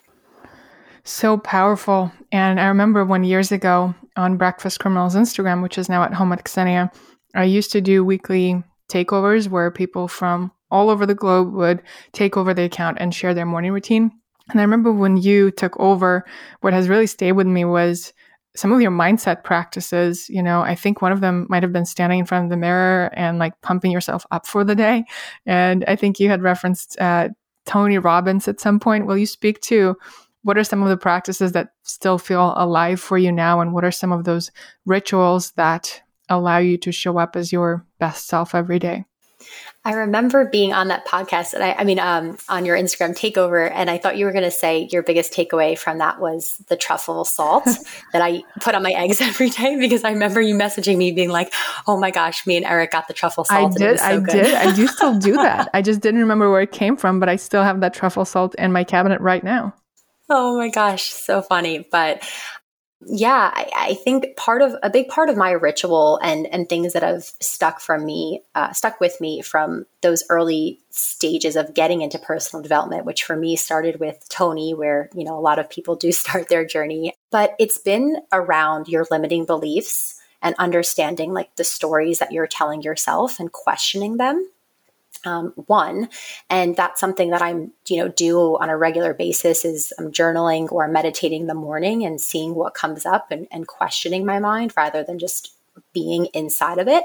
So 1.04 1.38
powerful. 1.38 2.12
And 2.30 2.60
I 2.60 2.66
remember 2.66 3.04
when 3.04 3.24
years 3.24 3.52
ago 3.52 3.94
on 4.16 4.36
Breakfast 4.36 4.80
Criminals 4.80 5.16
Instagram, 5.16 5.62
which 5.62 5.78
is 5.78 5.88
now 5.88 6.02
at 6.02 6.14
home 6.14 6.32
at 6.32 6.46
Xenia, 6.46 6.90
I 7.34 7.44
used 7.44 7.72
to 7.72 7.80
do 7.80 8.04
weekly 8.04 8.62
takeovers 8.90 9.48
where 9.48 9.70
people 9.70 10.08
from 10.08 10.52
all 10.70 10.90
over 10.90 11.06
the 11.06 11.14
globe 11.14 11.52
would 11.54 11.82
take 12.12 12.36
over 12.36 12.54
the 12.54 12.64
account 12.64 12.98
and 13.00 13.14
share 13.14 13.34
their 13.34 13.46
morning 13.46 13.72
routine. 13.72 14.10
And 14.50 14.60
I 14.60 14.64
remember 14.64 14.92
when 14.92 15.16
you 15.16 15.50
took 15.50 15.78
over, 15.78 16.24
what 16.60 16.72
has 16.72 16.88
really 16.88 17.06
stayed 17.06 17.32
with 17.32 17.46
me 17.46 17.64
was 17.64 18.12
some 18.56 18.72
of 18.72 18.80
your 18.80 18.90
mindset 18.90 19.44
practices. 19.44 20.28
You 20.28 20.42
know, 20.42 20.62
I 20.62 20.74
think 20.74 21.00
one 21.00 21.12
of 21.12 21.20
them 21.20 21.46
might 21.48 21.62
have 21.62 21.72
been 21.72 21.86
standing 21.86 22.18
in 22.18 22.26
front 22.26 22.44
of 22.44 22.50
the 22.50 22.56
mirror 22.56 23.10
and 23.14 23.38
like 23.38 23.60
pumping 23.62 23.92
yourself 23.92 24.26
up 24.30 24.46
for 24.46 24.64
the 24.64 24.74
day. 24.74 25.04
And 25.46 25.84
I 25.86 25.96
think 25.96 26.18
you 26.18 26.28
had 26.28 26.42
referenced 26.42 27.00
uh, 27.00 27.28
Tony 27.66 27.98
Robbins 27.98 28.48
at 28.48 28.60
some 28.60 28.80
point. 28.80 29.06
Will 29.06 29.18
you 29.18 29.26
speak 29.26 29.60
to 29.62 29.96
what 30.42 30.56
are 30.58 30.64
some 30.64 30.82
of 30.82 30.88
the 30.88 30.96
practices 30.96 31.52
that 31.52 31.68
still 31.82 32.18
feel 32.18 32.54
alive 32.56 33.00
for 33.00 33.18
you 33.18 33.30
now? 33.30 33.60
And 33.60 33.72
what 33.72 33.84
are 33.84 33.92
some 33.92 34.10
of 34.10 34.24
those 34.24 34.50
rituals 34.86 35.52
that 35.52 36.02
allow 36.28 36.58
you 36.58 36.78
to 36.78 36.92
show 36.92 37.18
up 37.18 37.36
as 37.36 37.52
your 37.52 37.86
best 37.98 38.26
self 38.26 38.54
every 38.54 38.78
day? 38.78 39.04
I 39.82 39.94
remember 39.94 40.44
being 40.44 40.74
on 40.74 40.88
that 40.88 41.06
podcast, 41.06 41.54
and 41.54 41.64
I, 41.64 41.72
I 41.72 41.84
mean, 41.84 41.98
um, 41.98 42.36
on 42.50 42.66
your 42.66 42.76
Instagram 42.76 43.16
takeover, 43.16 43.70
and 43.72 43.88
I 43.88 43.96
thought 43.96 44.18
you 44.18 44.26
were 44.26 44.32
going 44.32 44.44
to 44.44 44.50
say 44.50 44.86
your 44.92 45.02
biggest 45.02 45.32
takeaway 45.32 45.76
from 45.76 45.98
that 45.98 46.20
was 46.20 46.62
the 46.68 46.76
truffle 46.76 47.24
salt 47.24 47.64
that 48.12 48.20
I 48.20 48.42
put 48.60 48.74
on 48.74 48.82
my 48.82 48.92
eggs 48.92 49.20
every 49.22 49.48
day 49.48 49.78
because 49.78 50.04
I 50.04 50.10
remember 50.10 50.42
you 50.42 50.54
messaging 50.54 50.98
me 50.98 51.12
being 51.12 51.30
like, 51.30 51.54
"Oh 51.86 51.98
my 51.98 52.10
gosh, 52.10 52.46
me 52.46 52.58
and 52.58 52.66
Eric 52.66 52.90
got 52.90 53.08
the 53.08 53.14
truffle 53.14 53.44
salt." 53.44 53.74
I 53.74 53.78
did, 53.78 53.98
so 53.98 54.04
I 54.04 54.18
good. 54.18 54.32
did, 54.32 54.54
I 54.54 54.74
do 54.74 54.86
still 54.86 55.18
do 55.18 55.32
that. 55.36 55.70
I 55.72 55.80
just 55.80 56.00
didn't 56.02 56.20
remember 56.20 56.50
where 56.50 56.60
it 56.60 56.72
came 56.72 56.98
from, 56.98 57.18
but 57.18 57.30
I 57.30 57.36
still 57.36 57.62
have 57.62 57.80
that 57.80 57.94
truffle 57.94 58.26
salt 58.26 58.54
in 58.56 58.72
my 58.72 58.84
cabinet 58.84 59.20
right 59.22 59.42
now. 59.42 59.74
Oh 60.28 60.58
my 60.58 60.68
gosh, 60.68 61.04
so 61.04 61.40
funny. 61.40 61.88
But 61.90 62.22
yeah, 63.06 63.50
I, 63.52 63.70
I, 63.74 63.94
think 63.94 64.36
part 64.36 64.60
of 64.60 64.74
a 64.82 64.90
big 64.90 65.08
part 65.08 65.30
of 65.30 65.36
my 65.36 65.52
ritual 65.52 66.18
and 66.22 66.46
and 66.46 66.68
things 66.68 66.92
that 66.92 67.02
have 67.02 67.24
stuck 67.40 67.80
from 67.80 68.04
me, 68.04 68.42
uh, 68.54 68.72
stuck 68.72 69.00
with 69.00 69.18
me 69.20 69.40
from 69.40 69.86
those 70.02 70.22
early 70.28 70.80
stages 70.90 71.56
of 71.56 71.72
getting 71.72 72.02
into 72.02 72.18
personal 72.18 72.62
development, 72.62 73.06
which 73.06 73.24
for 73.24 73.36
me 73.36 73.56
started 73.56 74.00
with 74.00 74.22
Tony, 74.28 74.74
where 74.74 75.08
you 75.14 75.24
know 75.24 75.38
a 75.38 75.40
lot 75.40 75.58
of 75.58 75.70
people 75.70 75.96
do 75.96 76.12
start 76.12 76.48
their 76.48 76.64
journey, 76.64 77.14
but 77.30 77.54
it's 77.58 77.78
been 77.78 78.18
around 78.32 78.86
your 78.86 79.06
limiting 79.10 79.46
beliefs 79.46 80.20
and 80.42 80.54
understanding 80.58 81.32
like 81.32 81.54
the 81.56 81.64
stories 81.64 82.18
that 82.18 82.32
you're 82.32 82.46
telling 82.46 82.82
yourself 82.82 83.40
and 83.40 83.52
questioning 83.52 84.18
them 84.18 84.46
um, 85.24 85.52
one. 85.66 86.08
And 86.48 86.76
that's 86.76 87.00
something 87.00 87.30
that 87.30 87.42
i'm 87.42 87.72
you 87.88 87.98
know 87.98 88.08
do 88.08 88.56
on 88.58 88.68
a 88.68 88.76
regular 88.76 89.14
basis 89.14 89.64
is 89.64 89.92
i'm 89.98 90.12
journaling 90.12 90.70
or 90.72 90.88
meditating 90.88 91.42
in 91.42 91.46
the 91.46 91.54
morning 91.54 92.04
and 92.04 92.20
seeing 92.20 92.54
what 92.54 92.74
comes 92.74 93.04
up 93.04 93.30
and, 93.30 93.46
and 93.50 93.66
questioning 93.66 94.24
my 94.24 94.38
mind 94.38 94.72
rather 94.76 95.02
than 95.02 95.18
just 95.18 95.54
being 95.94 96.26
inside 96.34 96.78
of 96.78 96.88
it. 96.88 97.04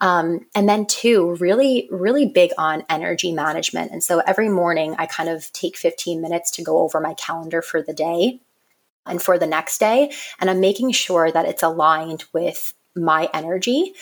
Um, 0.00 0.46
and 0.54 0.68
then 0.68 0.86
two 0.86 1.36
really 1.36 1.88
really 1.90 2.26
big 2.26 2.52
on 2.58 2.84
energy 2.88 3.32
management. 3.32 3.92
And 3.92 4.02
so 4.02 4.20
every 4.20 4.48
morning 4.48 4.94
i 4.98 5.06
kind 5.06 5.28
of 5.28 5.52
take 5.52 5.76
15 5.76 6.20
minutes 6.20 6.50
to 6.52 6.62
go 6.62 6.78
over 6.78 7.00
my 7.00 7.14
calendar 7.14 7.62
for 7.62 7.82
the 7.82 7.94
day 7.94 8.40
and 9.04 9.22
for 9.22 9.38
the 9.38 9.46
next 9.46 9.78
day. 9.78 10.12
And 10.40 10.50
i'm 10.50 10.60
making 10.60 10.92
sure 10.92 11.30
that 11.30 11.46
it's 11.46 11.62
aligned 11.62 12.24
with 12.32 12.74
my 12.94 13.28
energy 13.34 13.94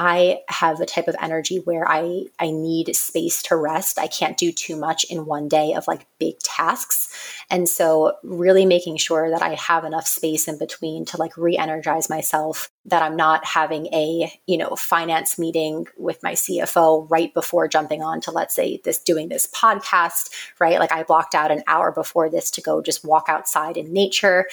I 0.00 0.42
have 0.48 0.80
a 0.80 0.86
type 0.86 1.08
of 1.08 1.16
energy 1.20 1.56
where 1.56 1.86
I 1.86 2.26
I 2.38 2.52
need 2.52 2.94
space 2.94 3.42
to 3.44 3.56
rest. 3.56 3.98
I 3.98 4.06
can't 4.06 4.36
do 4.36 4.52
too 4.52 4.76
much 4.76 5.02
in 5.10 5.26
one 5.26 5.48
day 5.48 5.74
of 5.74 5.88
like 5.88 6.06
big 6.20 6.38
tasks. 6.38 7.12
And 7.50 7.68
so 7.68 8.12
really 8.22 8.64
making 8.64 8.98
sure 8.98 9.28
that 9.28 9.42
I 9.42 9.54
have 9.54 9.84
enough 9.84 10.06
space 10.06 10.46
in 10.46 10.56
between 10.56 11.04
to 11.06 11.16
like 11.16 11.36
re-energize 11.36 12.08
myself, 12.08 12.70
that 12.84 13.02
I'm 13.02 13.16
not 13.16 13.44
having 13.44 13.86
a, 13.86 14.32
you 14.46 14.56
know, 14.56 14.76
finance 14.76 15.36
meeting 15.36 15.88
with 15.96 16.22
my 16.22 16.34
CFO 16.34 17.10
right 17.10 17.34
before 17.34 17.66
jumping 17.66 18.00
on 18.00 18.20
to 18.20 18.30
let's 18.30 18.54
say 18.54 18.80
this 18.84 19.00
doing 19.00 19.28
this 19.28 19.48
podcast, 19.48 20.30
right? 20.60 20.78
Like 20.78 20.92
I 20.92 21.02
blocked 21.02 21.34
out 21.34 21.50
an 21.50 21.64
hour 21.66 21.90
before 21.90 22.30
this 22.30 22.52
to 22.52 22.60
go 22.60 22.80
just 22.80 23.04
walk 23.04 23.24
outside 23.28 23.76
in 23.76 23.92
nature 23.92 24.46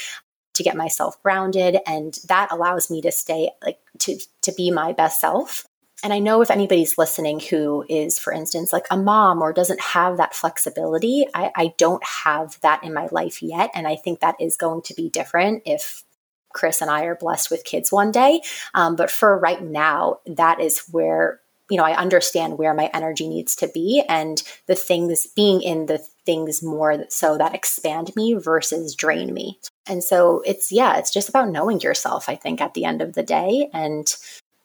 to 0.56 0.64
get 0.64 0.76
myself 0.76 1.22
grounded 1.22 1.78
and 1.86 2.20
that 2.28 2.52
allows 2.52 2.90
me 2.90 3.02
to 3.02 3.12
stay 3.12 3.50
like 3.64 3.80
to 4.00 4.18
to 4.42 4.52
be 4.54 4.72
my 4.72 4.92
best 4.94 5.20
self 5.20 5.66
and 6.04 6.14
i 6.14 6.20
know 6.20 6.42
if 6.42 6.52
anybody's 6.52 6.98
listening 6.98 7.40
who 7.40 7.86
is 7.90 8.20
for 8.20 8.34
instance 8.34 8.74
like 8.74 8.86
a 8.92 8.98
mom 8.98 9.42
or 9.42 9.54
doesn't 9.54 9.82
have 9.82 10.18
that 10.18 10.34
flexibility 10.34 11.26
I, 11.34 11.52
I 11.56 11.74
don't 11.78 12.04
have 12.04 12.60
that 12.62 12.84
in 12.84 12.94
my 12.94 13.08
life 13.12 13.42
yet 13.44 13.72
and 13.74 13.88
i 13.88 13.96
think 13.96 14.20
that 14.20 14.36
is 14.40 14.58
going 14.58 14.82
to 14.84 14.94
be 14.94 15.10
different 15.10 15.64
if 15.66 16.04
chris 16.50 16.82
and 16.82 16.90
i 16.90 17.04
are 17.04 17.16
blessed 17.16 17.52
with 17.52 17.64
kids 17.64 17.92
one 17.92 18.12
day 18.12 18.42
um, 18.74 18.96
but 18.96 19.12
for 19.12 19.38
right 19.38 19.62
now 19.62 20.20
that 20.26 20.60
is 20.60 20.84
where 20.92 21.42
you 21.70 21.78
know, 21.78 21.84
I 21.84 21.96
understand 21.96 22.58
where 22.58 22.74
my 22.74 22.90
energy 22.94 23.28
needs 23.28 23.56
to 23.58 23.68
be 23.68 24.04
and 24.08 24.42
the 24.68 24.76
things 24.76 25.28
being 25.36 25.62
in 25.62 25.88
the 25.88 25.98
things 26.26 26.62
more 26.62 27.06
so 27.10 27.38
that 27.38 27.56
expand 27.56 28.16
me 28.16 28.34
versus 28.34 28.96
drain 28.96 29.34
me. 29.34 29.60
And 29.88 30.04
so 30.04 30.42
it's, 30.46 30.72
yeah, 30.72 30.98
it's 30.98 31.12
just 31.12 31.30
about 31.30 31.50
knowing 31.50 31.80
yourself, 31.80 32.28
I 32.28 32.36
think, 32.36 32.62
at 32.62 32.74
the 32.74 32.86
end 32.86 33.02
of 33.02 33.14
the 33.14 33.24
day. 33.24 33.70
And 33.74 34.14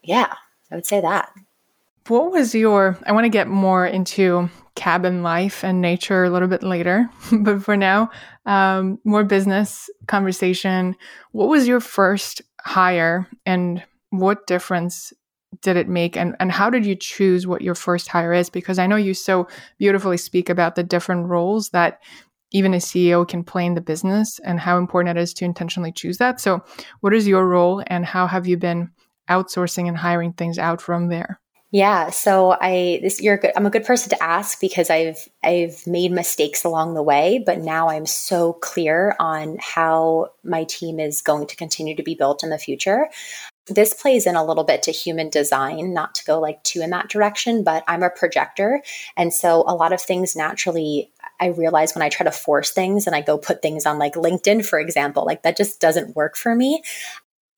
yeah, 0.03 0.35
I 0.71 0.75
would 0.75 0.87
say 0.87 1.01
that. 1.01 1.33
What 2.09 2.33
was 2.33 2.55
your, 2.55 2.99
I 3.07 3.13
want 3.13 3.25
to 3.25 3.31
get 3.31 3.49
more 3.49 3.87
into 3.87 4.49
cabin 4.75 5.23
life 5.23 5.63
and 5.63 5.81
nature 5.81 6.25
a 6.25 6.31
little 6.31 6.49
bit 6.49 6.63
later, 6.63 7.09
but 7.33 7.63
for 7.63 7.77
now, 7.77 8.11
um, 8.47 8.99
more 9.05 9.25
business 9.25 9.91
conversation. 10.07 10.97
What 11.33 11.49
was 11.49 11.69
your 11.69 11.81
first 11.81 12.43
hire 12.61 13.29
and 13.45 13.83
what 14.11 14.47
difference 14.47 15.13
did 15.63 15.77
it 15.77 15.89
make 15.89 16.17
and, 16.17 16.37
and 16.41 16.53
how 16.53 16.71
did 16.71 16.87
you 16.87 16.95
choose 16.95 17.47
what 17.47 17.63
your 17.63 17.75
first 17.75 18.09
hire 18.09 18.33
is 18.33 18.49
because 18.49 18.79
i 18.79 18.87
know 18.87 18.97
you 18.97 19.13
so 19.13 19.49
beautifully 19.79 20.17
speak 20.17 20.49
about 20.49 20.77
the 20.77 20.83
different 20.83 21.27
roles 21.27 21.71
that 21.71 22.01
even 22.53 22.75
a 22.75 22.79
ceo 22.79 23.27
can 23.27 23.45
play 23.45 23.65
in 23.65 23.75
the 23.75 23.81
business 23.81 24.39
and 24.45 24.61
how 24.61 24.79
important 24.79 25.17
it 25.17 25.21
is 25.21 25.35
to 25.35 25.45
intentionally 25.45 25.93
choose 25.93 26.19
that 26.19 26.41
so 26.41 26.63
what 27.01 27.15
is 27.15 27.27
your 27.27 27.47
role 27.47 27.83
and 27.87 28.05
how 28.05 28.27
have 28.27 28.47
you 28.47 28.57
been 28.57 28.91
outsourcing 29.29 29.89
and 29.89 29.97
hiring 29.97 30.33
things 30.33 30.59
out 30.59 30.81
from 30.81 31.09
there 31.09 31.41
yeah, 31.73 32.11
so 32.11 32.57
I 32.61 32.99
this 33.01 33.21
you're 33.21 33.37
good. 33.37 33.53
I'm 33.55 33.67
a 33.67 33.71
good 33.71 33.85
person 33.85 34.11
to 34.11 34.21
ask 34.21 34.61
because 34.61 34.91
I've 34.91 35.29
I've 35.45 35.87
made 35.87 36.11
mistakes 36.11 36.65
along 36.65 36.95
the 36.95 37.03
way, 37.03 37.43
but 37.47 37.61
now 37.61 37.89
I'm 37.89 38.07
so 38.07 38.55
clear 38.55 39.15
on 39.21 39.57
how 39.61 40.31
my 40.43 40.65
team 40.65 40.99
is 40.99 41.23
going 41.23 41.47
to 41.47 41.55
continue 41.55 41.95
to 41.95 42.03
be 42.03 42.17
built 42.17 42.43
in 42.43 42.51
the 42.51 42.59
future 42.59 43.09
this 43.67 43.95
plays 43.95 44.27
in 44.27 44.37
a 44.37 44.45
little 44.45 44.65
bit 44.65 44.83
to 44.85 44.91
human 44.91 45.29
design, 45.29 45.93
not 45.93 46.15
to 46.17 46.25
go 46.25 46.41
like 46.41 46.63
too 46.65 46.81
in 46.81 46.91
that 46.91 47.09
direction, 47.09 47.63
but 47.63 47.85
I'm 47.87 48.03
a 48.03 48.11
projector. 48.11 48.83
And 49.17 49.33
so 49.33 49.65
a 49.67 49.75
lot 49.75 49.93
of 49.93 50.01
things 50.01 50.35
naturally, 50.35 51.11
I 51.41 51.49
realize 51.49 51.95
when 51.95 52.03
I 52.03 52.09
try 52.09 52.25
to 52.25 52.33
force 52.33 52.71
things 52.71 53.07
and 53.07 53.15
I 53.15 53.21
go 53.21 53.39
put 53.39 53.63
things 53.63 53.87
on 53.87 53.99
like 53.99 54.15
LinkedIn, 54.15 54.65
for 54.65 54.79
example, 54.79 55.25
like 55.25 55.43
that 55.43 55.57
just 55.57 55.81
doesn't 55.81 56.17
work 56.17 56.37
for 56.37 56.55
me. 56.55 56.83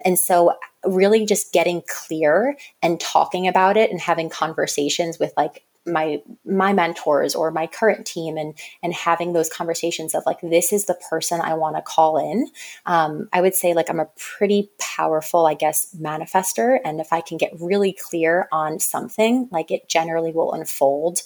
And 0.05 0.19
so, 0.19 0.55
really, 0.85 1.25
just 1.25 1.53
getting 1.53 1.83
clear 1.89 2.57
and 2.83 2.99
talking 2.99 3.47
about 3.47 3.77
it 3.77 3.91
and 3.91 4.01
having 4.01 4.29
conversations 4.29 5.19
with 5.19 5.33
like 5.37 5.65
my 5.87 6.23
my 6.45 6.73
mentors 6.73 7.35
or 7.35 7.51
my 7.51 7.67
current 7.67 8.07
team 8.07 8.37
and 8.37 8.57
and 8.83 8.95
having 8.95 9.33
those 9.33 9.49
conversations 9.49 10.15
of 10.15 10.23
like 10.27 10.41
this 10.41 10.73
is 10.73 10.87
the 10.87 10.99
person 11.11 11.41
i 11.41 11.55
want 11.55 11.77
to 11.77 11.83
call 11.83 12.19
in 12.19 12.49
um, 12.87 13.29
i 13.33 13.41
would 13.41 13.55
say 13.55 13.75
like 13.75 13.91
i'm 13.91 14.01
a 14.01 14.09
pretty 14.17 14.71
powerful 14.79 15.47
i 15.47 15.55
guess 15.55 15.95
manifester. 16.01 16.79
And 16.85 17.01
if 17.01 17.13
i 17.13 17.21
can 17.21 17.37
get 17.37 17.53
really 17.61 17.93
clear 17.93 18.49
on 18.53 18.79
something 18.79 19.49
like 19.51 19.71
it 19.71 19.89
generally 19.89 20.33
will 20.33 20.53
unfold 20.53 21.21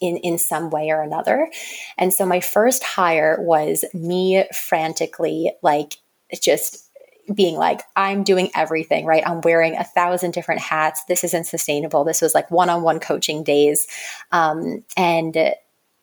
in 0.00 0.16
in 0.18 0.38
some 0.38 0.70
way 0.70 0.90
or 0.90 1.00
another. 1.02 1.50
And 1.98 2.12
so 2.12 2.26
my 2.26 2.40
first 2.40 2.82
hire 2.82 3.38
was 3.40 3.84
me 3.94 4.44
frantically 4.52 5.52
like 5.62 5.98
just 6.40 6.85
being 7.34 7.56
like, 7.56 7.82
I'm 7.94 8.22
doing 8.24 8.50
everything, 8.54 9.06
right? 9.06 9.26
I'm 9.26 9.40
wearing 9.40 9.76
a 9.76 9.84
thousand 9.84 10.32
different 10.32 10.60
hats. 10.60 11.04
This 11.04 11.24
isn't 11.24 11.44
sustainable. 11.44 12.04
This 12.04 12.22
was 12.22 12.34
like 12.34 12.50
one 12.50 12.70
on 12.70 12.82
one 12.82 13.00
coaching 13.00 13.42
days. 13.42 13.86
Um, 14.32 14.84
and 14.96 15.54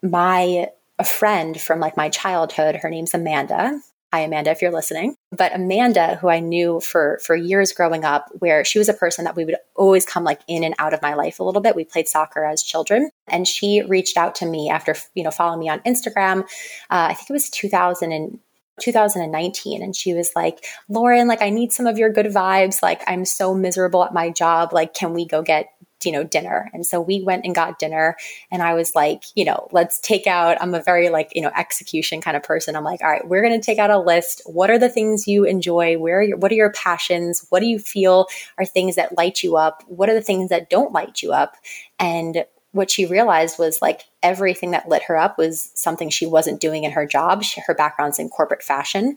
my, 0.01 0.69
a 0.99 1.03
friend 1.03 1.59
from 1.59 1.79
like 1.79 1.97
my 1.97 2.09
childhood, 2.09 2.75
her 2.77 2.89
name's 2.89 3.13
Amanda. 3.13 3.79
Hi, 4.13 4.19
Amanda, 4.19 4.51
if 4.51 4.61
you're 4.61 4.71
listening. 4.71 5.15
But 5.31 5.55
Amanda, 5.55 6.17
who 6.17 6.29
I 6.29 6.39
knew 6.39 6.79
for 6.81 7.19
for 7.25 7.35
years 7.35 7.71
growing 7.71 8.05
up, 8.05 8.29
where 8.37 8.63
she 8.63 8.77
was 8.77 8.87
a 8.87 8.93
person 8.93 9.25
that 9.25 9.35
we 9.35 9.43
would 9.43 9.55
always 9.75 10.05
come 10.05 10.23
like 10.23 10.41
in 10.47 10.63
and 10.63 10.75
out 10.77 10.93
of 10.93 11.01
my 11.01 11.15
life 11.15 11.39
a 11.39 11.43
little 11.43 11.63
bit. 11.63 11.75
We 11.75 11.83
played 11.83 12.07
soccer 12.07 12.45
as 12.45 12.61
children, 12.61 13.09
and 13.27 13.47
she 13.47 13.81
reached 13.81 14.15
out 14.15 14.35
to 14.35 14.45
me 14.45 14.69
after 14.69 14.95
you 15.15 15.23
know 15.23 15.31
following 15.31 15.61
me 15.61 15.67
on 15.67 15.79
Instagram. 15.79 16.43
Uh, 16.91 17.09
I 17.09 17.15
think 17.15 17.31
it 17.31 17.33
was 17.33 17.49
2000 17.49 18.11
and 18.11 18.37
2019 18.81 19.83
and 19.83 19.95
she 19.95 20.13
was 20.13 20.31
like 20.35 20.65
lauren 20.89 21.27
like 21.27 21.41
i 21.41 21.49
need 21.49 21.71
some 21.71 21.85
of 21.85 21.97
your 21.97 22.11
good 22.11 22.27
vibes. 22.27 22.81
Like 22.81 23.01
i'm 23.07 23.25
so 23.25 23.53
miserable 23.53 24.03
at 24.03 24.13
my 24.13 24.29
job. 24.29 24.73
Like 24.73 24.93
can 24.93 25.13
we 25.13 25.25
go 25.25 25.41
get 25.41 25.67
you 26.03 26.11
know 26.11 26.23
dinner? 26.23 26.69
And 26.73 26.85
so 26.85 26.99
we 26.99 27.21
went 27.21 27.45
and 27.45 27.55
got 27.55 27.79
dinner 27.79 28.17
and 28.51 28.61
i 28.61 28.73
was 28.73 28.93
like 28.95 29.23
you 29.35 29.45
know 29.45 29.67
let's 29.71 29.99
take 30.01 30.27
out 30.27 30.57
i'm 30.59 30.73
a 30.73 30.81
very 30.81 31.09
like 31.09 31.31
you 31.33 31.41
know 31.41 31.51
execution 31.55 32.19
kind 32.19 32.35
of 32.35 32.43
person. 32.43 32.75
I'm 32.75 32.83
like 32.83 33.01
all 33.01 33.09
right 33.09 33.27
we're 33.27 33.41
going 33.41 33.59
to 33.59 33.65
take 33.65 33.79
out 33.79 33.91
a 33.91 33.99
list. 33.99 34.41
What 34.45 34.69
are 34.69 34.79
the 34.79 34.89
things 34.89 35.27
you 35.27 35.45
enjoy? 35.45 35.97
Where 35.97 36.19
are 36.19 36.23
your, 36.23 36.37
what 36.37 36.51
are 36.51 36.55
your 36.55 36.71
passions? 36.71 37.45
What 37.49 37.59
do 37.59 37.67
you 37.67 37.79
feel 37.79 38.27
are 38.57 38.65
things 38.65 38.95
that 38.95 39.17
light 39.17 39.43
you 39.43 39.55
up? 39.55 39.83
What 39.87 40.09
are 40.09 40.15
the 40.15 40.21
things 40.21 40.49
that 40.49 40.69
don't 40.69 40.91
light 40.91 41.21
you 41.21 41.31
up? 41.31 41.55
And 41.99 42.43
what 42.73 42.91
she 42.91 43.05
realized 43.05 43.57
was 43.57 43.81
like 43.81 44.01
everything 44.21 44.71
that 44.71 44.89
lit 44.89 45.03
her 45.03 45.15
up 45.15 45.37
was 45.37 45.71
something 45.75 46.09
she 46.09 46.25
wasn't 46.25 46.59
doing 46.59 46.83
in 46.83 46.91
her 46.91 47.05
job. 47.05 47.43
She, 47.43 47.61
her 47.61 47.73
background's 47.73 48.19
in 48.19 48.29
corporate 48.29 48.63
fashion 48.63 49.15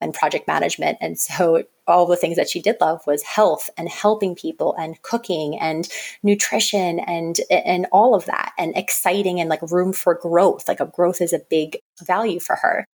and 0.00 0.14
project 0.14 0.48
management. 0.48 0.98
And 1.00 1.18
so 1.18 1.64
all 1.86 2.06
the 2.06 2.16
things 2.16 2.36
that 2.36 2.48
she 2.48 2.60
did 2.60 2.76
love 2.80 3.02
was 3.06 3.22
health 3.22 3.70
and 3.76 3.88
helping 3.88 4.34
people 4.34 4.74
and 4.78 5.00
cooking 5.02 5.58
and 5.60 5.88
nutrition 6.22 7.00
and 7.00 7.38
and 7.50 7.86
all 7.92 8.14
of 8.14 8.24
that 8.26 8.52
and 8.56 8.76
exciting 8.76 9.40
and 9.40 9.50
like 9.50 9.62
room 9.70 9.92
for 9.92 10.14
growth. 10.14 10.68
Like 10.68 10.80
a 10.80 10.86
growth 10.86 11.20
is 11.20 11.32
a 11.32 11.42
big 11.50 11.78
value 12.02 12.40
for 12.40 12.56
her. 12.56 12.84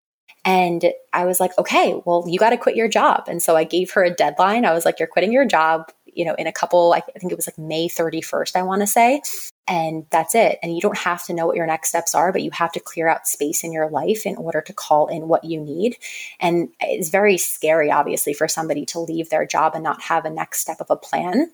And 0.44 0.92
I 1.12 1.26
was 1.26 1.40
like, 1.40 1.56
okay, 1.59 2.00
well, 2.06 2.24
you 2.26 2.38
got 2.38 2.50
to 2.50 2.56
quit 2.56 2.76
your 2.76 2.88
job. 2.88 3.24
And 3.28 3.42
so 3.42 3.56
I 3.56 3.64
gave 3.64 3.90
her 3.92 4.04
a 4.04 4.14
deadline. 4.14 4.64
I 4.64 4.72
was 4.72 4.86
like, 4.86 4.98
you're 4.98 5.09
quitting 5.09 5.32
your 5.32 5.44
job, 5.44 5.92
you 6.06 6.24
know, 6.24 6.34
in 6.34 6.46
a 6.46 6.52
couple, 6.52 6.94
I 6.94 7.00
think 7.00 7.30
it 7.30 7.36
was 7.36 7.46
like 7.46 7.59
May 7.59 7.88
31st, 7.88 8.56
I 8.56 8.62
want 8.62 8.80
to 8.80 8.86
say 8.86 9.20
and 9.68 10.06
that's 10.10 10.34
it. 10.34 10.58
And 10.62 10.74
you 10.74 10.80
don't 10.80 10.96
have 10.96 11.24
to 11.26 11.34
know 11.34 11.46
what 11.46 11.56
your 11.56 11.66
next 11.66 11.90
steps 11.90 12.14
are, 12.14 12.32
but 12.32 12.42
you 12.42 12.50
have 12.52 12.72
to 12.72 12.80
clear 12.80 13.06
out 13.08 13.28
space 13.28 13.62
in 13.62 13.72
your 13.72 13.90
life 13.90 14.24
in 14.24 14.36
order 14.36 14.60
to 14.62 14.72
call 14.72 15.08
in 15.08 15.28
what 15.28 15.44
you 15.44 15.60
need. 15.60 15.98
And 16.40 16.70
it's 16.80 17.10
very 17.10 17.36
scary, 17.36 17.90
obviously, 17.90 18.32
for 18.32 18.48
somebody 18.48 18.86
to 18.86 19.00
leave 19.00 19.30
their 19.30 19.46
job 19.46 19.74
and 19.74 19.84
not 19.84 20.02
have 20.02 20.24
a 20.24 20.30
next 20.30 20.60
step 20.60 20.80
of 20.80 20.90
a 20.90 20.96
plan. 20.96 21.50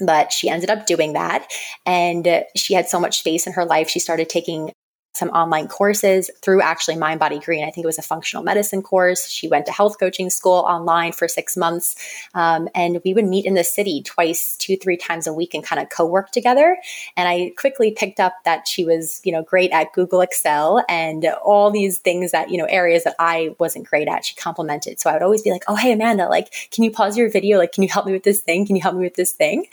But 0.00 0.32
she 0.32 0.48
ended 0.48 0.70
up 0.70 0.86
doing 0.86 1.12
that. 1.12 1.46
And 1.86 2.44
she 2.56 2.74
had 2.74 2.88
so 2.88 2.98
much 2.98 3.20
space 3.20 3.46
in 3.46 3.52
her 3.52 3.64
life. 3.64 3.88
She 3.88 4.00
started 4.00 4.28
taking 4.28 4.72
some 5.14 5.30
online 5.30 5.68
courses 5.68 6.30
through 6.42 6.60
actually 6.60 6.96
Mind 6.96 7.20
Body 7.20 7.38
Green. 7.38 7.64
I 7.64 7.70
think 7.70 7.84
it 7.84 7.86
was 7.86 7.98
a 7.98 8.02
functional 8.02 8.42
medicine 8.42 8.82
course. 8.82 9.28
She 9.28 9.48
went 9.48 9.66
to 9.66 9.72
health 9.72 9.98
coaching 9.98 10.28
school 10.28 10.64
online 10.66 11.12
for 11.12 11.28
six 11.28 11.56
months. 11.56 11.94
Um, 12.34 12.68
and 12.74 13.00
we 13.04 13.14
would 13.14 13.24
meet 13.24 13.46
in 13.46 13.54
the 13.54 13.62
city 13.62 14.02
twice, 14.02 14.56
two, 14.56 14.76
three 14.76 14.96
times 14.96 15.26
a 15.26 15.32
week 15.32 15.54
and 15.54 15.62
kind 15.62 15.80
of 15.80 15.88
co 15.88 16.04
work 16.04 16.32
together. 16.32 16.76
And 17.16 17.28
I 17.28 17.52
quickly 17.56 17.92
picked 17.92 18.18
up 18.18 18.34
that 18.44 18.66
she 18.66 18.84
was, 18.84 19.20
you 19.24 19.30
know, 19.30 19.42
great 19.42 19.70
at 19.70 19.92
Google 19.92 20.20
Excel 20.20 20.84
and 20.88 21.24
all 21.44 21.70
these 21.70 21.98
things 21.98 22.32
that, 22.32 22.50
you 22.50 22.58
know, 22.58 22.66
areas 22.66 23.04
that 23.04 23.14
I 23.18 23.54
wasn't 23.58 23.86
great 23.86 24.08
at. 24.08 24.24
She 24.24 24.34
complimented. 24.34 24.98
So 24.98 25.10
I 25.10 25.12
would 25.12 25.22
always 25.22 25.42
be 25.42 25.52
like, 25.52 25.62
oh, 25.68 25.76
hey, 25.76 25.92
Amanda, 25.92 26.28
like, 26.28 26.52
can 26.72 26.82
you 26.82 26.90
pause 26.90 27.16
your 27.16 27.30
video? 27.30 27.58
Like, 27.58 27.72
can 27.72 27.84
you 27.84 27.88
help 27.88 28.06
me 28.06 28.12
with 28.12 28.24
this 28.24 28.40
thing? 28.40 28.66
Can 28.66 28.74
you 28.74 28.82
help 28.82 28.96
me 28.96 29.04
with 29.04 29.14
this 29.14 29.32
thing? 29.32 29.66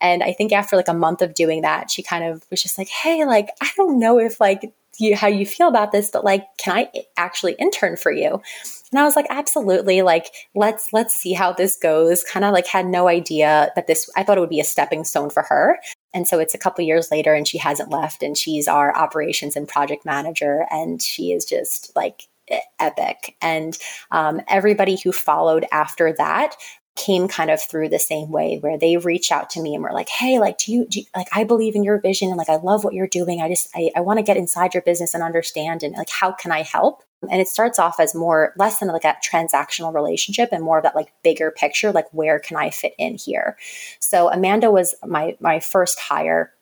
And 0.00 0.22
I 0.22 0.32
think 0.32 0.52
after 0.52 0.76
like 0.76 0.88
a 0.88 0.94
month 0.94 1.20
of 1.20 1.34
doing 1.34 1.62
that, 1.62 1.90
she 1.90 2.02
kind 2.02 2.24
of 2.24 2.44
was 2.50 2.62
just 2.62 2.78
like, 2.78 2.88
hey, 2.88 3.24
like, 3.24 3.50
I 3.60 3.70
don't 3.76 3.98
know 3.98 4.18
if 4.18 4.40
like, 4.40 4.72
you 4.98 5.16
how 5.16 5.28
you 5.28 5.46
feel 5.46 5.68
about 5.68 5.92
this, 5.92 6.10
but 6.10 6.24
like, 6.24 6.46
can 6.58 6.76
I 6.76 6.90
actually 7.16 7.54
intern 7.54 7.96
for 7.96 8.10
you? 8.10 8.40
And 8.92 9.00
I 9.00 9.04
was 9.04 9.16
like, 9.16 9.26
absolutely. 9.30 10.02
Like, 10.02 10.32
let's 10.54 10.92
let's 10.92 11.14
see 11.14 11.32
how 11.32 11.52
this 11.52 11.76
goes. 11.76 12.22
Kind 12.24 12.44
of 12.44 12.52
like 12.52 12.66
had 12.66 12.86
no 12.86 13.08
idea 13.08 13.70
that 13.74 13.86
this. 13.86 14.08
I 14.16 14.22
thought 14.22 14.38
it 14.38 14.40
would 14.40 14.50
be 14.50 14.60
a 14.60 14.64
stepping 14.64 15.04
stone 15.04 15.30
for 15.30 15.42
her. 15.42 15.78
And 16.14 16.26
so 16.26 16.38
it's 16.38 16.54
a 16.54 16.58
couple 16.58 16.84
years 16.84 17.10
later, 17.10 17.34
and 17.34 17.46
she 17.46 17.58
hasn't 17.58 17.90
left, 17.90 18.22
and 18.22 18.36
she's 18.36 18.68
our 18.68 18.96
operations 18.96 19.56
and 19.56 19.68
project 19.68 20.04
manager, 20.04 20.66
and 20.70 21.02
she 21.02 21.32
is 21.32 21.44
just 21.44 21.94
like 21.94 22.28
epic. 22.78 23.36
And 23.42 23.76
um, 24.10 24.40
everybody 24.48 24.96
who 24.96 25.12
followed 25.12 25.66
after 25.72 26.12
that 26.14 26.56
came 26.96 27.28
kind 27.28 27.50
of 27.50 27.62
through 27.62 27.88
the 27.88 27.98
same 27.98 28.30
way 28.30 28.58
where 28.58 28.78
they 28.78 28.96
reached 28.96 29.30
out 29.30 29.50
to 29.50 29.60
me 29.62 29.74
and 29.74 29.82
were 29.82 29.92
like, 29.92 30.08
Hey, 30.08 30.38
like, 30.38 30.58
do 30.58 30.72
you, 30.72 30.86
do 30.86 31.00
you 31.00 31.06
like, 31.14 31.28
I 31.32 31.44
believe 31.44 31.74
in 31.76 31.84
your 31.84 32.00
vision 32.00 32.28
and 32.28 32.36
like, 32.36 32.48
I 32.48 32.56
love 32.56 32.82
what 32.82 32.94
you're 32.94 33.06
doing. 33.06 33.40
I 33.40 33.48
just, 33.48 33.68
I, 33.74 33.90
I 33.94 34.00
want 34.00 34.18
to 34.18 34.24
get 34.24 34.36
inside 34.36 34.74
your 34.74 34.82
business 34.82 35.14
and 35.14 35.22
understand 35.22 35.82
and 35.82 35.94
like, 35.94 36.10
how 36.10 36.32
can 36.32 36.50
I 36.50 36.62
help? 36.62 37.02
And 37.30 37.40
it 37.40 37.48
starts 37.48 37.78
off 37.78 38.00
as 38.00 38.14
more, 38.14 38.54
less 38.56 38.78
than 38.78 38.88
like 38.88 39.04
a 39.04 39.16
transactional 39.24 39.94
relationship 39.94 40.50
and 40.52 40.62
more 40.62 40.78
of 40.78 40.84
that 40.84 40.96
like 40.96 41.12
bigger 41.22 41.50
picture, 41.50 41.92
like, 41.92 42.06
where 42.12 42.38
can 42.38 42.56
I 42.56 42.70
fit 42.70 42.94
in 42.98 43.16
here? 43.16 43.56
So 44.00 44.30
Amanda 44.30 44.70
was 44.70 44.94
my, 45.06 45.36
my 45.40 45.60
first 45.60 45.98
hire 45.98 46.52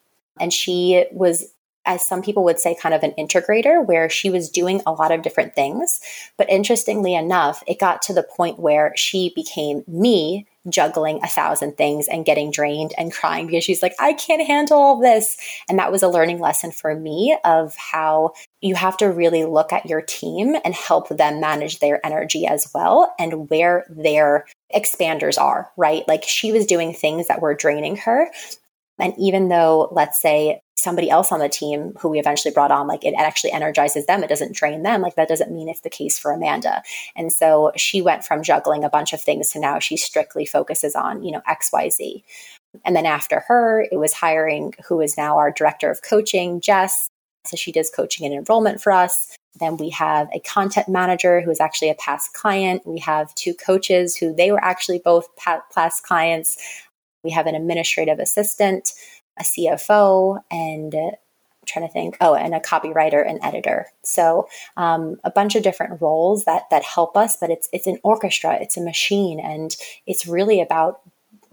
and 0.41 0.53
she 0.53 1.07
was 1.13 1.54
as 1.87 2.07
some 2.07 2.23
people 2.23 2.45
would 2.45 2.59
say, 2.59 2.75
kind 2.75 2.95
of 2.95 3.03
an 3.03 3.13
integrator 3.19 3.85
where 3.85 4.09
she 4.09 4.31
was 4.31 4.51
doing 4.51 4.81
a 4.87 4.93
lot 4.93 5.13
of 5.13 5.23
different 5.23 5.55
things. 5.55 6.01
But 6.37 6.51
interestingly 6.51 7.15
enough, 7.15 7.63
it 7.67 7.79
got 7.79 8.03
to 8.03 8.13
the 8.13 8.23
point 8.23 8.59
where 8.59 8.93
she 8.97 9.33
became 9.35 9.85
me 9.87 10.47
juggling 10.69 11.21
a 11.23 11.29
thousand 11.29 11.77
things 11.77 12.09
and 12.09 12.25
getting 12.25 12.51
drained 12.51 12.93
and 12.97 13.13
crying 13.13 13.47
because 13.47 13.65
she's 13.65 13.83
like, 13.83 13.95
I 14.01 14.15
can't 14.15 14.47
handle 14.47 14.79
all 14.79 15.01
this. 15.01 15.37
And 15.69 15.79
that 15.79 15.93
was 15.93 16.03
a 16.03 16.09
learning 16.09 16.39
lesson 16.39 16.71
for 16.71 16.95
me 16.95 17.37
of 17.45 17.77
how 17.77 18.33
you 18.61 18.75
have 18.75 18.97
to 18.99 19.07
really 19.07 19.45
look 19.45 19.73
at 19.73 19.87
your 19.87 20.01
team 20.01 20.57
and 20.65 20.75
help 20.75 21.09
them 21.09 21.41
manage 21.41 21.81
their 21.81 22.05
energy 22.05 22.47
as 22.47 22.71
well 22.75 23.15
and 23.19 23.51
where 23.51 23.85
their 23.91 24.47
expanders 24.75 25.39
are, 25.39 25.71
right? 25.77 26.07
Like 26.09 26.25
she 26.25 26.51
was 26.51 26.67
doing 26.67 26.95
things 26.95 27.29
that 27.29 27.43
were 27.43 27.55
draining 27.55 27.97
her. 27.99 28.31
And 28.99 29.13
even 29.19 29.49
though, 29.49 29.89
let's 29.93 30.21
say, 30.21 30.63
somebody 30.85 31.11
else 31.11 31.33
on 31.33 31.41
the 31.41 31.49
team 31.49 31.95
who 31.99 32.11
we 32.11 32.21
eventually 32.21 32.53
brought 32.53 32.71
on, 32.71 32.87
like 32.87 33.05
it 33.05 33.15
actually 33.17 33.51
energizes 33.51 34.07
them, 34.07 34.23
it 34.23 34.29
doesn't 34.29 34.55
drain 34.55 34.83
them. 34.83 35.01
Like 35.01 35.17
that 35.17 35.29
doesn't 35.29 35.51
mean 35.51 35.69
it's 35.69 35.81
the 35.81 35.91
case 35.91 36.19
for 36.19 36.31
Amanda. 36.31 36.83
And 37.17 37.33
so 37.33 37.73
she 37.75 38.03
went 38.03 38.25
from 38.25 38.43
juggling 38.43 38.85
a 38.85 38.91
bunch 38.91 39.13
of 39.13 39.21
things 39.21 39.51
to 39.51 39.59
now 39.59 39.79
she 39.81 39.97
strictly 39.97 40.45
focuses 40.45 40.95
on, 40.95 41.25
you 41.25 41.33
know, 41.33 41.43
XYZ. 41.49 42.23
And 42.85 42.95
then 42.95 43.07
after 43.07 43.41
her, 43.49 43.87
it 43.91 43.97
was 43.97 44.13
hiring 44.13 44.75
who 44.87 45.01
is 45.01 45.17
now 45.17 45.39
our 45.39 45.51
director 45.51 45.91
of 45.91 46.03
coaching, 46.03 46.61
Jess. 46.61 47.09
So 47.47 47.57
she 47.57 47.73
does 47.73 47.91
coaching 47.91 48.27
and 48.27 48.35
enrollment 48.35 48.81
for 48.81 48.93
us. 48.93 49.37
Then 49.61 49.77
we 49.77 49.91
have 49.91 50.29
a 50.35 50.41
content 50.41 50.89
manager 50.89 51.41
who 51.41 51.51
is 51.51 51.61
actually 51.61 51.91
a 51.91 51.95
past 51.95 52.35
client. 52.35 52.83
We 52.85 52.99
have 53.01 53.35
two 53.35 53.55
coaches 53.55 54.17
who 54.17 54.35
they 54.35 54.51
were 54.51 54.63
actually 54.63 55.01
both 55.05 55.29
past 55.37 56.03
clients. 56.03 56.57
We 57.23 57.31
have 57.31 57.47
an 57.47 57.55
administrative 57.55 58.19
assistant 58.19 58.93
a 59.39 59.43
CFO, 59.43 60.41
and 60.51 60.95
uh, 60.95 61.11
trying 61.67 61.87
to 61.87 61.93
think. 61.93 62.17
Oh, 62.21 62.35
and 62.35 62.55
a 62.55 62.61
copywriter 62.61 63.29
and 63.29 63.39
editor. 63.43 63.87
So 64.03 64.49
um, 64.77 65.17
a 65.25 65.31
bunch 65.31 65.55
of 65.55 65.63
different 65.63 66.01
roles 66.01 66.45
that 66.45 66.65
that 66.71 66.83
help 66.83 67.17
us. 67.17 67.37
But 67.41 67.51
it's 67.51 67.69
it's 67.73 67.87
an 67.87 67.99
orchestra. 68.03 68.59
It's 68.61 68.77
a 68.77 68.83
machine, 68.83 69.41
and 69.41 69.75
it's 70.07 70.27
really 70.27 70.61
about 70.61 71.01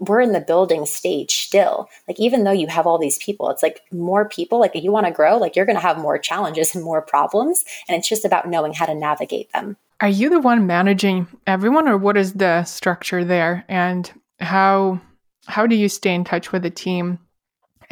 we're 0.08 0.20
in 0.20 0.32
the 0.32 0.40
building 0.40 0.84
stage 0.84 1.30
still. 1.30 1.88
Like, 2.08 2.18
even 2.18 2.42
though 2.42 2.52
you 2.52 2.66
have 2.66 2.86
all 2.86 2.98
these 2.98 3.18
people, 3.18 3.50
it's 3.50 3.62
like 3.62 3.82
more 3.92 4.28
people, 4.28 4.58
like, 4.58 4.74
if 4.74 4.82
you 4.82 4.90
want 4.90 5.06
to 5.06 5.12
grow, 5.12 5.36
like, 5.38 5.54
you're 5.54 5.66
going 5.66 5.76
to 5.76 5.82
have 5.82 5.96
more 5.96 6.18
challenges 6.18 6.74
and 6.74 6.82
more 6.82 7.00
problems. 7.00 7.64
And 7.88 7.96
it's 7.96 8.08
just 8.08 8.24
about 8.24 8.48
knowing 8.48 8.72
how 8.72 8.86
to 8.86 8.94
navigate 8.94 9.52
them. 9.52 9.76
Are 10.00 10.08
you 10.08 10.28
the 10.28 10.40
one 10.40 10.66
managing 10.66 11.28
everyone, 11.46 11.86
or 11.86 11.96
what 11.96 12.16
is 12.16 12.32
the 12.32 12.64
structure 12.64 13.24
there? 13.24 13.64
And 13.68 14.10
how 14.40 15.00
how 15.46 15.66
do 15.66 15.76
you 15.76 15.88
stay 15.88 16.14
in 16.14 16.24
touch 16.24 16.50
with 16.50 16.62
the 16.62 16.70
team 16.70 17.18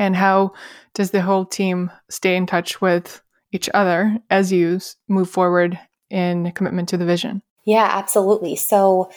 and 0.01 0.17
how 0.17 0.55
does 0.95 1.11
the 1.11 1.21
whole 1.21 1.45
team 1.45 1.91
stay 2.09 2.35
in 2.35 2.47
touch 2.47 2.81
with 2.81 3.21
each 3.53 3.69
other 3.75 4.17
as 4.31 4.51
you 4.51 4.81
move 5.09 5.29
forward 5.29 5.79
in 6.09 6.51
commitment 6.53 6.89
to 6.89 6.97
the 6.97 7.05
vision? 7.05 7.43
Yeah, 7.67 7.87
absolutely. 7.93 8.57
So 8.57 9.11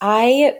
I 0.00 0.56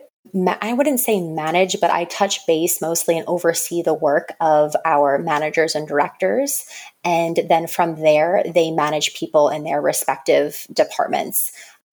I 0.61 0.75
wouldn't 0.75 1.01
say 1.01 1.21
manage, 1.21 1.81
but 1.81 1.91
I 1.91 2.05
touch 2.05 2.47
base 2.47 2.83
mostly 2.83 3.17
and 3.17 3.27
oversee 3.27 3.81
the 3.81 3.95
work 3.95 4.33
of 4.41 4.75
our 4.85 5.19
managers 5.19 5.75
and 5.75 5.89
directors. 5.89 6.67
And 7.05 7.39
then 7.49 7.67
from 7.67 8.01
there, 8.03 8.43
they 8.45 8.71
manage 8.71 9.15
people 9.15 9.49
in 9.49 9.65
their 9.65 9.81
respective 9.81 10.67
departments 10.73 11.53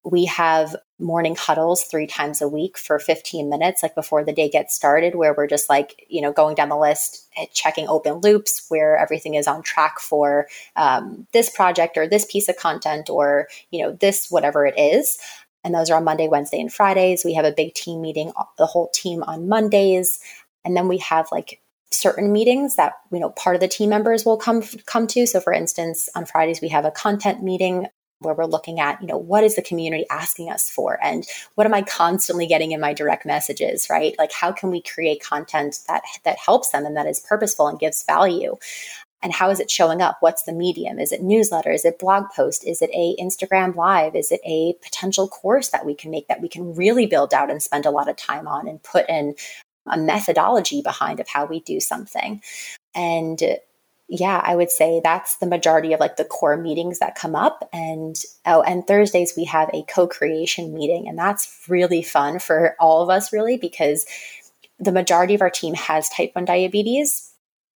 we 0.09 0.23
have 0.23 0.73
morning 0.99 1.35
huddles 1.35 1.83
three 1.83 2.07
times 2.07 2.41
a 2.41 2.47
week 2.47 2.77
for 2.77 2.97
15 2.97 3.49
minutes 3.49 3.83
like 3.83 3.93
before 3.93 4.23
the 4.23 4.31
day 4.31 4.49
gets 4.49 4.73
started 4.73 5.15
where 5.15 5.33
we're 5.33 5.47
just 5.47 5.69
like 5.69 6.05
you 6.07 6.21
know 6.21 6.31
going 6.31 6.55
down 6.55 6.69
the 6.69 6.77
list 6.77 7.27
eh, 7.35 7.45
checking 7.53 7.87
open 7.89 8.13
loops 8.21 8.65
where 8.69 8.97
everything 8.97 9.35
is 9.35 9.47
on 9.47 9.61
track 9.61 9.99
for 9.99 10.47
um, 10.77 11.27
this 11.33 11.49
project 11.49 11.97
or 11.97 12.07
this 12.07 12.25
piece 12.25 12.47
of 12.47 12.55
content 12.55 13.09
or 13.09 13.47
you 13.69 13.83
know 13.83 13.91
this 13.91 14.31
whatever 14.31 14.65
it 14.65 14.77
is. 14.77 15.17
And 15.63 15.75
those 15.75 15.89
are 15.89 15.97
on 15.97 16.05
monday 16.05 16.29
wednesday 16.29 16.61
and 16.61 16.71
fridays. 16.71 17.25
We 17.25 17.33
have 17.33 17.45
a 17.45 17.51
big 17.51 17.73
team 17.73 18.01
meeting 18.01 18.31
the 18.57 18.65
whole 18.65 18.89
team 18.93 19.23
on 19.23 19.49
mondays. 19.49 20.19
And 20.63 20.75
then 20.75 20.87
we 20.87 20.99
have 20.99 21.27
like 21.33 21.59
certain 21.91 22.31
meetings 22.31 22.77
that 22.77 22.93
you 23.11 23.19
know 23.19 23.31
part 23.31 23.55
of 23.55 23.59
the 23.59 23.67
team 23.67 23.89
members 23.89 24.25
will 24.25 24.37
come 24.37 24.63
come 24.85 25.05
to. 25.07 25.27
So 25.27 25.41
for 25.41 25.51
instance 25.51 26.07
on 26.15 26.25
fridays 26.25 26.61
we 26.61 26.69
have 26.69 26.85
a 26.85 26.91
content 26.91 27.43
meeting 27.43 27.87
where 28.19 28.33
we're 28.33 28.45
looking 28.45 28.79
at, 28.79 29.01
you 29.01 29.07
know, 29.07 29.17
what 29.17 29.43
is 29.43 29.55
the 29.55 29.61
community 29.61 30.05
asking 30.09 30.49
us 30.49 30.69
for? 30.69 30.97
And 31.03 31.25
what 31.55 31.67
am 31.67 31.73
I 31.73 31.83
constantly 31.83 32.47
getting 32.47 32.71
in 32.71 32.79
my 32.79 32.93
direct 32.93 33.25
messages, 33.25 33.87
right? 33.89 34.15
Like 34.17 34.31
how 34.31 34.51
can 34.51 34.71
we 34.71 34.81
create 34.81 35.23
content 35.23 35.79
that 35.87 36.03
that 36.23 36.37
helps 36.37 36.69
them 36.69 36.85
and 36.85 36.97
that 36.97 37.07
is 37.07 37.19
purposeful 37.19 37.67
and 37.67 37.79
gives 37.79 38.03
value? 38.03 38.57
And 39.21 39.33
how 39.33 39.49
is 39.49 39.59
it 39.59 39.71
showing 39.71 40.01
up? 40.01 40.17
What's 40.19 40.43
the 40.43 40.53
medium? 40.53 40.99
Is 40.99 41.11
it 41.11 41.23
newsletter? 41.23 41.71
Is 41.71 41.85
it 41.85 41.99
blog 41.99 42.25
post? 42.35 42.65
Is 42.65 42.81
it 42.81 42.91
a 42.93 43.15
Instagram 43.19 43.75
live? 43.75 44.15
Is 44.15 44.31
it 44.31 44.41
a 44.45 44.73
potential 44.83 45.27
course 45.27 45.69
that 45.69 45.85
we 45.85 45.95
can 45.95 46.11
make 46.11 46.27
that 46.27 46.41
we 46.41 46.49
can 46.49 46.75
really 46.75 47.07
build 47.07 47.33
out 47.33 47.49
and 47.49 47.61
spend 47.61 47.85
a 47.85 47.91
lot 47.91 48.09
of 48.09 48.15
time 48.15 48.47
on 48.47 48.67
and 48.67 48.81
put 48.83 49.09
in 49.09 49.35
a 49.87 49.97
methodology 49.97 50.81
behind 50.81 51.19
of 51.19 51.27
how 51.27 51.45
we 51.45 51.61
do 51.61 51.79
something? 51.79 52.41
And 52.93 53.41
yeah, 54.09 54.41
I 54.43 54.55
would 54.55 54.71
say 54.71 55.01
that's 55.03 55.37
the 55.37 55.45
majority 55.45 55.93
of 55.93 55.99
like 55.99 56.15
the 56.15 56.23
core 56.23 56.55
meetings 56.55 56.99
that 56.99 57.15
come 57.15 57.35
up. 57.35 57.67
And 57.73 58.15
oh, 58.45 58.61
and 58.61 58.87
Thursdays 58.87 59.33
we 59.35 59.43
have 59.45 59.69
a 59.73 59.83
co-creation 59.83 60.73
meeting, 60.73 61.07
and 61.07 61.17
that's 61.17 61.65
really 61.67 62.01
fun 62.01 62.39
for 62.39 62.75
all 62.79 63.03
of 63.03 63.09
us, 63.09 63.33
really, 63.33 63.57
because 63.57 64.05
the 64.79 64.91
majority 64.91 65.35
of 65.35 65.41
our 65.41 65.49
team 65.49 65.73
has 65.73 66.07
type 66.09 66.31
1 66.33 66.45
diabetes. 66.45 67.33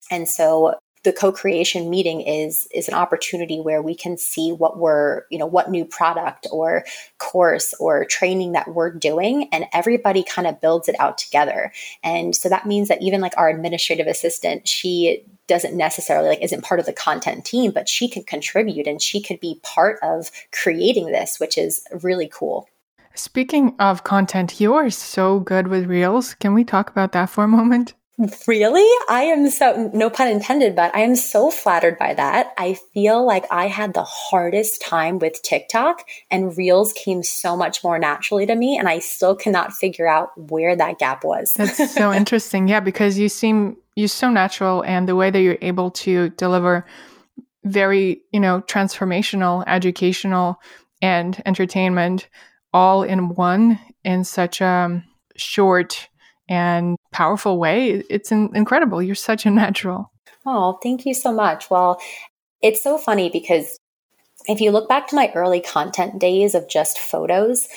And 0.10 0.28
so 0.28 0.76
the 1.04 1.14
co-creation 1.14 1.90
meeting 1.90 2.22
is 2.22 2.68
is 2.74 2.88
an 2.88 2.94
opportunity 2.94 3.60
where 3.60 3.82
we 3.82 3.96
can 3.96 4.18
see 4.18 4.52
what 4.52 4.78
we're 4.78 5.24
you 5.30 5.40
know 5.40 5.46
what 5.46 5.72
new 5.72 5.84
product 5.84 6.48
or 6.52 6.86
course 7.18 7.74
or 7.80 8.06
training 8.06 8.52
that 8.52 8.68
we're 8.68 8.92
doing 8.92 9.50
and 9.52 9.66
everybody 9.74 10.24
kind 10.24 10.48
of 10.48 10.62
builds 10.62 10.88
it 10.88 10.96
out 11.00 11.18
together. 11.18 11.72
And 12.04 12.36
so 12.36 12.50
that 12.50 12.68
means 12.68 12.88
that 12.88 13.02
even 13.02 13.22
like 13.22 13.34
our 13.38 13.50
administrative 13.50 14.08
assistant 14.08 14.68
she 14.68 15.24
doesn't 15.48 15.76
necessarily 15.76 16.30
like 16.30 16.42
isn't 16.42 16.64
part 16.64 16.80
of 16.80 16.86
the 16.86 16.94
content 16.94 17.46
team 17.46 17.72
but 17.72 17.90
she 17.90 18.08
can 18.08 18.24
contribute 18.24 18.88
and 18.88 19.02
she 19.02 19.22
could 19.22 19.40
be 19.40 19.60
part 19.64 19.98
of 20.04 20.30
creating 20.52 21.08
this 21.08 21.40
which 21.40 21.58
is 21.58 21.84
really 22.04 22.30
cool. 22.32 22.68
Speaking 23.16 23.76
of 23.80 24.04
content 24.04 24.62
you 24.62 24.76
are 24.76 24.90
so 24.90 25.40
good 25.40 25.68
with 25.68 25.86
reels. 25.86 26.36
Can 26.36 26.54
we 26.54 26.64
talk 26.64 26.90
about 26.92 27.12
that 27.14 27.30
for 27.30 27.44
a 27.44 27.48
moment 27.48 27.96
Really? 28.48 28.88
I 29.10 29.24
am 29.24 29.50
so, 29.50 29.90
no 29.94 30.10
pun 30.10 30.28
intended, 30.28 30.76
but 30.76 30.94
I 30.94 31.00
am 31.00 31.16
so 31.16 31.50
flattered 31.50 31.98
by 31.98 32.14
that. 32.14 32.54
I 32.58 32.76
feel 32.94 33.26
like 33.26 33.46
I 33.50 33.68
had 33.68 33.94
the 33.94 34.04
hardest 34.04 34.82
time 34.82 35.18
with 35.18 35.42
TikTok 35.42 36.04
and 36.30 36.56
Reels 36.56 36.94
came 36.94 37.24
so 37.24 37.58
much 37.58 37.84
more 37.84 37.98
naturally 37.98 38.46
to 38.46 38.56
me. 38.56 38.78
And 38.78 38.88
I 38.88 39.00
still 39.00 39.36
cannot 39.36 39.74
figure 39.74 40.08
out 40.08 40.30
where 40.38 40.76
that 40.76 41.00
gap 41.00 41.24
was. 41.24 41.54
That's 41.54 41.94
so 41.94 42.12
interesting. 42.12 42.68
Yeah, 42.68 42.80
because 42.80 43.18
you 43.18 43.30
seem, 43.30 43.78
you're 43.96 44.08
so 44.08 44.30
natural 44.30 44.84
and 44.84 45.08
the 45.08 45.16
way 45.16 45.32
that 45.32 45.42
you're 45.42 45.58
able 45.62 45.92
to 45.92 46.30
deliver 46.32 46.86
very, 47.64 48.22
you 48.32 48.40
know, 48.40 48.62
transformational, 48.62 49.64
educational, 49.68 50.60
and 51.02 51.42
entertainment 51.46 52.28
all 52.74 53.04
in 53.04 53.30
one 53.30 53.80
in 54.04 54.24
such 54.24 54.62
a 54.62 54.66
um, 54.66 55.04
short 55.36 56.08
and 56.52 56.98
powerful 57.14 57.58
way. 57.58 58.04
It's 58.10 58.30
in- 58.30 58.54
incredible. 58.54 59.02
You're 59.02 59.16
such 59.16 59.46
a 59.46 59.50
natural. 59.50 60.12
Oh, 60.46 60.80
thank 60.84 61.06
you 61.06 61.14
so 61.14 61.32
much. 61.32 61.70
Well, 61.70 62.02
it's 62.62 62.84
so 62.84 62.98
funny 62.98 63.30
because 63.30 63.80
if 64.48 64.60
you 64.60 64.72
look 64.72 64.90
back 64.90 65.08
to 65.08 65.16
my 65.16 65.32
early 65.34 65.62
content 65.62 66.20
days 66.20 66.54
of 66.54 66.68
just 66.68 67.00
photos, 67.00 67.70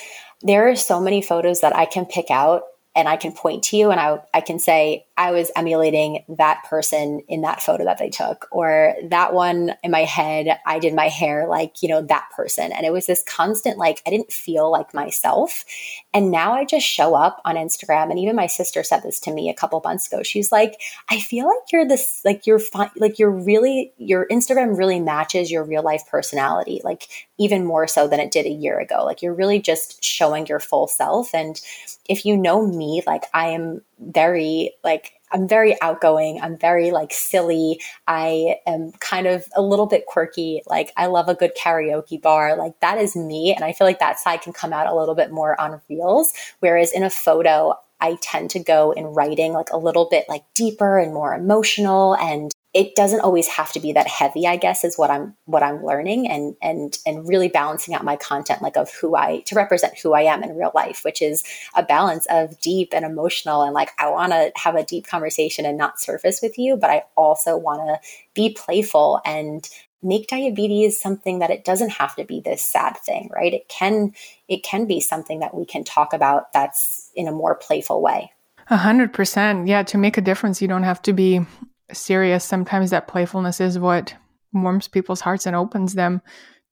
there 0.42 0.68
are 0.68 0.74
so 0.74 1.00
many 1.00 1.22
photos 1.22 1.60
that 1.60 1.76
I 1.76 1.84
can 1.84 2.04
pick 2.04 2.32
out 2.32 2.64
and 2.96 3.06
I 3.08 3.16
can 3.16 3.30
point 3.30 3.62
to 3.64 3.76
you 3.76 3.92
and 3.92 4.00
I, 4.00 4.18
I 4.34 4.40
can 4.40 4.58
say, 4.58 5.06
I 5.16 5.30
was 5.30 5.52
emulating 5.54 6.24
that 6.28 6.64
person 6.68 7.20
in 7.28 7.42
that 7.42 7.62
photo 7.62 7.84
that 7.84 7.98
they 7.98 8.10
took, 8.10 8.48
or 8.50 8.94
that 9.10 9.32
one 9.32 9.74
in 9.84 9.92
my 9.92 10.02
head, 10.02 10.58
I 10.66 10.80
did 10.80 10.92
my 10.92 11.08
hair 11.08 11.46
like, 11.46 11.82
you 11.82 11.88
know, 11.88 12.02
that 12.02 12.30
person. 12.34 12.72
And 12.72 12.84
it 12.84 12.92
was 12.92 13.06
this 13.06 13.22
constant, 13.28 13.78
like, 13.78 14.02
I 14.06 14.10
didn't 14.10 14.32
feel 14.32 14.72
like 14.72 14.92
myself. 14.92 15.64
And 16.12 16.32
now 16.32 16.52
I 16.52 16.64
just 16.64 16.84
show 16.84 17.14
up 17.14 17.40
on 17.44 17.54
Instagram. 17.54 18.10
And 18.10 18.18
even 18.18 18.34
my 18.34 18.48
sister 18.48 18.82
said 18.82 19.04
this 19.04 19.20
to 19.20 19.32
me 19.32 19.48
a 19.48 19.54
couple 19.54 19.80
months 19.84 20.08
ago. 20.08 20.24
She's 20.24 20.50
like, 20.50 20.80
I 21.08 21.20
feel 21.20 21.46
like 21.46 21.72
you're 21.72 21.86
this, 21.86 22.20
like, 22.24 22.46
you're 22.46 22.58
fine, 22.58 22.90
like, 22.96 23.18
you're 23.20 23.30
really, 23.30 23.92
your 23.98 24.26
Instagram 24.26 24.76
really 24.76 24.98
matches 24.98 25.48
your 25.48 25.62
real 25.62 25.84
life 25.84 26.02
personality, 26.10 26.80
like, 26.82 27.06
even 27.38 27.64
more 27.64 27.86
so 27.86 28.08
than 28.08 28.18
it 28.18 28.32
did 28.32 28.46
a 28.46 28.50
year 28.50 28.80
ago. 28.80 29.04
Like, 29.04 29.22
you're 29.22 29.34
really 29.34 29.60
just 29.60 30.02
showing 30.02 30.46
your 30.46 30.60
full 30.60 30.88
self. 30.88 31.32
And 31.34 31.60
if 32.08 32.26
you 32.26 32.36
know 32.36 32.66
me, 32.66 33.02
like, 33.06 33.24
I 33.32 33.48
am 33.48 33.82
very, 33.98 34.74
like, 34.82 35.12
I'm 35.34 35.48
very 35.48 35.76
outgoing. 35.82 36.40
I'm 36.40 36.56
very 36.56 36.92
like 36.92 37.12
silly. 37.12 37.80
I 38.06 38.56
am 38.68 38.92
kind 39.00 39.26
of 39.26 39.44
a 39.56 39.62
little 39.62 39.86
bit 39.86 40.06
quirky. 40.06 40.62
Like 40.66 40.92
I 40.96 41.06
love 41.06 41.28
a 41.28 41.34
good 41.34 41.52
karaoke 41.60 42.22
bar. 42.22 42.56
Like 42.56 42.78
that 42.80 42.98
is 42.98 43.16
me. 43.16 43.52
And 43.52 43.64
I 43.64 43.72
feel 43.72 43.86
like 43.86 43.98
that 43.98 44.20
side 44.20 44.42
can 44.42 44.52
come 44.52 44.72
out 44.72 44.86
a 44.86 44.94
little 44.94 45.16
bit 45.16 45.32
more 45.32 45.60
on 45.60 45.80
reels. 45.90 46.32
Whereas 46.60 46.92
in 46.92 47.02
a 47.02 47.10
photo, 47.10 47.74
I 48.00 48.16
tend 48.22 48.50
to 48.50 48.60
go 48.60 48.92
in 48.92 49.06
writing 49.06 49.52
like 49.52 49.70
a 49.70 49.76
little 49.76 50.08
bit 50.08 50.26
like 50.28 50.44
deeper 50.54 50.98
and 50.98 51.12
more 51.12 51.34
emotional 51.34 52.14
and 52.16 52.52
it 52.74 52.96
doesn't 52.96 53.20
always 53.20 53.46
have 53.46 53.72
to 53.72 53.80
be 53.80 53.92
that 53.92 54.06
heavy 54.06 54.46
i 54.46 54.56
guess 54.56 54.84
is 54.84 54.98
what 54.98 55.10
i'm 55.10 55.34
what 55.46 55.62
i'm 55.62 55.84
learning 55.84 56.28
and 56.28 56.54
and 56.60 56.98
and 57.06 57.26
really 57.26 57.48
balancing 57.48 57.94
out 57.94 58.04
my 58.04 58.16
content 58.16 58.60
like 58.60 58.76
of 58.76 58.90
who 58.92 59.16
i 59.16 59.40
to 59.40 59.54
represent 59.54 59.98
who 59.98 60.12
i 60.12 60.22
am 60.22 60.42
in 60.42 60.56
real 60.56 60.72
life 60.74 61.02
which 61.04 61.22
is 61.22 61.42
a 61.74 61.82
balance 61.82 62.26
of 62.28 62.60
deep 62.60 62.90
and 62.92 63.04
emotional 63.04 63.62
and 63.62 63.72
like 63.72 63.90
i 63.98 64.10
want 64.10 64.32
to 64.32 64.52
have 64.56 64.74
a 64.74 64.84
deep 64.84 65.06
conversation 65.06 65.64
and 65.64 65.78
not 65.78 66.00
surface 66.00 66.40
with 66.42 66.58
you 66.58 66.76
but 66.76 66.90
i 66.90 67.02
also 67.16 67.56
want 67.56 67.80
to 67.80 68.08
be 68.34 68.52
playful 68.52 69.20
and 69.24 69.70
make 70.02 70.28
diabetes 70.28 71.00
something 71.00 71.38
that 71.38 71.50
it 71.50 71.64
doesn't 71.64 71.90
have 71.90 72.14
to 72.14 72.24
be 72.24 72.40
this 72.40 72.62
sad 72.62 72.96
thing 72.98 73.30
right 73.32 73.54
it 73.54 73.68
can 73.68 74.12
it 74.48 74.62
can 74.62 74.86
be 74.86 75.00
something 75.00 75.40
that 75.40 75.54
we 75.54 75.64
can 75.64 75.82
talk 75.82 76.12
about 76.12 76.52
that's 76.52 77.10
in 77.14 77.26
a 77.26 77.32
more 77.32 77.54
playful 77.54 78.02
way 78.02 78.30
a 78.70 78.78
hundred 78.78 79.12
percent. 79.12 79.68
Yeah. 79.68 79.82
To 79.82 79.98
make 79.98 80.16
a 80.16 80.22
difference, 80.22 80.62
you 80.62 80.68
don't 80.68 80.84
have 80.84 81.02
to 81.02 81.12
be 81.12 81.44
serious, 81.92 82.44
sometimes 82.44 82.90
that 82.90 83.08
playfulness 83.08 83.60
is 83.60 83.78
what 83.78 84.14
warms 84.52 84.88
people's 84.88 85.20
hearts 85.20 85.46
and 85.46 85.56
opens 85.56 85.94
them 85.94 86.22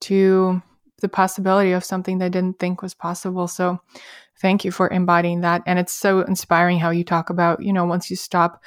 to 0.01 0.61
the 1.01 1.09
possibility 1.09 1.71
of 1.73 1.83
something 1.83 2.17
they 2.17 2.29
didn't 2.29 2.59
think 2.59 2.81
was 2.81 2.93
possible. 2.93 3.47
So 3.47 3.79
thank 4.39 4.63
you 4.63 4.71
for 4.71 4.89
embodying 4.89 5.41
that. 5.41 5.61
And 5.65 5.77
it's 5.77 5.93
so 5.93 6.21
inspiring 6.21 6.79
how 6.79 6.91
you 6.91 7.03
talk 7.03 7.29
about, 7.29 7.61
you 7.61 7.73
know, 7.73 7.85
once 7.85 8.09
you 8.09 8.15
stop 8.15 8.63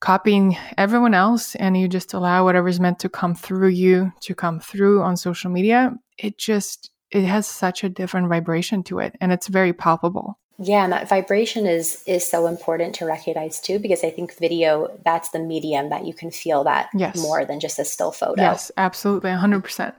copying 0.00 0.56
everyone 0.76 1.14
else 1.14 1.54
and 1.56 1.76
you 1.76 1.88
just 1.88 2.14
allow 2.14 2.44
whatever's 2.44 2.78
meant 2.78 2.98
to 3.00 3.08
come 3.08 3.34
through 3.34 3.68
you 3.68 4.12
to 4.20 4.34
come 4.34 4.60
through 4.60 5.02
on 5.02 5.16
social 5.16 5.50
media, 5.50 5.94
it 6.18 6.38
just 6.38 6.90
it 7.10 7.24
has 7.24 7.46
such 7.46 7.82
a 7.82 7.88
different 7.88 8.28
vibration 8.28 8.82
to 8.82 8.98
it 8.98 9.16
and 9.20 9.32
it's 9.32 9.48
very 9.48 9.72
palpable. 9.72 10.38
Yeah, 10.60 10.82
and 10.82 10.92
that 10.92 11.08
vibration 11.08 11.66
is 11.66 12.02
is 12.06 12.28
so 12.28 12.46
important 12.46 12.94
to 12.96 13.06
recognize 13.06 13.60
too, 13.60 13.78
because 13.78 14.02
I 14.02 14.10
think 14.10 14.36
video 14.38 14.88
that's 15.04 15.30
the 15.30 15.38
medium 15.38 15.88
that 15.90 16.04
you 16.04 16.12
can 16.12 16.32
feel 16.32 16.64
that 16.64 16.88
yes. 16.94 17.16
more 17.16 17.44
than 17.44 17.60
just 17.60 17.78
a 17.78 17.84
still 17.84 18.10
photo. 18.10 18.42
Yes, 18.42 18.72
absolutely, 18.76 19.30
hundred 19.30 19.62
percent. 19.62 19.94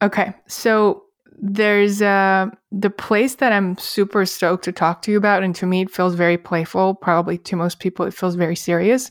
Okay, 0.00 0.32
so 0.46 1.02
there's 1.38 2.00
uh 2.00 2.46
the 2.72 2.88
place 2.88 3.34
that 3.36 3.52
I'm 3.52 3.76
super 3.76 4.24
stoked 4.24 4.64
to 4.64 4.72
talk 4.72 5.02
to 5.02 5.10
you 5.10 5.18
about, 5.18 5.42
and 5.42 5.54
to 5.56 5.66
me 5.66 5.82
it 5.82 5.90
feels 5.90 6.14
very 6.14 6.38
playful. 6.38 6.94
Probably 6.94 7.36
to 7.38 7.56
most 7.56 7.78
people 7.78 8.06
it 8.06 8.14
feels 8.14 8.34
very 8.34 8.56
serious 8.56 9.10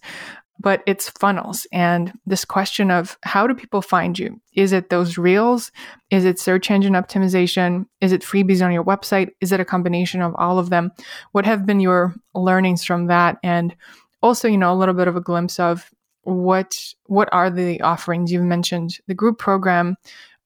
but 0.60 0.82
it's 0.86 1.10
funnels 1.10 1.68
and 1.72 2.14
this 2.26 2.46
question 2.46 2.90
of 2.90 3.18
how 3.24 3.46
do 3.46 3.54
people 3.54 3.82
find 3.82 4.18
you? 4.18 4.40
Is 4.54 4.72
it 4.72 4.90
those 4.90 5.18
reels? 5.18 5.72
Is 6.12 6.26
it 6.26 6.40
search 6.40 6.72
engine 6.72 6.94
optimization? 6.94 7.86
Is 8.02 8.12
it 8.12 8.22
freebies 8.22 8.66
on 8.66 8.72
your 8.72 8.84
website? 8.84 9.32
Is 9.42 9.52
it 9.52 9.60
a 9.60 9.66
combination 9.66 10.22
of 10.22 10.34
all 10.38 10.58
of 10.58 10.70
them? 10.70 10.92
What 11.34 11.46
have 11.46 11.66
been 11.66 11.80
your 11.80 12.16
learnings 12.34 12.86
from 12.86 13.08
that? 13.08 13.38
And 13.44 13.76
also, 14.22 14.48
you 14.48 14.58
know, 14.58 14.74
a 14.74 14.76
little 14.76 14.96
bit 14.96 15.08
of 15.08 15.16
a 15.16 15.22
glimpse 15.22 15.60
of 15.60 15.92
what 16.26 16.76
what 17.06 17.30
are 17.32 17.50
the 17.50 17.80
offerings 17.82 18.32
you've 18.32 18.44
mentioned 18.44 18.98
the 19.08 19.14
group 19.14 19.38
program 19.38 19.96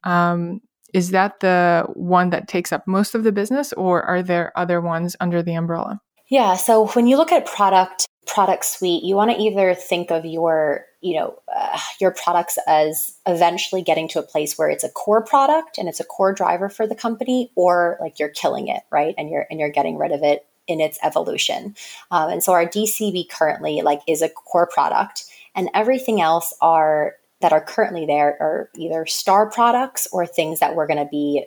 um, 0.04 0.62
is 0.94 1.12
that 1.12 1.40
the 1.40 1.86
one 1.94 2.30
that 2.32 2.48
takes 2.48 2.72
up 2.72 2.86
most 2.86 3.16
of 3.16 3.24
the 3.24 3.32
business 3.32 3.74
or 3.74 4.04
are 4.04 4.22
there 4.22 4.52
other 4.58 4.82
ones 4.82 5.16
under 5.22 5.42
the 5.42 5.54
umbrella 5.54 6.00
yeah 6.30 6.56
so 6.56 6.88
when 6.88 7.08
you 7.08 7.16
look 7.16 7.32
at 7.32 7.46
product 7.46 8.06
product 8.34 8.64
suite, 8.66 9.04
you 9.04 9.16
want 9.16 9.32
to 9.32 9.38
either 9.38 9.74
think 9.74 10.12
of 10.12 10.24
your, 10.24 10.86
you 11.02 11.16
know, 11.16 11.40
uh, 11.54 11.80
your 12.00 12.12
products 12.12 12.60
as 12.68 13.18
eventually 13.26 13.82
getting 13.82 14.08
to 14.10 14.20
a 14.20 14.24
place 14.24 14.58
where 14.58 14.70
it's 14.70 14.84
a 14.84 14.90
core 14.90 15.24
product 15.24 15.78
and 15.78 15.90
it's 15.90 16.00
a 16.00 16.06
core 16.06 16.34
driver 16.34 16.70
for 16.70 16.86
the 16.86 16.96
company, 16.96 17.52
or 17.56 17.98
like 18.00 18.20
you're 18.20 18.30
killing 18.30 18.68
it, 18.68 18.84
right? 18.92 19.16
And 19.18 19.30
you're 19.30 19.48
and 19.50 19.60
you're 19.60 19.72
getting 19.72 19.98
rid 19.98 20.12
of 20.12 20.22
it 20.22 20.46
in 20.68 20.80
its 20.80 21.00
evolution. 21.02 21.76
Um, 22.12 22.30
and 22.30 22.44
so 22.44 22.54
our 22.54 22.66
DCB 22.68 23.30
currently 23.30 23.82
like 23.82 24.02
is 24.08 24.22
a 24.22 24.30
core 24.30 24.68
product, 24.68 25.26
and 25.56 25.70
everything 25.74 26.22
else 26.22 26.54
are 26.62 27.16
that 27.42 27.54
are 27.54 27.64
currently 27.64 28.06
there 28.06 28.38
are 28.40 28.70
either 28.76 29.06
star 29.06 29.50
products 29.50 30.08
or 30.12 30.26
things 30.28 30.60
that 30.60 30.76
we're 30.76 30.88
going 30.88 31.04
to 31.04 31.10
be 31.10 31.46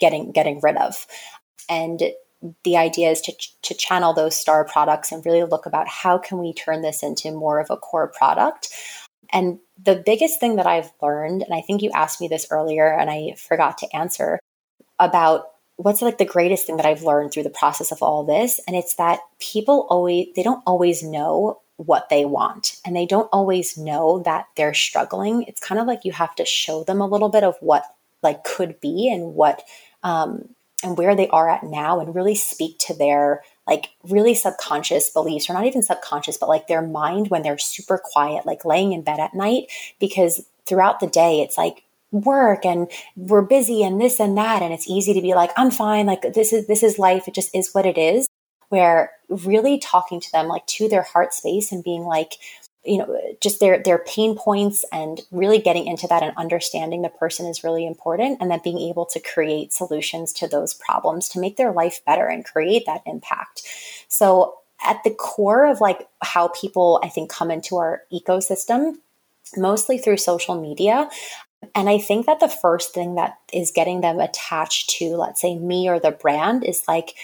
getting 0.00 0.32
getting 0.32 0.60
rid 0.60 0.76
of. 0.76 1.06
And 1.68 2.02
the 2.64 2.76
idea 2.76 3.10
is 3.10 3.20
to, 3.22 3.32
to 3.62 3.74
channel 3.74 4.12
those 4.12 4.36
star 4.36 4.64
products 4.64 5.10
and 5.10 5.24
really 5.24 5.44
look 5.44 5.66
about 5.66 5.88
how 5.88 6.18
can 6.18 6.38
we 6.38 6.52
turn 6.52 6.82
this 6.82 7.02
into 7.02 7.32
more 7.32 7.58
of 7.58 7.70
a 7.70 7.76
core 7.76 8.08
product. 8.08 8.68
And 9.32 9.58
the 9.82 10.02
biggest 10.06 10.40
thing 10.40 10.56
that 10.56 10.66
i've 10.66 10.90
learned 11.02 11.42
and 11.42 11.52
i 11.52 11.60
think 11.60 11.82
you 11.82 11.90
asked 11.94 12.18
me 12.18 12.28
this 12.28 12.46
earlier 12.50 12.90
and 12.90 13.10
i 13.10 13.34
forgot 13.36 13.76
to 13.76 13.94
answer 13.94 14.38
about 14.98 15.50
what's 15.76 16.00
like 16.00 16.16
the 16.16 16.24
greatest 16.24 16.66
thing 16.66 16.78
that 16.78 16.86
i've 16.86 17.02
learned 17.02 17.30
through 17.30 17.42
the 17.42 17.50
process 17.50 17.92
of 17.92 18.02
all 18.02 18.24
this 18.24 18.58
and 18.66 18.74
it's 18.74 18.94
that 18.94 19.20
people 19.38 19.86
always 19.90 20.28
they 20.34 20.42
don't 20.42 20.62
always 20.66 21.02
know 21.02 21.60
what 21.76 22.08
they 22.08 22.24
want 22.24 22.80
and 22.84 22.96
they 22.96 23.06
don't 23.06 23.28
always 23.32 23.76
know 23.76 24.20
that 24.20 24.46
they're 24.56 24.74
struggling. 24.74 25.42
It's 25.42 25.60
kind 25.60 25.80
of 25.80 25.86
like 25.86 26.04
you 26.04 26.12
have 26.12 26.34
to 26.36 26.44
show 26.44 26.84
them 26.84 27.00
a 27.00 27.06
little 27.06 27.28
bit 27.28 27.44
of 27.44 27.56
what 27.60 27.84
like 28.22 28.44
could 28.44 28.80
be 28.80 29.10
and 29.12 29.34
what 29.34 29.62
um, 30.02 30.48
and 30.86 30.96
where 30.96 31.14
they 31.14 31.28
are 31.28 31.50
at 31.50 31.64
now 31.64 32.00
and 32.00 32.14
really 32.14 32.34
speak 32.34 32.78
to 32.78 32.94
their 32.94 33.42
like 33.66 33.90
really 34.04 34.34
subconscious 34.34 35.10
beliefs 35.10 35.50
or 35.50 35.52
not 35.52 35.66
even 35.66 35.82
subconscious 35.82 36.38
but 36.38 36.48
like 36.48 36.68
their 36.68 36.82
mind 36.82 37.28
when 37.28 37.42
they're 37.42 37.58
super 37.58 38.00
quiet 38.02 38.46
like 38.46 38.64
laying 38.64 38.92
in 38.92 39.02
bed 39.02 39.18
at 39.18 39.34
night 39.34 39.66
because 39.98 40.46
throughout 40.66 41.00
the 41.00 41.06
day 41.06 41.40
it's 41.40 41.58
like 41.58 41.82
work 42.12 42.64
and 42.64 42.90
we're 43.16 43.42
busy 43.42 43.82
and 43.82 44.00
this 44.00 44.20
and 44.20 44.38
that 44.38 44.62
and 44.62 44.72
it's 44.72 44.88
easy 44.88 45.12
to 45.12 45.20
be 45.20 45.34
like 45.34 45.50
I'm 45.56 45.70
fine 45.70 46.06
like 46.06 46.22
this 46.34 46.52
is 46.52 46.66
this 46.66 46.82
is 46.82 46.98
life 46.98 47.26
it 47.28 47.34
just 47.34 47.54
is 47.54 47.72
what 47.72 47.84
it 47.84 47.98
is 47.98 48.26
where 48.68 49.12
really 49.28 49.78
talking 49.78 50.20
to 50.20 50.32
them 50.32 50.46
like 50.46 50.66
to 50.66 50.88
their 50.88 51.02
heart 51.02 51.34
space 51.34 51.72
and 51.72 51.84
being 51.84 52.02
like 52.02 52.34
you 52.86 52.98
know 52.98 53.20
just 53.40 53.60
their 53.60 53.82
their 53.82 53.98
pain 53.98 54.36
points 54.36 54.84
and 54.92 55.20
really 55.30 55.58
getting 55.58 55.86
into 55.86 56.06
that 56.06 56.22
and 56.22 56.36
understanding 56.36 57.02
the 57.02 57.08
person 57.08 57.46
is 57.46 57.64
really 57.64 57.86
important 57.86 58.38
and 58.40 58.50
then 58.50 58.60
being 58.62 58.78
able 58.78 59.06
to 59.06 59.20
create 59.20 59.72
solutions 59.72 60.32
to 60.32 60.46
those 60.46 60.74
problems 60.74 61.28
to 61.28 61.40
make 61.40 61.56
their 61.56 61.72
life 61.72 62.04
better 62.04 62.26
and 62.26 62.44
create 62.44 62.84
that 62.86 63.02
impact. 63.06 63.62
So 64.08 64.58
at 64.84 65.02
the 65.04 65.10
core 65.10 65.66
of 65.66 65.80
like 65.80 66.06
how 66.22 66.48
people 66.48 67.00
i 67.02 67.08
think 67.08 67.30
come 67.30 67.50
into 67.50 67.76
our 67.76 68.02
ecosystem 68.12 68.96
mostly 69.56 69.98
through 69.98 70.16
social 70.16 70.60
media. 70.60 71.08
And 71.74 71.88
I 71.88 71.98
think 71.98 72.26
that 72.26 72.40
the 72.40 72.48
first 72.48 72.94
thing 72.94 73.16
that 73.16 73.38
is 73.52 73.70
getting 73.70 74.00
them 74.00 74.18
attached 74.20 74.90
to, 74.98 75.16
let's 75.16 75.40
say, 75.40 75.56
me 75.56 75.88
or 75.88 75.98
the 75.98 76.10
brand 76.10 76.64
is 76.64 76.82
like 76.88 77.14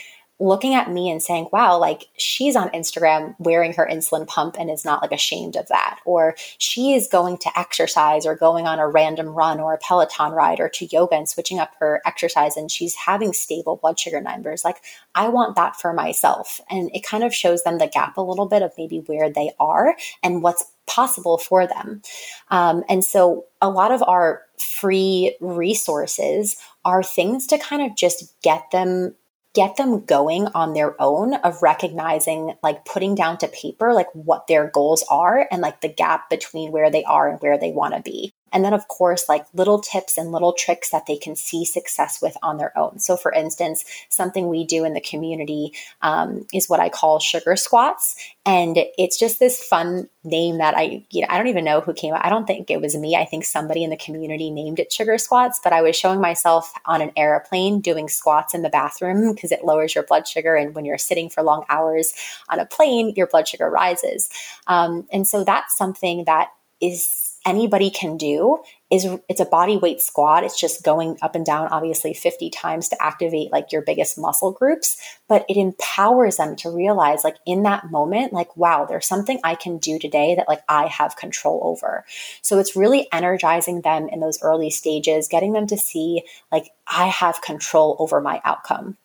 looking 0.43 0.75
at 0.75 0.91
me 0.91 1.09
and 1.09 1.23
saying, 1.23 1.49
wow, 1.53 1.79
like 1.79 2.09
she's 2.17 2.57
on 2.57 2.69
Instagram 2.71 3.37
wearing 3.39 3.73
her 3.75 3.89
insulin 3.89 4.27
pump 4.27 4.57
and 4.59 4.69
is 4.69 4.85
not 4.85 5.01
like 5.01 5.13
ashamed 5.13 5.55
of 5.55 5.69
that. 5.69 6.01
Or 6.05 6.35
she 6.59 6.95
is 6.95 7.07
going 7.07 7.39
to 7.39 7.59
exercise 7.59 8.27
or 8.27 8.35
going 8.35 8.67
on 8.67 8.81
a 8.81 8.89
random 8.89 9.29
run 9.29 9.61
or 9.61 9.73
a 9.73 9.79
Peloton 9.79 10.33
ride 10.33 10.59
or 10.59 10.69
to 10.71 10.87
yoga 10.87 11.15
and 11.15 11.29
switching 11.29 11.61
up 11.61 11.71
her 11.79 12.03
exercise 12.05 12.57
and 12.57 12.71
she's 12.71 12.97
having 12.97 13.33
stable 13.33 13.77
blood 13.77 14.01
sugar 14.01 14.21
numbers. 14.21 14.65
Like, 14.65 14.79
I 15.15 15.29
want 15.29 15.55
that 15.55 15.77
for 15.77 15.93
myself. 15.93 16.61
And 16.69 16.91
it 16.93 17.05
kind 17.05 17.23
of 17.23 17.33
shows 17.33 17.63
them 17.63 17.79
the 17.79 17.87
gap 17.87 18.17
a 18.17 18.23
little 18.23 18.47
bit 18.47 18.63
of 18.63 18.73
maybe 18.77 18.99
where 19.07 19.31
they 19.31 19.53
are 19.61 19.95
and 20.25 20.43
what's 20.43 20.65
possible 20.87 21.39
for 21.39 21.69
them. 21.69 22.03
Um, 22.51 22.83
and 22.89 23.05
so 23.05 23.47
a 23.61 23.71
lot 23.71 23.93
of 23.93 24.03
our 24.03 24.43
free 24.59 25.37
resources 25.41 26.57
are 26.85 27.05
things 27.05 27.47
to 27.47 27.59
kind 27.59 27.83
of 27.83 27.97
just 27.97 28.35
get 28.43 28.71
them 28.73 29.15
get 29.55 29.77
them 29.77 30.05
going 30.05 30.47
on 30.49 30.73
their 30.73 31.01
own 31.01 31.35
of 31.35 31.63
recognizing 31.63 32.55
like 32.63 32.85
putting 32.85 33.15
down 33.15 33.39
to 33.39 33.49
paper 33.49 33.93
like 33.93 34.09
what 34.15 34.47
their 34.47 34.69
goals 34.69 35.05
are 35.11 35.47
and 35.51 35.61
like 35.61 35.81
the 35.81 35.93
gap 35.93 36.31
between 36.31 36.73
where 36.73 36.91
they 36.91 37.05
are 37.05 37.29
and 37.29 37.41
where 37.41 37.59
they 37.59 37.73
want 37.73 37.95
to 37.95 38.01
be 38.01 38.33
And 38.53 38.65
then, 38.65 38.75
of 38.75 38.89
course, 38.89 39.29
like 39.29 39.47
little 39.55 39.81
tips 39.81 40.19
and 40.19 40.33
little 40.33 40.53
tricks 40.53 40.91
that 40.91 41.07
they 41.07 41.17
can 41.17 41.37
see 41.37 41.65
success 41.65 42.21
with 42.21 42.37
on 42.43 42.59
their 42.59 42.77
own. 42.77 42.99
So, 42.99 43.17
for 43.17 43.33
instance, 43.33 43.85
something 44.09 44.49
we 44.49 44.65
do 44.65 44.85
in 44.85 44.95
the 44.95 45.01
community 45.01 45.73
um, 46.03 46.47
is 46.53 46.69
what 46.69 46.81
I 46.81 46.89
call 46.89 47.19
sugar 47.19 47.57
squats. 47.57 48.17
And 48.45 48.79
it's 48.99 49.19
just 49.19 49.39
this 49.39 49.63
fun 49.63 50.09
name 50.25 50.59
that 50.59 50.77
I, 50.77 51.05
you 51.11 51.23
know, 51.23 51.29
I 51.31 51.39
don't 51.39 51.49
even 51.49 51.65
know 51.65 51.81
who 51.81 51.93
came 51.93 52.15
up. 52.15 52.21
I 52.25 52.29
don't 52.29 52.47
think 52.47 52.71
it 52.71 52.81
was 52.81 52.97
me. 52.97 53.17
I 53.17 53.25
think 53.25 53.45
somebody 53.45 53.83
in 53.85 53.91
the 53.91 53.97
community 53.97 54.51
named 54.51 54.79
it 54.79 54.93
sugar 54.93 55.19
squats, 55.19 55.61
but 55.63 55.73
I 55.73 55.83
was 55.83 55.97
showing 55.97 56.21
myself 56.21 56.73
on 56.85 57.01
an 57.01 57.13
airplane 57.17 57.81
doing 57.81 58.09
squats 58.09 58.55
in 58.55 58.63
the 58.63 58.69
bathroom 58.69 59.33
because 59.35 59.53
it 59.53 59.65
lowers 59.65 59.95
your 59.95 60.05
blood 60.05 60.27
sugar. 60.29 60.55
And 60.55 60.75
when 60.75 60.85
you're 60.85 60.99
sitting 60.99 61.29
for 61.29 61.43
long 61.43 61.65
hours 61.69 62.13
on 62.49 62.59
a 62.59 62.67
plane, 62.67 63.15
your 63.17 63.27
blood 63.27 63.49
sugar 63.49 63.69
rises. 63.69 64.31
Um, 64.67 65.07
and 65.13 65.27
so 65.27 65.45
that's 65.45 65.77
something 65.77 66.25
that 66.25 66.49
is 66.81 67.22
anybody 67.45 67.91
can 67.91 68.17
do 68.17 68.63
is 68.91 69.07
it's 69.29 69.41
a 69.41 69.47
body 69.47 69.77
weight 69.77 70.01
squat. 70.01 70.45
It's 70.45 70.61
just 70.61 70.85
going 70.85 71.17
up 71.23 71.35
and 71.35 71.47
down 71.47 71.69
obviously 71.69 72.13
50 72.13 72.51
times 72.51 72.89
to 72.91 73.03
activate 73.03 73.51
like 73.51 73.73
your 73.73 73.83
biggest 73.83 74.19
muscle 74.19 74.53
groups 74.53 74.97
but 75.29 75.47
it 75.49 75.57
empowers 75.57 76.37
them 76.37 76.57
to 76.57 76.71
realize 76.71 77.25
like 77.25 77.37
in 77.47 77.63
that 77.63 77.91
moment 77.91 78.33
like 78.33 78.55
wow 78.57 78.85
there's 78.85 79.07
something 79.07 79.41
i 79.43 79.55
can 79.55 79.79
do 79.79 79.99
today 79.99 80.35
that 80.35 80.49
like 80.49 80.61
i 80.69 80.87
have 80.87 81.17
control 81.17 81.61
over. 81.65 82.05
So 82.43 82.59
it's 82.59 82.77
really 82.77 83.09
energizing 83.13 83.81
them 83.81 84.09
in 84.09 84.21
those 84.21 84.43
early 84.43 84.71
stages 84.71 85.29
getting 85.29 85.53
them 85.53 85.67
to 85.69 85.77
see 85.77 86.23
like 86.51 86.71
i 86.87 87.07
have 87.07 87.41
control 87.43 87.97
over 87.99 88.21
my 88.21 88.41
outcome. 88.45 88.97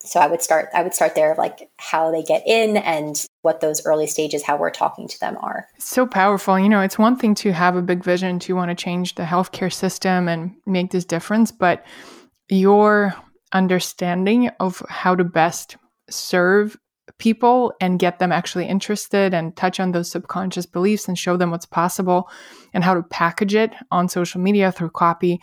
So 0.00 0.20
i 0.20 0.26
would 0.26 0.42
start 0.42 0.68
i 0.74 0.82
would 0.82 0.94
start 0.94 1.14
there 1.14 1.34
like 1.38 1.70
how 1.76 2.10
they 2.10 2.22
get 2.22 2.42
in 2.46 2.76
and 2.76 3.25
what 3.46 3.60
those 3.60 3.86
early 3.86 4.06
stages 4.06 4.42
how 4.42 4.58
we're 4.58 4.70
talking 4.70 5.08
to 5.08 5.18
them 5.20 5.38
are. 5.40 5.66
So 5.78 6.06
powerful. 6.06 6.58
You 6.58 6.68
know 6.68 6.80
it's 6.80 6.98
one 6.98 7.16
thing 7.16 7.34
to 7.36 7.52
have 7.52 7.76
a 7.76 7.82
big 7.82 8.04
vision 8.04 8.38
to 8.40 8.54
want 8.54 8.70
to 8.70 8.74
change 8.74 9.14
the 9.14 9.22
healthcare 9.22 9.72
system 9.72 10.28
and 10.28 10.54
make 10.66 10.90
this 10.90 11.06
difference 11.06 11.50
but 11.50 11.86
your 12.48 13.14
understanding 13.52 14.50
of 14.60 14.82
how 14.88 15.14
to 15.14 15.24
best 15.24 15.76
serve 16.10 16.76
people 17.18 17.72
and 17.80 17.98
get 17.98 18.18
them 18.18 18.32
actually 18.32 18.66
interested 18.66 19.32
and 19.32 19.56
touch 19.56 19.80
on 19.80 19.92
those 19.92 20.10
subconscious 20.10 20.66
beliefs 20.66 21.08
and 21.08 21.16
show 21.16 21.36
them 21.36 21.50
what's 21.50 21.64
possible 21.64 22.28
and 22.74 22.84
how 22.84 22.92
to 22.92 23.02
package 23.04 23.54
it 23.54 23.72
on 23.90 24.08
social 24.08 24.40
media 24.40 24.70
through 24.70 24.90
copy 24.90 25.40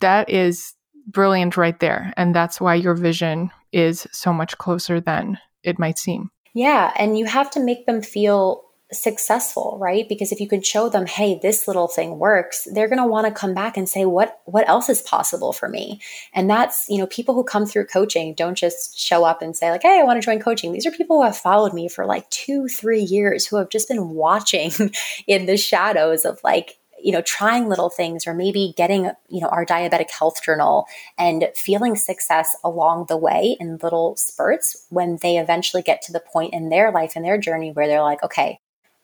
that 0.00 0.28
is 0.28 0.74
brilliant 1.06 1.56
right 1.56 1.78
there. 1.80 2.12
And 2.16 2.34
that's 2.34 2.60
why 2.60 2.74
your 2.74 2.94
vision 2.94 3.50
is 3.72 4.06
so 4.12 4.32
much 4.32 4.58
closer 4.58 5.00
than 5.00 5.38
it 5.62 5.78
might 5.78 5.98
seem. 5.98 6.30
Yeah. 6.54 6.92
And 6.96 7.18
you 7.18 7.26
have 7.26 7.50
to 7.52 7.60
make 7.60 7.86
them 7.86 8.02
feel 8.02 8.64
successful 8.92 9.78
right 9.80 10.08
because 10.08 10.32
if 10.32 10.40
you 10.40 10.48
can 10.48 10.62
show 10.62 10.88
them 10.88 11.06
hey 11.06 11.38
this 11.40 11.68
little 11.68 11.86
thing 11.86 12.18
works 12.18 12.66
they're 12.72 12.88
going 12.88 12.98
to 13.00 13.06
want 13.06 13.24
to 13.24 13.32
come 13.32 13.54
back 13.54 13.76
and 13.76 13.88
say 13.88 14.04
what 14.04 14.40
what 14.46 14.68
else 14.68 14.88
is 14.88 15.00
possible 15.02 15.52
for 15.52 15.68
me 15.68 16.00
and 16.34 16.50
that's 16.50 16.86
you 16.88 16.98
know 16.98 17.06
people 17.06 17.34
who 17.34 17.44
come 17.44 17.66
through 17.66 17.86
coaching 17.86 18.34
don't 18.34 18.56
just 18.56 18.98
show 18.98 19.22
up 19.24 19.42
and 19.42 19.54
say 19.54 19.70
like 19.70 19.82
hey 19.82 20.00
i 20.00 20.02
want 20.02 20.20
to 20.20 20.24
join 20.24 20.40
coaching 20.40 20.72
these 20.72 20.86
are 20.86 20.90
people 20.90 21.18
who 21.18 21.22
have 21.22 21.36
followed 21.36 21.72
me 21.72 21.88
for 21.88 22.04
like 22.04 22.28
two 22.30 22.66
three 22.66 23.02
years 23.02 23.46
who 23.46 23.56
have 23.56 23.68
just 23.68 23.86
been 23.86 24.08
watching 24.08 24.72
in 25.28 25.46
the 25.46 25.56
shadows 25.56 26.24
of 26.24 26.40
like 26.42 26.79
you 27.02 27.12
know, 27.12 27.22
trying 27.22 27.68
little 27.68 27.90
things 27.90 28.26
or 28.26 28.34
maybe 28.34 28.74
getting, 28.76 29.10
you 29.28 29.40
know, 29.40 29.48
our 29.48 29.64
diabetic 29.64 30.10
health 30.10 30.42
journal 30.42 30.86
and 31.18 31.48
feeling 31.54 31.96
success 31.96 32.56
along 32.64 33.06
the 33.08 33.16
way 33.16 33.56
in 33.60 33.78
little 33.82 34.16
spurts 34.16 34.86
when 34.90 35.18
they 35.22 35.38
eventually 35.38 35.82
get 35.82 36.02
to 36.02 36.12
the 36.12 36.20
point 36.20 36.54
in 36.54 36.68
their 36.68 36.90
life 36.90 37.12
and 37.16 37.24
their 37.24 37.38
journey 37.38 37.72
where 37.72 37.86
they're 37.86 38.02
like, 38.02 38.22
okay, 38.22 38.58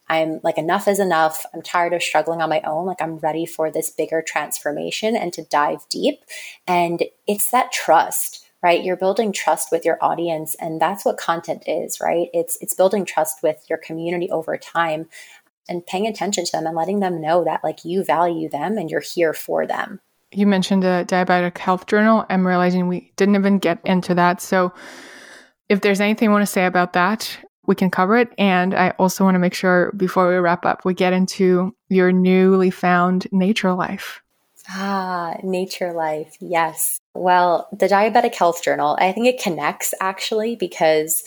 I'm 0.08 0.40
like, 0.42 0.58
enough 0.58 0.86
is 0.86 1.00
enough. 1.00 1.44
I'm 1.52 1.62
tired 1.62 1.92
of 1.92 2.02
struggling 2.02 2.40
on 2.40 2.48
my 2.48 2.60
own. 2.62 2.86
Like, 2.86 3.02
I'm 3.02 3.16
ready 3.16 3.44
for 3.44 3.70
this 3.70 3.90
bigger 3.90 4.22
transformation 4.22 5.16
and 5.16 5.32
to 5.32 5.44
dive 5.44 5.86
deep. 5.88 6.20
And 6.66 7.02
it's 7.26 7.50
that 7.50 7.72
trust 7.72 8.46
right 8.62 8.82
you're 8.82 8.96
building 8.96 9.32
trust 9.32 9.68
with 9.70 9.84
your 9.84 9.98
audience 10.02 10.56
and 10.56 10.80
that's 10.80 11.04
what 11.04 11.16
content 11.18 11.62
is 11.66 12.00
right 12.00 12.28
it's 12.32 12.56
it's 12.60 12.74
building 12.74 13.04
trust 13.04 13.42
with 13.42 13.64
your 13.68 13.78
community 13.78 14.30
over 14.30 14.56
time 14.56 15.06
and 15.68 15.86
paying 15.86 16.06
attention 16.06 16.44
to 16.44 16.52
them 16.52 16.66
and 16.66 16.76
letting 16.76 17.00
them 17.00 17.20
know 17.20 17.44
that 17.44 17.64
like 17.64 17.84
you 17.84 18.04
value 18.04 18.48
them 18.48 18.78
and 18.78 18.90
you're 18.90 19.00
here 19.00 19.32
for 19.32 19.66
them. 19.66 20.00
You 20.32 20.46
mentioned 20.46 20.84
a 20.84 21.04
diabetic 21.04 21.58
health 21.58 21.86
journal. 21.86 22.26
I'm 22.28 22.46
realizing 22.46 22.88
we 22.88 23.12
didn't 23.16 23.36
even 23.36 23.58
get 23.58 23.80
into 23.84 24.14
that. 24.14 24.40
So 24.40 24.72
if 25.68 25.80
there's 25.80 26.00
anything 26.00 26.26
you 26.26 26.32
want 26.32 26.42
to 26.42 26.46
say 26.46 26.66
about 26.66 26.92
that, 26.94 27.38
we 27.66 27.74
can 27.74 27.90
cover 27.90 28.16
it. 28.16 28.32
And 28.38 28.74
I 28.74 28.90
also 28.98 29.24
want 29.24 29.34
to 29.34 29.40
make 29.40 29.54
sure 29.54 29.92
before 29.96 30.28
we 30.28 30.36
wrap 30.36 30.64
up, 30.64 30.84
we 30.84 30.94
get 30.94 31.12
into 31.12 31.74
your 31.88 32.12
newly 32.12 32.70
found 32.70 33.26
nature 33.32 33.72
life. 33.72 34.22
Ah, 34.68 35.36
nature 35.42 35.92
life. 35.92 36.36
Yes. 36.40 36.98
Well, 37.14 37.68
the 37.72 37.86
diabetic 37.86 38.34
health 38.34 38.62
journal, 38.62 38.96
I 39.00 39.12
think 39.12 39.26
it 39.26 39.40
connects 39.40 39.94
actually 40.00 40.56
because 40.56 41.22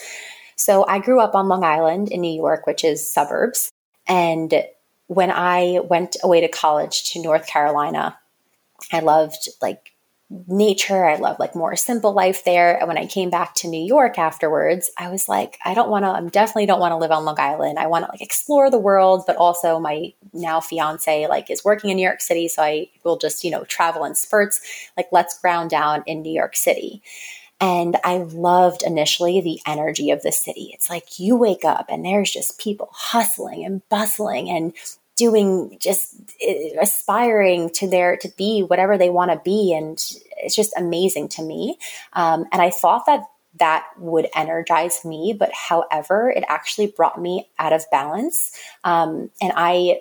so 0.55 0.85
I 0.85 0.99
grew 0.99 1.21
up 1.21 1.35
on 1.35 1.47
Long 1.47 1.63
Island 1.63 2.11
in 2.11 2.19
New 2.19 2.33
York, 2.33 2.67
which 2.67 2.83
is 2.83 3.11
suburbs. 3.11 3.71
And 4.09 4.65
when 5.07 5.31
I 5.31 5.79
went 5.83 6.17
away 6.23 6.41
to 6.41 6.47
college 6.49 7.11
to 7.11 7.21
North 7.21 7.47
Carolina, 7.47 8.17
I 8.91 8.99
loved 8.99 9.47
like 9.61 9.93
nature. 10.47 11.05
I 11.05 11.15
loved 11.15 11.39
like 11.39 11.55
more 11.55 11.75
simple 11.75 12.13
life 12.13 12.43
there. 12.43 12.77
And 12.77 12.87
when 12.87 12.97
I 12.97 13.07
came 13.07 13.31
back 13.31 13.55
to 13.55 13.67
New 13.67 13.83
York 13.83 14.19
afterwards, 14.19 14.91
I 14.97 15.09
was 15.09 15.27
like, 15.27 15.57
I 15.65 15.73
don't 15.73 15.89
want 15.89 16.05
to, 16.05 16.09
I'm 16.09 16.29
definitely 16.29 16.67
don't 16.67 16.79
want 16.79 16.91
to 16.91 16.97
live 16.97 17.11
on 17.11 17.25
Long 17.25 17.39
Island. 17.39 17.79
I 17.79 17.87
want 17.87 18.05
to 18.05 18.11
like 18.11 18.21
explore 18.21 18.69
the 18.69 18.77
world, 18.77 19.23
but 19.25 19.37
also 19.37 19.79
my 19.79 20.13
now 20.33 20.59
fiance 20.59 21.27
like 21.27 21.49
is 21.49 21.65
working 21.65 21.89
in 21.89 21.97
New 21.97 22.03
York 22.03 22.21
City. 22.21 22.47
So 22.47 22.61
I 22.61 22.89
will 23.03 23.17
just, 23.17 23.43
you 23.43 23.49
know, 23.49 23.63
travel 23.63 24.05
in 24.05 24.13
spurts. 24.13 24.61
Like 24.95 25.07
let's 25.11 25.39
ground 25.39 25.71
down 25.71 26.03
in 26.05 26.21
New 26.21 26.33
York 26.33 26.55
City. 26.55 27.01
And 27.61 27.97
I 28.03 28.17
loved 28.17 28.83
initially 28.83 29.41
the 29.41 29.59
energy 29.65 30.11
of 30.11 30.21
the 30.21 30.31
city. 30.31 30.71
It's 30.73 30.89
like 30.89 31.19
you 31.19 31.35
wake 31.35 31.65
up 31.65 31.87
and 31.89 32.05
there's 32.05 32.31
just 32.31 32.59
people 32.59 32.89
hustling 32.93 33.65
and 33.65 33.81
bustling 33.89 34.49
and 34.49 34.73
doing 35.17 35.77
just 35.79 36.15
eh, 36.41 36.69
aspiring 36.81 37.69
to 37.71 37.89
their 37.89 38.15
to 38.17 38.29
be 38.37 38.61
whatever 38.61 38.97
they 38.97 39.09
want 39.09 39.31
to 39.31 39.41
be. 39.43 39.73
And 39.73 40.01
it's 40.37 40.55
just 40.55 40.73
amazing 40.77 41.27
to 41.29 41.43
me. 41.43 41.77
Um, 42.13 42.45
and 42.51 42.61
i 42.61 42.69
thought 42.69 43.05
that 43.05 43.23
that 43.59 43.85
would 43.97 44.29
energize 44.35 45.03
me 45.03 45.35
but 45.37 45.51
however 45.53 46.29
it 46.29 46.43
actually 46.47 46.87
brought 46.87 47.19
me 47.19 47.49
out 47.59 47.73
of 47.73 47.83
balance. 47.91 48.51
Um, 48.83 49.31
and 49.41 49.51
i 49.55 49.99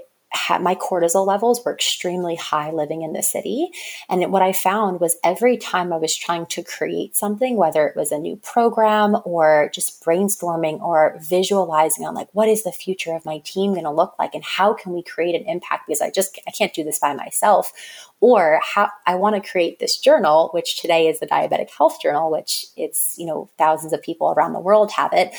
my 0.61 0.75
cortisol 0.75 1.27
levels 1.27 1.65
were 1.65 1.73
extremely 1.73 2.37
high 2.37 2.71
living 2.71 3.03
in 3.03 3.13
the 3.13 3.23
city. 3.23 3.71
And 4.09 4.33
what 4.33 4.43
I 4.43 4.53
found 4.53 5.01
was 5.01 5.17
every 5.23 5.57
time 5.57 5.93
I 5.93 5.97
was 5.97 6.17
trying 6.17 6.47
to 6.47 6.63
create 6.63 7.17
something, 7.17 7.57
whether 7.57 7.87
it 7.87 7.97
was 7.97 8.13
a 8.13 8.19
new 8.19 8.37
program 8.37 9.17
or 9.25 9.71
just 9.75 10.03
brainstorming 10.03 10.81
or 10.81 11.19
visualizing 11.21 12.07
on 12.07 12.15
like, 12.15 12.29
what 12.33 12.49
is 12.49 12.65
the 12.65 12.73
future 12.73 13.15
of 13.15 13.25
my 13.25 13.39
team 13.39 13.73
going 13.73 13.85
to 13.85 13.91
look 13.91 14.15
like? 14.19 14.35
And 14.35 14.45
how 14.45 14.75
can 14.75 14.93
we 14.93 15.03
create 15.03 15.35
an 15.35 15.47
impact? 15.47 15.87
Because 15.87 16.01
I 16.01 16.11
just, 16.11 16.39
I 16.47 16.51
can't 16.51 16.75
do 16.75 16.85
this 16.85 16.99
by 16.99 17.15
myself. 17.15 17.73
Or 18.21 18.61
how 18.63 18.91
I 19.07 19.15
want 19.15 19.43
to 19.43 19.51
create 19.51 19.79
this 19.79 19.97
journal, 19.97 20.51
which 20.53 20.81
today 20.81 21.07
is 21.07 21.21
the 21.21 21.27
diabetic 21.27 21.71
health 21.71 22.03
journal, 22.03 22.33
which 22.33 22.67
it's, 22.77 23.15
you 23.17 23.27
know, 23.27 23.49
thousands 23.59 23.93
of 23.93 24.03
people 24.03 24.33
around 24.33 24.55
the 24.55 24.61
world 24.61 24.91
have 24.93 25.13
it. 25.13 25.33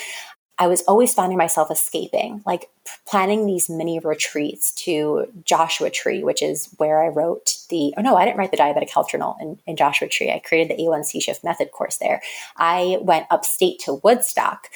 I 0.60 0.68
was 0.68 0.82
always 0.82 1.14
finding 1.14 1.38
myself 1.38 1.72
escaping, 1.72 2.44
like 2.46 2.70
planning 3.08 3.46
these 3.46 3.70
mini 3.70 4.00
retreats 4.00 4.74
to 4.84 5.26
Joshua 5.46 5.90
Tree, 5.90 6.22
which 6.22 6.44
is 6.44 6.68
where 6.78 7.02
I 7.02 7.08
wrote 7.08 7.56
the, 7.70 7.94
oh 7.98 8.02
no, 8.02 8.18
I 8.18 8.26
didn't 8.26 8.38
write 8.38 8.52
the 8.52 8.58
diabetic 8.58 8.90
health 8.90 9.10
journal 9.10 9.38
in, 9.40 9.58
in 9.66 9.78
Joshua 9.78 10.10
Tree. 10.10 10.30
I 10.30 10.40
created 10.40 10.78
the 10.78 10.84
A1C 10.84 11.24
shift 11.24 11.46
method 11.46 11.72
course 11.72 11.98
there. 11.98 12.22
I 12.58 12.98
went 13.02 13.28
upstate 13.32 13.80
to 13.86 14.02
Woodstock 14.04 14.68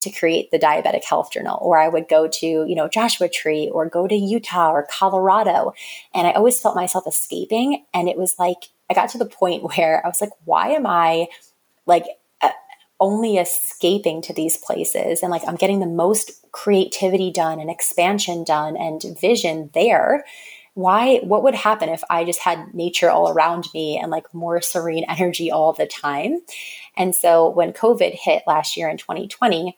to 0.00 0.10
create 0.10 0.50
the 0.50 0.58
diabetic 0.58 1.04
health 1.04 1.30
journal 1.30 1.56
or 1.62 1.78
i 1.78 1.86
would 1.86 2.08
go 2.08 2.26
to 2.26 2.46
you 2.46 2.74
know 2.74 2.88
joshua 2.88 3.28
tree 3.28 3.70
or 3.72 3.88
go 3.88 4.08
to 4.08 4.16
utah 4.16 4.72
or 4.72 4.84
colorado 4.90 5.72
and 6.12 6.26
i 6.26 6.32
always 6.32 6.60
felt 6.60 6.74
myself 6.74 7.06
escaping 7.06 7.84
and 7.94 8.08
it 8.08 8.18
was 8.18 8.34
like 8.36 8.70
i 8.90 8.94
got 8.94 9.08
to 9.08 9.16
the 9.16 9.24
point 9.24 9.62
where 9.76 10.04
i 10.04 10.08
was 10.08 10.20
like 10.20 10.32
why 10.44 10.70
am 10.70 10.86
i 10.88 11.28
like 11.86 12.04
only 13.02 13.36
escaping 13.36 14.22
to 14.22 14.32
these 14.32 14.56
places 14.56 15.22
and 15.22 15.30
like 15.32 15.42
I'm 15.46 15.56
getting 15.56 15.80
the 15.80 15.86
most 15.86 16.30
creativity 16.52 17.32
done 17.32 17.58
and 17.58 17.68
expansion 17.68 18.44
done 18.44 18.76
and 18.76 19.02
vision 19.20 19.70
there. 19.74 20.24
Why, 20.74 21.18
what 21.18 21.42
would 21.42 21.56
happen 21.56 21.88
if 21.88 22.02
I 22.08 22.24
just 22.24 22.38
had 22.38 22.72
nature 22.72 23.10
all 23.10 23.28
around 23.28 23.66
me 23.74 23.98
and 23.98 24.10
like 24.10 24.32
more 24.32 24.62
serene 24.62 25.04
energy 25.08 25.50
all 25.50 25.72
the 25.72 25.86
time? 25.86 26.40
And 26.96 27.12
so 27.12 27.50
when 27.50 27.72
COVID 27.72 28.14
hit 28.14 28.44
last 28.46 28.76
year 28.76 28.88
in 28.88 28.98
2020, 28.98 29.76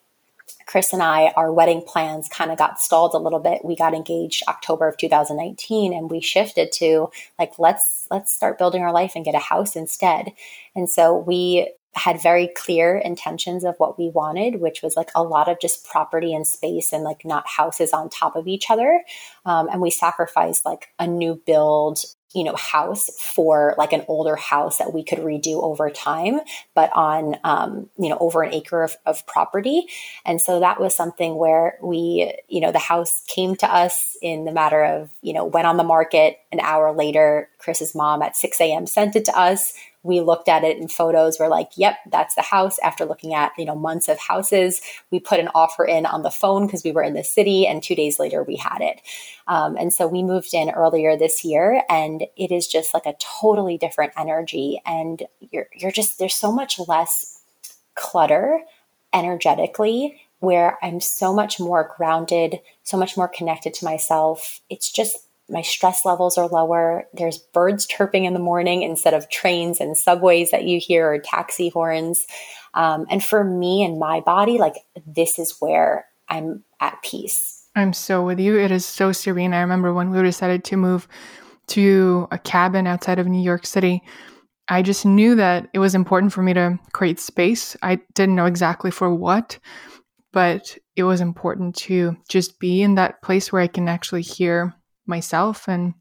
Chris 0.67 0.93
and 0.93 1.03
I, 1.03 1.33
our 1.35 1.51
wedding 1.51 1.83
plans 1.87 2.29
kind 2.29 2.51
of 2.51 2.59
got 2.59 2.79
stalled 2.79 3.15
a 3.15 3.19
little 3.19 3.41
bit. 3.41 3.65
We 3.65 3.75
got 3.75 3.95
engaged 3.95 4.43
October 4.49 4.87
of 4.87 4.99
2019 4.99 5.95
and 5.95 6.11
we 6.11 6.21
shifted 6.21 6.73
to 6.73 7.09
like, 7.39 7.59
let's, 7.59 8.07
let's 8.11 8.33
start 8.33 8.59
building 8.59 8.83
our 8.83 8.93
life 8.93 9.13
and 9.17 9.25
get 9.25 9.35
a 9.35 9.39
house 9.39 9.77
instead. 9.77 10.33
And 10.77 10.91
so 10.91 11.17
we 11.17 11.73
had 11.95 12.21
very 12.21 12.49
clear 12.49 12.97
intentions 12.97 13.65
of 13.65 13.77
what 13.79 13.99
we 13.99 14.11
wanted, 14.11 14.61
which 14.61 14.83
was 14.83 14.97
like 14.97 15.11
a 15.15 15.23
lot 15.23 15.49
of 15.49 15.61
just 15.61 15.87
property 15.87 16.35
and 16.35 16.47
space 16.47 16.93
and 16.93 17.05
like 17.05 17.25
not 17.25 17.47
houses 17.47 17.93
on 17.93 18.11
top 18.11 18.37
of 18.37 18.49
each 18.49 18.71
other. 18.71 19.03
Um, 19.45 19.69
and 19.71 19.81
we 19.81 19.91
sacrificed 19.91 20.65
like 20.65 20.89
a 20.99 21.07
new 21.07 21.41
build 21.47 22.05
you 22.35 22.43
know 22.43 22.57
house 22.57 23.09
for 23.19 23.75
like 23.79 23.93
an 23.93 24.05
older 24.09 24.35
house 24.37 24.79
that 24.79 24.93
we 24.93 25.05
could 25.05 25.21
redo 25.21 25.63
over 25.63 25.89
time 25.89 26.41
but 26.75 26.91
on 26.93 27.37
um, 27.45 27.89
you 27.97 28.09
know 28.09 28.19
over 28.19 28.43
an 28.43 28.53
acre 28.53 28.83
of, 28.83 28.97
of 29.07 29.25
property. 29.27 29.87
And 30.27 30.41
so 30.41 30.61
that 30.61 30.81
was 30.81 30.97
something 30.97 31.37
where 31.37 31.79
we 31.83 32.35
you 32.49 32.61
know 32.61 32.73
the 32.73 32.79
house 32.79 33.23
came 33.29 33.55
to 33.57 33.73
us 33.73 34.17
in 34.21 34.45
the 34.45 34.53
matter 34.53 34.85
of 34.85 35.11
you 35.23 35.33
know 35.33 35.45
went 35.45 35.67
on 35.67 35.77
the 35.77 35.85
market 35.85 36.39
an 36.53 36.61
hour 36.61 36.93
later. 36.93 37.49
Chris's 37.59 37.95
mom 37.95 38.21
at 38.21 38.37
6 38.37 38.61
a.m 38.61 38.87
sent 38.87 39.17
it 39.17 39.25
to 39.27 39.39
us 39.39 39.73
we 40.05 40.21
looked 40.21 40.49
at 40.49 40.63
it 40.63 40.79
in 40.79 40.87
photos. 40.87 41.39
We're 41.41 41.49
like 41.49 41.71
yep 41.77 41.97
that's 42.11 42.37
the 42.37 42.43
house. 42.43 42.79
After 42.79 43.05
looking 43.05 43.35
at 43.35 43.53
you 43.59 43.65
know 43.65 43.75
months 43.75 44.09
of 44.09 44.19
houses 44.19 44.81
we 45.11 45.19
put 45.19 45.41
an 45.41 45.49
offer 45.55 45.85
in 45.85 46.07
on 46.07 46.23
the 46.23 46.31
phone 46.31 46.67
because 46.67 46.85
we 46.85 46.93
were 46.93 47.03
in 47.03 47.15
the 47.15 47.25
city 47.25 47.67
and 47.67 47.83
two 47.83 47.97
days 47.97 48.19
later 48.19 48.43
we 48.43 48.57
had 48.57 48.79
it. 48.81 49.01
Um, 49.49 49.77
and 49.77 49.93
so 49.93 50.07
we 50.07 50.23
moved 50.23 50.55
in 50.55 50.71
earlier 50.71 51.17
this 51.17 51.45
year 51.45 51.83
and 51.91 52.25
it 52.37 52.53
is 52.53 52.67
just 52.69 52.95
like 52.95 53.07
a 53.07 53.17
totally 53.19 53.77
different 53.77 54.13
energy 54.17 54.81
and 54.87 55.25
you're, 55.41 55.69
you're 55.75 55.91
just 55.91 56.19
there's 56.19 56.35
so 56.35 56.53
much 56.53 56.79
less 56.87 57.43
clutter 57.95 58.61
energetically 59.13 60.21
where 60.41 60.77
i'm 60.83 61.01
so 61.01 61.33
much 61.33 61.61
more 61.61 61.95
grounded 61.97 62.59
so 62.85 62.97
much 62.99 63.17
more 63.17 63.29
connected 63.29 63.75
to 63.75 63.85
myself. 63.85 64.61
It's 64.71 64.93
just 64.93 65.27
my 65.49 65.63
stress 65.63 66.05
levels 66.05 66.39
are 66.39 66.49
lower. 66.49 67.05
There's 67.13 67.39
birds 67.39 67.87
chirping 67.87 68.25
in 68.25 68.33
the 68.33 68.41
morning 68.41 68.83
instead 68.83 69.15
of 69.15 69.29
trains 69.29 69.81
and 69.81 69.97
subways 69.97 70.51
that 70.51 70.65
you 70.65 70.81
hear 70.81 71.13
or 71.13 71.19
taxi 71.19 71.69
horns. 71.69 72.27
Um, 72.73 73.07
and 73.11 73.23
for 73.23 73.45
me 73.45 73.85
and 73.85 73.99
my 73.99 74.21
body, 74.21 74.59
like 74.59 74.77
this 75.07 75.39
is 75.39 75.57
where 75.61 76.07
I'm 76.29 76.65
at 76.81 77.03
peace. 77.03 77.67
I'm 77.77 77.93
so 77.93 78.25
with 78.25 78.41
you. 78.41 78.59
It 78.59 78.71
is 78.71 78.87
so 78.87 79.13
serene. 79.13 79.53
I 79.53 79.61
remember 79.61 79.93
when 79.93 80.11
we 80.11 80.23
decided 80.23 80.65
to 80.65 80.77
move 80.77 81.09
to 81.69 82.29
a 82.31 82.39
cabin 82.39 82.87
outside 82.87 83.19
of 83.19 83.27
New 83.27 83.43
York 83.43 83.67
City. 83.67 84.03
I 84.69 84.81
just 84.83 85.05
knew 85.05 85.35
that 85.35 85.69
it 85.75 85.79
was 85.79 85.95
important 85.95 86.33
for 86.33 86.43
me 86.43 86.55
to 86.55 86.79
create 86.93 87.21
space. 87.21 87.77
I 87.83 88.01
didn't 88.15 88.35
know 88.37 88.47
exactly 88.47 88.91
for 88.91 89.15
what, 89.15 89.59
but 90.33 90.79
it 90.97 91.03
was 91.03 91.21
important 91.21 91.75
to 91.77 92.17
just 92.29 92.59
be 92.59 92.81
in 92.83 92.95
that 92.95 93.21
place 93.23 93.53
where 93.53 93.61
I 93.61 93.67
can 93.67 93.89
actually 93.89 94.23
hear 94.23 94.75
myself 95.07 95.69
and 95.69 95.95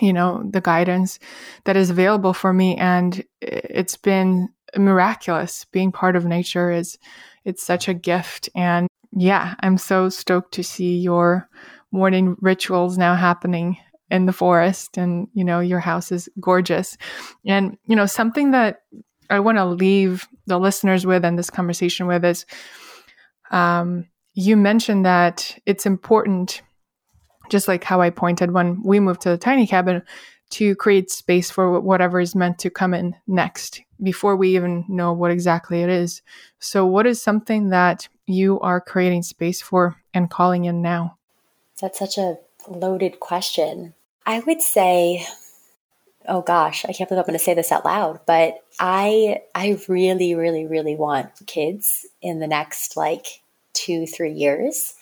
you 0.00 0.12
know 0.12 0.42
the 0.50 0.60
guidance 0.60 1.18
that 1.64 1.76
is 1.76 1.90
available 1.90 2.32
for 2.32 2.52
me. 2.52 2.76
And 2.76 3.24
it's 3.40 3.96
been 3.96 4.48
miraculous. 4.76 5.66
Being 5.66 5.92
part 5.92 6.16
of 6.16 6.24
nature 6.24 6.70
is 6.70 6.98
it's 7.44 7.62
such 7.62 7.88
a 7.88 7.94
gift. 7.94 8.48
And 8.54 8.88
yeah 9.14 9.54
i'm 9.60 9.76
so 9.76 10.08
stoked 10.08 10.54
to 10.54 10.62
see 10.62 10.96
your 10.96 11.46
morning 11.90 12.34
rituals 12.40 12.96
now 12.96 13.14
happening 13.14 13.76
in 14.10 14.24
the 14.26 14.32
forest. 14.32 14.96
And 14.96 15.28
you 15.34 15.44
know 15.44 15.60
your 15.60 15.80
house 15.80 16.10
is 16.10 16.28
gorgeous. 16.40 16.96
And 17.46 17.76
you 17.86 17.96
know 17.96 18.06
something 18.06 18.52
that 18.52 18.82
i 19.30 19.38
want 19.38 19.58
to 19.58 19.64
leave 19.64 20.26
the 20.46 20.58
listeners 20.58 21.06
with 21.06 21.24
and 21.24 21.38
this 21.38 21.50
conversation 21.50 22.06
with 22.06 22.24
is 22.24 22.46
um, 23.50 24.06
you 24.34 24.56
mentioned 24.56 25.04
that 25.04 25.58
it's 25.66 25.86
important 25.86 26.62
just 27.52 27.68
like 27.68 27.84
how 27.84 28.00
I 28.00 28.10
pointed 28.10 28.50
when 28.50 28.82
we 28.82 28.98
moved 28.98 29.20
to 29.22 29.28
the 29.28 29.38
tiny 29.38 29.66
cabin 29.66 30.02
to 30.50 30.74
create 30.76 31.10
space 31.10 31.50
for 31.50 31.80
whatever 31.80 32.20
is 32.20 32.34
meant 32.34 32.58
to 32.58 32.70
come 32.70 32.92
in 32.92 33.14
next 33.26 33.80
before 34.02 34.36
we 34.36 34.56
even 34.56 34.84
know 34.88 35.12
what 35.12 35.30
exactly 35.30 35.82
it 35.82 35.88
is. 35.88 36.22
So, 36.58 36.84
what 36.84 37.06
is 37.06 37.22
something 37.22 37.68
that 37.68 38.08
you 38.26 38.58
are 38.60 38.80
creating 38.80 39.22
space 39.22 39.62
for 39.62 39.96
and 40.12 40.30
calling 40.30 40.64
in 40.64 40.82
now? 40.82 41.16
That's 41.80 41.98
such 41.98 42.18
a 42.18 42.38
loaded 42.68 43.20
question. 43.20 43.94
I 44.26 44.40
would 44.40 44.62
say, 44.62 45.26
oh 46.26 46.42
gosh, 46.42 46.84
I 46.84 46.92
can't 46.92 47.08
believe 47.08 47.20
I'm 47.20 47.26
going 47.26 47.38
to 47.38 47.44
say 47.44 47.54
this 47.54 47.72
out 47.72 47.84
loud, 47.84 48.20
but 48.26 48.62
I 48.78 49.42
I 49.54 49.78
really, 49.88 50.34
really, 50.34 50.66
really 50.66 50.96
want 50.96 51.30
kids 51.46 52.06
in 52.20 52.40
the 52.40 52.46
next 52.46 52.96
like 52.96 53.42
two, 53.72 54.06
three 54.06 54.32
years. 54.32 54.94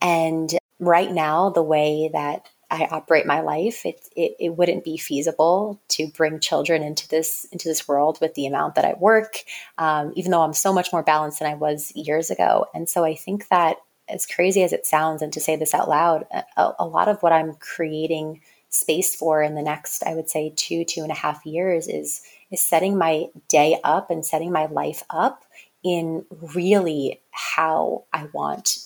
And 0.00 0.56
right 0.86 1.10
now, 1.10 1.50
the 1.50 1.62
way 1.62 2.10
that 2.12 2.48
I 2.70 2.88
operate 2.90 3.26
my 3.26 3.40
life, 3.40 3.84
it, 3.84 4.08
it, 4.16 4.36
it, 4.40 4.56
wouldn't 4.56 4.84
be 4.84 4.96
feasible 4.96 5.80
to 5.90 6.08
bring 6.08 6.40
children 6.40 6.82
into 6.82 7.06
this 7.08 7.46
into 7.52 7.68
this 7.68 7.86
world 7.86 8.18
with 8.20 8.34
the 8.34 8.46
amount 8.46 8.74
that 8.74 8.84
I 8.84 8.94
work, 8.98 9.44
um, 9.78 10.12
even 10.16 10.32
though 10.32 10.42
I'm 10.42 10.54
so 10.54 10.72
much 10.72 10.92
more 10.92 11.02
balanced 11.02 11.38
than 11.38 11.50
I 11.50 11.54
was 11.54 11.94
years 11.94 12.30
ago. 12.30 12.66
And 12.74 12.88
so 12.88 13.04
I 13.04 13.14
think 13.14 13.48
that, 13.48 13.76
as 14.08 14.26
crazy 14.26 14.62
as 14.62 14.72
it 14.72 14.86
sounds, 14.86 15.22
and 15.22 15.32
to 15.34 15.40
say 15.40 15.56
this 15.56 15.74
out 15.74 15.88
loud, 15.88 16.26
a, 16.56 16.72
a 16.78 16.86
lot 16.86 17.08
of 17.08 17.22
what 17.22 17.32
I'm 17.32 17.54
creating 17.54 18.40
space 18.70 19.14
for 19.14 19.42
in 19.42 19.54
the 19.54 19.62
next, 19.62 20.02
I 20.02 20.14
would 20.14 20.28
say, 20.28 20.52
two 20.56 20.84
two 20.84 21.02
and 21.02 21.12
a 21.12 21.14
half 21.14 21.44
years 21.46 21.86
is 21.86 22.22
is 22.50 22.60
setting 22.60 22.96
my 22.98 23.26
day 23.48 23.78
up 23.84 24.10
and 24.10 24.24
setting 24.24 24.52
my 24.52 24.66
life 24.66 25.04
up 25.10 25.44
in 25.84 26.24
really 26.54 27.20
how 27.30 28.04
I 28.12 28.26
want 28.32 28.78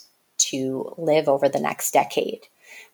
to 0.51 0.94
live 0.96 1.28
over 1.28 1.49
the 1.49 1.61
next 1.61 1.92
decade. 1.92 2.46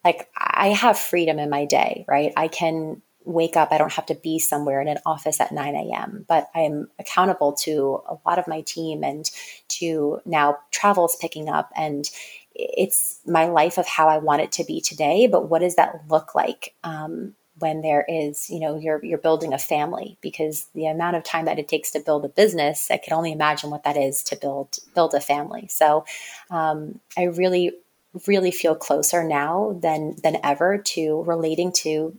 Like 0.05 0.29
I 0.37 0.69
have 0.69 0.99
freedom 0.99 1.39
in 1.39 1.51
my 1.51 1.65
day, 1.65 2.05
right? 2.09 2.33
I 2.37 2.49
can 2.49 3.03
wake 3.25 3.57
up. 3.57 3.73
I 3.73 3.79
don't 3.79 3.93
have 3.93 4.07
to 4.07 4.15
be 4.15 4.39
somewhere 4.39 4.81
in 4.81 4.89
an 4.89 4.99
office 5.07 5.41
at 5.41 5.53
9 5.53 5.75
a.m., 5.75 6.25
but 6.29 6.49
I'm 6.55 6.89
accountable 6.99 7.55
to 7.63 8.03
a 8.09 8.17
lot 8.27 8.39
of 8.39 8.47
my 8.47 8.61
team 8.61 9.03
and 9.03 9.29
to 9.69 10.21
now 10.25 10.59
travel's 10.71 11.17
picking 11.17 11.49
up. 11.49 11.71
And 11.75 12.09
it's 12.55 13.21
my 13.27 13.47
life 13.47 13.79
of 13.79 13.87
how 13.87 14.09
I 14.09 14.19
want 14.19 14.43
it 14.43 14.53
to 14.53 14.65
be 14.65 14.81
today. 14.81 15.27
But 15.27 15.49
what 15.49 15.61
does 15.61 15.77
that 15.77 16.03
look 16.09 16.35
like? 16.35 16.75
Um, 16.85 17.35
when 17.59 17.83
there 17.83 18.05
is 18.09 18.51
you 18.51 18.61
know 18.61 18.77
you're 18.77 19.05
you're 19.05 19.19
building 19.19 19.53
a 19.53 19.59
family 19.59 20.17
because 20.21 20.67
the 20.75 20.87
amount 20.87 21.17
of 21.17 21.23
time 21.23 21.45
that 21.45 21.59
it 21.59 21.69
takes 21.69 21.91
to 21.93 22.01
build 22.01 22.25
a 22.25 22.29
business 22.29 22.91
i 22.91 22.97
can 22.97 23.13
only 23.13 23.33
imagine 23.33 23.71
what 23.71 23.85
that 23.85 23.97
is 23.97 24.23
to 24.23 24.37
build 24.37 24.79
build 24.95 25.15
a 25.15 25.21
family. 25.21 25.67
So 25.69 26.05
um, 26.51 27.01
i 27.17 27.25
really 27.25 27.73
really 28.27 28.51
feel 28.51 28.75
closer 28.75 29.25
now 29.25 29.79
than 29.81 30.17
than 30.23 30.39
ever 30.45 30.79
to 30.79 31.23
relating 31.23 31.73
to 31.73 32.17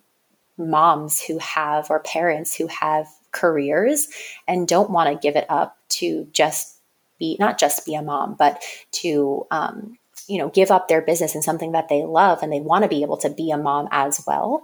moms 0.57 1.21
who 1.21 1.37
have 1.39 1.89
or 1.89 1.99
parents 1.99 2.55
who 2.55 2.67
have 2.67 3.07
careers 3.31 4.07
and 4.47 4.67
don't 4.67 4.89
want 4.89 5.09
to 5.09 5.21
give 5.21 5.35
it 5.35 5.45
up 5.49 5.77
to 5.89 6.27
just 6.31 6.79
be 7.19 7.35
not 7.39 7.57
just 7.57 7.85
be 7.85 7.95
a 7.95 8.01
mom 8.01 8.35
but 8.37 8.61
to 8.91 9.45
um, 9.51 9.97
you 10.27 10.37
know 10.37 10.49
give 10.49 10.71
up 10.71 10.87
their 10.87 11.01
business 11.01 11.35
and 11.35 11.43
something 11.43 11.73
that 11.73 11.89
they 11.89 12.03
love 12.03 12.41
and 12.41 12.51
they 12.51 12.59
want 12.59 12.83
to 12.83 12.89
be 12.89 13.01
able 13.01 13.17
to 13.17 13.29
be 13.29 13.51
a 13.51 13.57
mom 13.57 13.87
as 13.91 14.23
well 14.25 14.63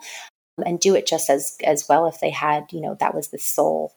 and 0.65 0.79
do 0.79 0.95
it 0.95 1.07
just 1.07 1.29
as 1.29 1.57
as 1.63 1.87
well 1.87 2.05
if 2.07 2.19
they 2.19 2.29
had 2.29 2.71
you 2.71 2.81
know 2.81 2.95
that 2.99 3.15
was 3.15 3.29
the 3.29 3.37
sole 3.37 3.93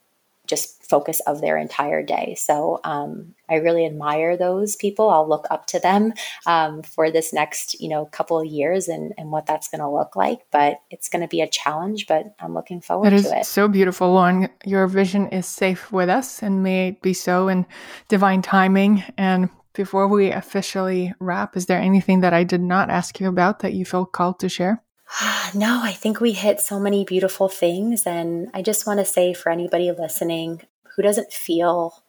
just 0.46 0.82
focus 0.84 1.20
of 1.20 1.40
their 1.40 1.56
entire 1.56 2.02
day. 2.02 2.34
So 2.38 2.80
um, 2.84 3.34
I 3.48 3.54
really 3.56 3.86
admire 3.86 4.36
those 4.36 4.76
people. 4.76 5.08
I'll 5.08 5.28
look 5.28 5.46
up 5.50 5.66
to 5.68 5.80
them 5.80 6.12
um, 6.46 6.82
for 6.82 7.10
this 7.10 7.32
next, 7.32 7.80
you 7.80 7.88
know, 7.88 8.04
couple 8.06 8.38
of 8.38 8.46
years 8.46 8.88
and, 8.88 9.14
and 9.16 9.32
what 9.32 9.46
that's 9.46 9.68
going 9.68 9.80
to 9.80 9.88
look 9.88 10.14
like. 10.16 10.40
But 10.50 10.80
it's 10.90 11.08
going 11.08 11.22
to 11.22 11.28
be 11.28 11.40
a 11.40 11.48
challenge, 11.48 12.06
but 12.06 12.34
I'm 12.38 12.54
looking 12.54 12.80
forward 12.80 13.10
to 13.10 13.16
it. 13.16 13.24
It 13.24 13.38
is 13.40 13.48
so 13.48 13.68
beautiful, 13.68 14.12
Lauren. 14.12 14.50
Your 14.64 14.86
vision 14.86 15.28
is 15.28 15.46
safe 15.46 15.90
with 15.90 16.10
us 16.10 16.42
and 16.42 16.62
may 16.62 16.88
it 16.88 17.02
be 17.02 17.14
so 17.14 17.48
in 17.48 17.64
divine 18.08 18.42
timing. 18.42 19.02
And 19.16 19.48
before 19.72 20.08
we 20.08 20.30
officially 20.30 21.14
wrap, 21.18 21.56
is 21.56 21.66
there 21.66 21.80
anything 21.80 22.20
that 22.20 22.34
I 22.34 22.44
did 22.44 22.60
not 22.60 22.90
ask 22.90 23.18
you 23.18 23.28
about 23.28 23.60
that 23.60 23.72
you 23.72 23.86
feel 23.86 24.04
called 24.04 24.40
to 24.40 24.48
share? 24.48 24.83
No, 25.54 25.80
I 25.82 25.92
think 25.92 26.20
we 26.20 26.32
hit 26.32 26.60
so 26.60 26.80
many 26.80 27.04
beautiful 27.04 27.48
things. 27.48 28.06
And 28.06 28.50
I 28.54 28.62
just 28.62 28.86
want 28.86 28.98
to 29.00 29.04
say 29.04 29.32
for 29.32 29.50
anybody 29.50 29.92
listening 29.92 30.62
who 30.94 31.02
doesn't 31.02 31.32
feel 31.32 32.02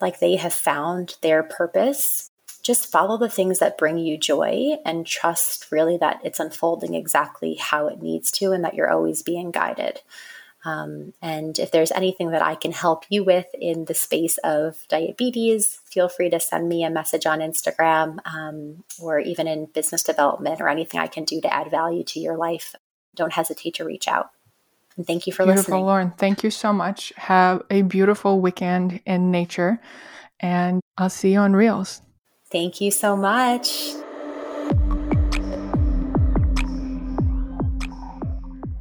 like 0.00 0.20
they 0.20 0.36
have 0.36 0.54
found 0.54 1.16
their 1.22 1.42
purpose, 1.42 2.30
just 2.62 2.90
follow 2.90 3.16
the 3.18 3.28
things 3.28 3.58
that 3.58 3.78
bring 3.78 3.98
you 3.98 4.16
joy 4.16 4.76
and 4.84 5.06
trust 5.06 5.72
really 5.72 5.96
that 5.96 6.20
it's 6.22 6.38
unfolding 6.38 6.94
exactly 6.94 7.54
how 7.54 7.88
it 7.88 8.02
needs 8.02 8.30
to 8.32 8.52
and 8.52 8.62
that 8.64 8.74
you're 8.74 8.90
always 8.90 9.22
being 9.22 9.50
guided. 9.50 10.02
Um, 10.64 11.12
and 11.22 11.58
if 11.58 11.70
there's 11.70 11.92
anything 11.92 12.30
that 12.32 12.42
I 12.42 12.54
can 12.54 12.72
help 12.72 13.04
you 13.08 13.22
with 13.22 13.46
in 13.54 13.84
the 13.84 13.94
space 13.94 14.38
of 14.38 14.86
diabetes, 14.88 15.80
feel 15.84 16.08
free 16.08 16.30
to 16.30 16.40
send 16.40 16.68
me 16.68 16.84
a 16.84 16.90
message 16.90 17.26
on 17.26 17.38
Instagram 17.38 18.18
um, 18.26 18.84
or 19.00 19.20
even 19.20 19.46
in 19.46 19.66
business 19.66 20.02
development 20.02 20.60
or 20.60 20.68
anything 20.68 21.00
I 21.00 21.06
can 21.06 21.24
do 21.24 21.40
to 21.40 21.52
add 21.52 21.70
value 21.70 22.02
to 22.04 22.20
your 22.20 22.36
life. 22.36 22.74
Don't 23.14 23.32
hesitate 23.32 23.74
to 23.74 23.84
reach 23.84 24.08
out. 24.08 24.30
And 24.96 25.06
thank 25.06 25.26
you 25.26 25.32
for 25.32 25.44
listening. 25.44 25.54
beautiful, 25.54 25.72
listening. 25.72 25.86
Lauren. 25.86 26.10
Thank 26.18 26.42
you 26.42 26.50
so 26.50 26.72
much. 26.72 27.12
Have 27.16 27.62
a 27.70 27.82
beautiful 27.82 28.40
weekend 28.40 29.00
in 29.06 29.30
nature, 29.30 29.80
and 30.40 30.80
I'll 30.98 31.08
see 31.08 31.32
you 31.32 31.38
on 31.38 31.54
Reels. 31.54 32.02
Thank 32.50 32.80
you 32.80 32.90
so 32.90 33.16
much. 33.16 33.94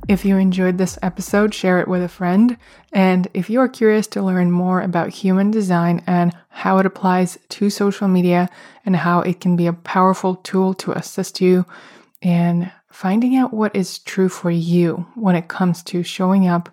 If 0.08 0.24
you 0.24 0.38
enjoyed 0.38 0.78
this 0.78 0.97
episode, 1.01 1.53
share 1.53 1.82
it 1.82 1.89
with 1.89 2.01
a 2.01 2.08
friend. 2.08 2.55
And 2.93 3.28
if 3.34 3.49
you 3.49 3.60
are 3.60 3.68
curious 3.68 4.08
to 4.08 4.24
learn 4.24 4.51
more 4.51 4.82
about 4.82 5.10
human 5.10 5.51
design 5.51 6.01
and 6.08 6.34
how 6.47 6.78
it 6.78 6.86
applies 6.86 7.38
to 7.49 7.70
social 7.70 8.08
media 8.08 8.49
and 8.86 8.95
how 8.95 9.20
it 9.20 9.41
can 9.41 9.58
be 9.58 9.68
a 9.68 9.74
powerful 9.74 10.36
tool 10.36 10.74
to 10.76 10.93
assist 10.93 11.41
you 11.41 11.66
in 12.22 12.72
finding 12.89 13.36
out 13.36 13.53
what 13.53 13.76
is 13.76 13.99
true 13.99 14.30
for 14.30 14.49
you 14.49 15.05
when 15.16 15.36
it 15.36 15.49
comes 15.49 15.84
to 15.84 16.03
showing 16.03 16.47
up 16.47 16.70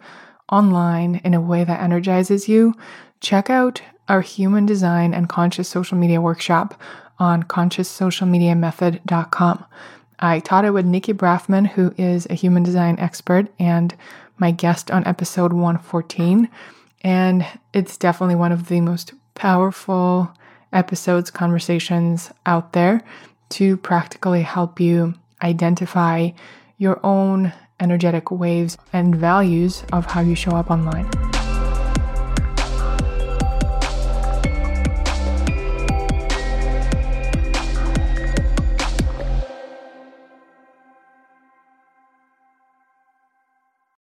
online 0.53 1.21
in 1.25 1.35
a 1.35 1.41
way 1.41 1.65
that 1.65 1.83
energizes 1.83 2.49
you, 2.49 2.73
check 3.21 3.51
out 3.51 3.83
our 4.09 4.21
human 4.21 4.65
design 4.65 5.13
and 5.13 5.29
conscious 5.29 5.69
social 5.69 5.99
media 5.99 6.21
workshop 6.21 6.81
on 7.19 7.43
conscioussocialmediamethod.com. 7.43 9.65
I 10.19 10.41
taught 10.41 10.65
it 10.65 10.71
with 10.71 10.87
Nikki 10.87 11.13
Braffman, 11.13 11.67
who 11.67 11.95
is 11.97 12.27
a 12.31 12.35
human 12.35 12.63
design 12.63 12.99
expert 12.99 13.49
and 13.59 13.95
my 14.39 14.51
guest 14.51 14.91
on 14.91 15.07
episode 15.07 15.53
114. 15.53 16.49
And 17.03 17.47
it's 17.73 17.97
definitely 17.97 18.37
one 18.37 18.53
of 18.53 18.69
the 18.69 18.81
most 18.81 19.13
powerful 19.35 20.33
episodes, 20.73 21.31
conversations 21.31 22.31
out 22.47 22.73
there 22.73 23.03
to 23.51 23.77
practically 23.77 24.43
help 24.43 24.81
you 24.81 25.15
identify 25.43 26.31
your 26.79 26.99
own 27.05 27.53
energetic 27.81 28.31
waves 28.31 28.77
and 28.93 29.15
values 29.15 29.85
of 29.93 30.07
how 30.07 30.21
you 30.21 30.35
show 30.35 30.53
up 30.53 30.71
online. 30.71 31.09